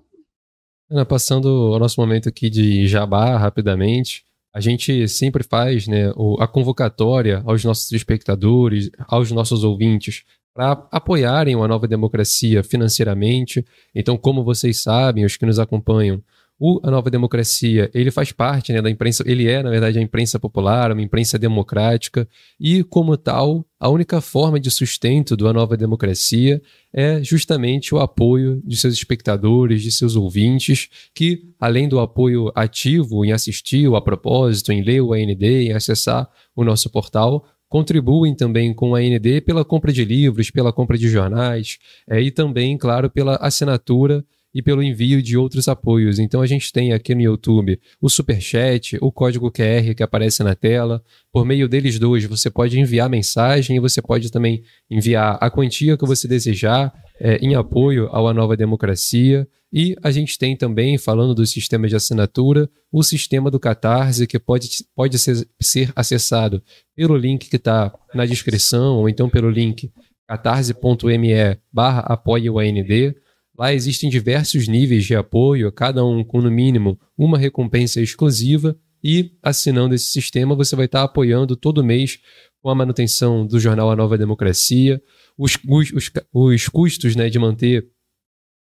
Ana, 0.90 1.04
passando 1.04 1.48
ao 1.48 1.78
nosso 1.78 2.00
momento 2.00 2.28
aqui 2.28 2.50
de 2.50 2.86
jabá 2.86 3.36
rapidamente, 3.36 4.24
a 4.52 4.60
gente 4.60 5.08
sempre 5.08 5.42
faz 5.42 5.86
né, 5.86 6.12
a 6.38 6.46
convocatória 6.46 7.42
aos 7.44 7.64
nossos 7.64 7.90
espectadores, 7.92 8.90
aos 9.08 9.30
nossos 9.32 9.64
ouvintes, 9.64 10.24
para 10.54 10.86
apoiarem 10.92 11.54
a 11.54 11.68
nova 11.68 11.88
democracia 11.88 12.62
financeiramente. 12.62 13.64
Então, 13.92 14.16
como 14.16 14.44
vocês 14.44 14.82
sabem, 14.82 15.24
os 15.24 15.36
que 15.36 15.44
nos 15.44 15.58
acompanham, 15.58 16.22
o, 16.58 16.80
a 16.84 16.90
Nova 16.90 17.10
Democracia, 17.10 17.90
ele 17.92 18.10
faz 18.10 18.30
parte 18.30 18.72
né, 18.72 18.80
da 18.80 18.88
imprensa, 18.88 19.24
ele 19.26 19.48
é, 19.48 19.62
na 19.62 19.70
verdade, 19.70 19.98
a 19.98 20.02
imprensa 20.02 20.38
popular, 20.38 20.92
uma 20.92 21.02
imprensa 21.02 21.38
democrática, 21.38 22.28
e, 22.60 22.84
como 22.84 23.16
tal, 23.16 23.66
a 23.78 23.88
única 23.88 24.20
forma 24.20 24.60
de 24.60 24.70
sustento 24.70 25.36
da 25.36 25.52
Nova 25.52 25.76
Democracia 25.76 26.62
é 26.92 27.22
justamente 27.22 27.94
o 27.94 27.98
apoio 27.98 28.62
de 28.64 28.76
seus 28.76 28.94
espectadores, 28.94 29.82
de 29.82 29.90
seus 29.90 30.14
ouvintes, 30.14 30.88
que, 31.12 31.42
além 31.58 31.88
do 31.88 31.98
apoio 31.98 32.52
ativo 32.54 33.24
em 33.24 33.32
assistir 33.32 33.88
o 33.88 33.96
A 33.96 34.00
Propósito, 34.00 34.72
em 34.72 34.82
ler 34.82 35.00
o 35.00 35.12
AND, 35.12 35.42
em 35.42 35.72
acessar 35.72 36.28
o 36.54 36.62
nosso 36.62 36.88
portal, 36.88 37.44
contribuem 37.68 38.36
também 38.36 38.72
com 38.72 38.94
a 38.94 39.00
AND 39.00 39.40
pela 39.44 39.64
compra 39.64 39.92
de 39.92 40.04
livros, 40.04 40.48
pela 40.50 40.72
compra 40.72 40.96
de 40.96 41.08
jornais 41.08 41.78
é, 42.08 42.20
e 42.20 42.30
também, 42.30 42.78
claro, 42.78 43.10
pela 43.10 43.34
assinatura 43.36 44.24
e 44.54 44.62
pelo 44.62 44.82
envio 44.82 45.20
de 45.20 45.36
outros 45.36 45.66
apoios. 45.66 46.18
Então 46.18 46.40
a 46.40 46.46
gente 46.46 46.72
tem 46.72 46.92
aqui 46.92 47.14
no 47.14 47.22
YouTube 47.22 47.80
o 48.00 48.08
Super 48.08 48.40
Chat, 48.40 48.96
o 49.00 49.10
código 49.10 49.50
QR 49.50 49.94
que 49.96 50.02
aparece 50.02 50.44
na 50.44 50.54
tela. 50.54 51.02
Por 51.32 51.44
meio 51.44 51.68
deles 51.68 51.98
dois, 51.98 52.24
você 52.24 52.48
pode 52.48 52.78
enviar 52.78 53.10
mensagem 53.10 53.76
e 53.76 53.80
você 53.80 54.00
pode 54.00 54.30
também 54.30 54.62
enviar 54.88 55.36
a 55.40 55.50
quantia 55.50 55.96
que 55.96 56.06
você 56.06 56.28
desejar 56.28 56.94
é, 57.18 57.36
em 57.38 57.54
apoio 57.54 58.08
à 58.14 58.32
nova 58.32 58.56
democracia. 58.56 59.48
E 59.72 59.96
a 60.04 60.12
gente 60.12 60.38
tem 60.38 60.56
também, 60.56 60.96
falando 60.96 61.34
do 61.34 61.44
sistema 61.44 61.88
de 61.88 61.96
assinatura, 61.96 62.70
o 62.92 63.02
sistema 63.02 63.50
do 63.50 63.58
Catarse, 63.58 64.24
que 64.24 64.38
pode, 64.38 64.68
pode 64.94 65.18
ser, 65.18 65.48
ser 65.60 65.92
acessado 65.96 66.62
pelo 66.94 67.16
link 67.16 67.50
que 67.50 67.56
está 67.56 67.92
na 68.14 68.24
descrição, 68.24 68.98
ou 68.98 69.08
então 69.08 69.28
pelo 69.28 69.50
link 69.50 69.90
catarse.me 70.28 71.58
barra 71.72 72.22
o 72.24 72.58
AND. 72.60 73.14
Lá 73.56 73.72
existem 73.72 74.10
diversos 74.10 74.66
níveis 74.66 75.04
de 75.04 75.14
apoio, 75.14 75.70
cada 75.70 76.04
um 76.04 76.24
com 76.24 76.40
no 76.40 76.50
mínimo 76.50 76.98
uma 77.16 77.38
recompensa 77.38 78.00
exclusiva, 78.00 78.76
e 79.02 79.32
assinando 79.42 79.94
esse 79.94 80.06
sistema 80.06 80.54
você 80.54 80.74
vai 80.74 80.86
estar 80.86 81.02
apoiando 81.02 81.54
todo 81.54 81.84
mês 81.84 82.18
com 82.62 82.70
a 82.70 82.74
manutenção 82.74 83.46
do 83.46 83.60
jornal 83.60 83.90
A 83.90 83.96
Nova 83.96 84.16
Democracia, 84.16 85.00
os, 85.36 85.58
os, 85.68 85.92
os, 85.92 86.10
os 86.32 86.68
custos 86.68 87.14
né, 87.14 87.28
de 87.28 87.38
manter 87.38 87.86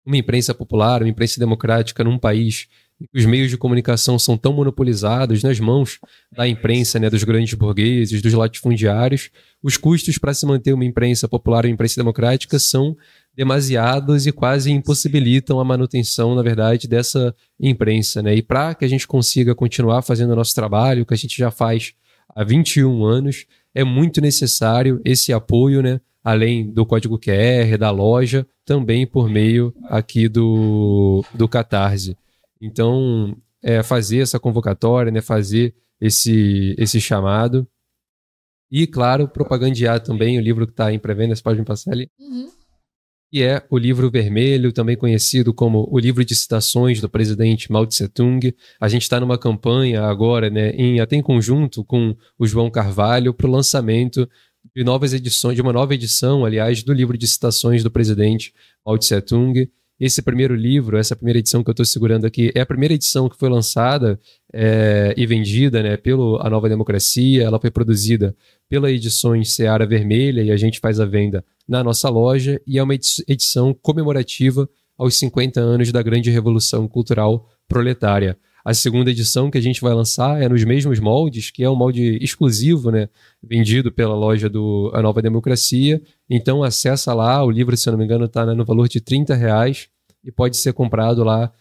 uma 0.04 0.18
imprensa 0.18 0.54
popular, 0.54 1.02
uma 1.02 1.08
imprensa 1.08 1.40
democrática 1.40 2.04
num 2.04 2.18
país 2.18 2.68
os 3.12 3.24
meios 3.24 3.50
de 3.50 3.56
comunicação 3.56 4.18
são 4.18 4.36
tão 4.36 4.52
monopolizados 4.52 5.42
nas 5.42 5.58
mãos 5.58 5.98
da 6.32 6.46
imprensa, 6.46 6.98
né, 6.98 7.10
dos 7.10 7.24
grandes 7.24 7.54
burgueses, 7.54 8.22
dos 8.22 8.32
latifundiários, 8.32 9.30
os 9.62 9.76
custos 9.76 10.16
para 10.16 10.32
se 10.32 10.46
manter 10.46 10.72
uma 10.72 10.84
imprensa 10.84 11.28
popular 11.28 11.64
uma 11.64 11.72
imprensa 11.72 12.00
democrática 12.00 12.58
são 12.58 12.96
demasiados 13.36 14.26
e 14.26 14.32
quase 14.32 14.70
impossibilitam 14.70 15.58
a 15.58 15.64
manutenção, 15.64 16.34
na 16.34 16.42
verdade, 16.42 16.86
dessa 16.86 17.34
imprensa. 17.58 18.22
Né? 18.22 18.36
E 18.36 18.42
para 18.42 18.74
que 18.74 18.84
a 18.84 18.88
gente 18.88 19.06
consiga 19.06 19.54
continuar 19.54 20.02
fazendo 20.02 20.32
o 20.32 20.36
nosso 20.36 20.54
trabalho, 20.54 21.04
que 21.04 21.14
a 21.14 21.16
gente 21.16 21.36
já 21.36 21.50
faz 21.50 21.94
há 22.34 22.44
21 22.44 23.04
anos, 23.04 23.46
é 23.74 23.82
muito 23.82 24.20
necessário 24.20 25.00
esse 25.04 25.32
apoio, 25.32 25.82
né? 25.82 26.00
além 26.22 26.70
do 26.72 26.86
código 26.86 27.18
QR, 27.18 27.76
da 27.78 27.90
loja, 27.90 28.46
também 28.64 29.06
por 29.06 29.28
meio 29.28 29.74
aqui 29.84 30.28
do, 30.28 31.22
do 31.34 31.46
Catarse. 31.46 32.16
Então, 32.60 33.36
é, 33.62 33.82
fazer 33.82 34.20
essa 34.20 34.40
convocatória, 34.40 35.12
né, 35.12 35.20
fazer 35.20 35.74
esse, 36.00 36.74
esse 36.78 37.00
chamado. 37.00 37.66
E, 38.70 38.86
claro, 38.86 39.28
propagandear 39.28 40.00
também 40.00 40.38
o 40.38 40.40
livro 40.40 40.66
que 40.66 40.72
está 40.72 40.92
em 40.92 40.98
pré-venda, 40.98 41.34
você 41.36 41.42
pode 41.42 41.58
me 41.58 41.64
passar 41.64 41.92
ali? 41.92 42.10
Uhum. 42.18 42.48
Que 43.34 43.42
é 43.42 43.64
o 43.68 43.76
livro 43.76 44.08
vermelho, 44.08 44.72
também 44.72 44.96
conhecido 44.96 45.52
como 45.52 45.88
o 45.90 45.98
livro 45.98 46.24
de 46.24 46.36
citações 46.36 47.00
do 47.00 47.08
presidente 47.08 47.68
Mao 47.68 47.84
Tse 47.84 48.06
Tung. 48.06 48.54
A 48.80 48.86
gente 48.86 49.02
está 49.02 49.18
numa 49.18 49.36
campanha 49.36 50.04
agora, 50.04 50.48
né, 50.48 50.70
em, 50.70 51.00
até 51.00 51.16
em 51.16 51.20
conjunto 51.20 51.82
com 51.82 52.16
o 52.38 52.46
João 52.46 52.70
Carvalho, 52.70 53.34
para 53.34 53.48
o 53.48 53.50
lançamento 53.50 54.30
de 54.72 54.84
novas 54.84 55.12
edições, 55.12 55.56
de 55.56 55.62
uma 55.62 55.72
nova 55.72 55.92
edição, 55.94 56.44
aliás, 56.44 56.84
do 56.84 56.92
livro 56.92 57.18
de 57.18 57.26
citações 57.26 57.82
do 57.82 57.90
presidente 57.90 58.52
Mao 58.86 58.96
Tse 58.96 59.20
Tung. 59.20 59.68
Esse 59.98 60.22
primeiro 60.22 60.54
livro, 60.54 60.96
essa 60.96 61.16
primeira 61.16 61.40
edição 61.40 61.64
que 61.64 61.70
eu 61.70 61.72
estou 61.72 61.84
segurando 61.84 62.26
aqui, 62.26 62.52
é 62.54 62.60
a 62.60 62.66
primeira 62.66 62.94
edição 62.94 63.28
que 63.28 63.36
foi 63.36 63.48
lançada 63.48 64.16
é, 64.52 65.12
e 65.16 65.26
vendida 65.26 65.82
né, 65.82 65.96
pela 65.96 66.46
A 66.46 66.48
Nova 66.48 66.68
Democracia. 66.68 67.42
Ela 67.42 67.58
foi 67.58 67.72
produzida 67.72 68.32
pela 68.68 68.92
Edições 68.92 69.50
Seara 69.50 69.84
Vermelha 69.84 70.40
e 70.40 70.52
a 70.52 70.56
gente 70.56 70.78
faz 70.78 71.00
a 71.00 71.04
venda 71.04 71.44
na 71.68 71.82
nossa 71.82 72.08
loja. 72.08 72.60
E 72.66 72.78
é 72.78 72.82
uma 72.82 72.94
edição 72.94 73.74
comemorativa 73.74 74.68
aos 74.96 75.18
50 75.18 75.60
anos 75.60 75.90
da 75.92 76.02
grande 76.02 76.30
revolução 76.30 76.86
cultural 76.86 77.48
proletária. 77.68 78.38
A 78.64 78.72
segunda 78.72 79.10
edição 79.10 79.50
que 79.50 79.58
a 79.58 79.60
gente 79.60 79.82
vai 79.82 79.92
lançar 79.92 80.40
é 80.40 80.48
nos 80.48 80.64
mesmos 80.64 80.98
moldes, 80.98 81.50
que 81.50 81.62
é 81.62 81.68
um 81.68 81.76
molde 81.76 82.16
exclusivo, 82.22 82.90
né, 82.90 83.10
vendido 83.42 83.92
pela 83.92 84.14
loja 84.14 84.48
do 84.48 84.90
A 84.94 85.02
Nova 85.02 85.20
Democracia. 85.20 86.00
Então 86.30 86.62
acessa 86.62 87.12
lá, 87.12 87.44
o 87.44 87.50
livro, 87.50 87.76
se 87.76 87.86
eu 87.86 87.92
não 87.92 87.98
me 87.98 88.06
engano, 88.06 88.24
está 88.24 88.46
né, 88.46 88.54
no 88.54 88.64
valor 88.64 88.88
de 88.88 89.00
30 89.00 89.34
reais. 89.34 89.88
e 90.24 90.32
pode 90.32 90.56
ser 90.56 90.72
comprado 90.72 91.22
lá 91.22 91.52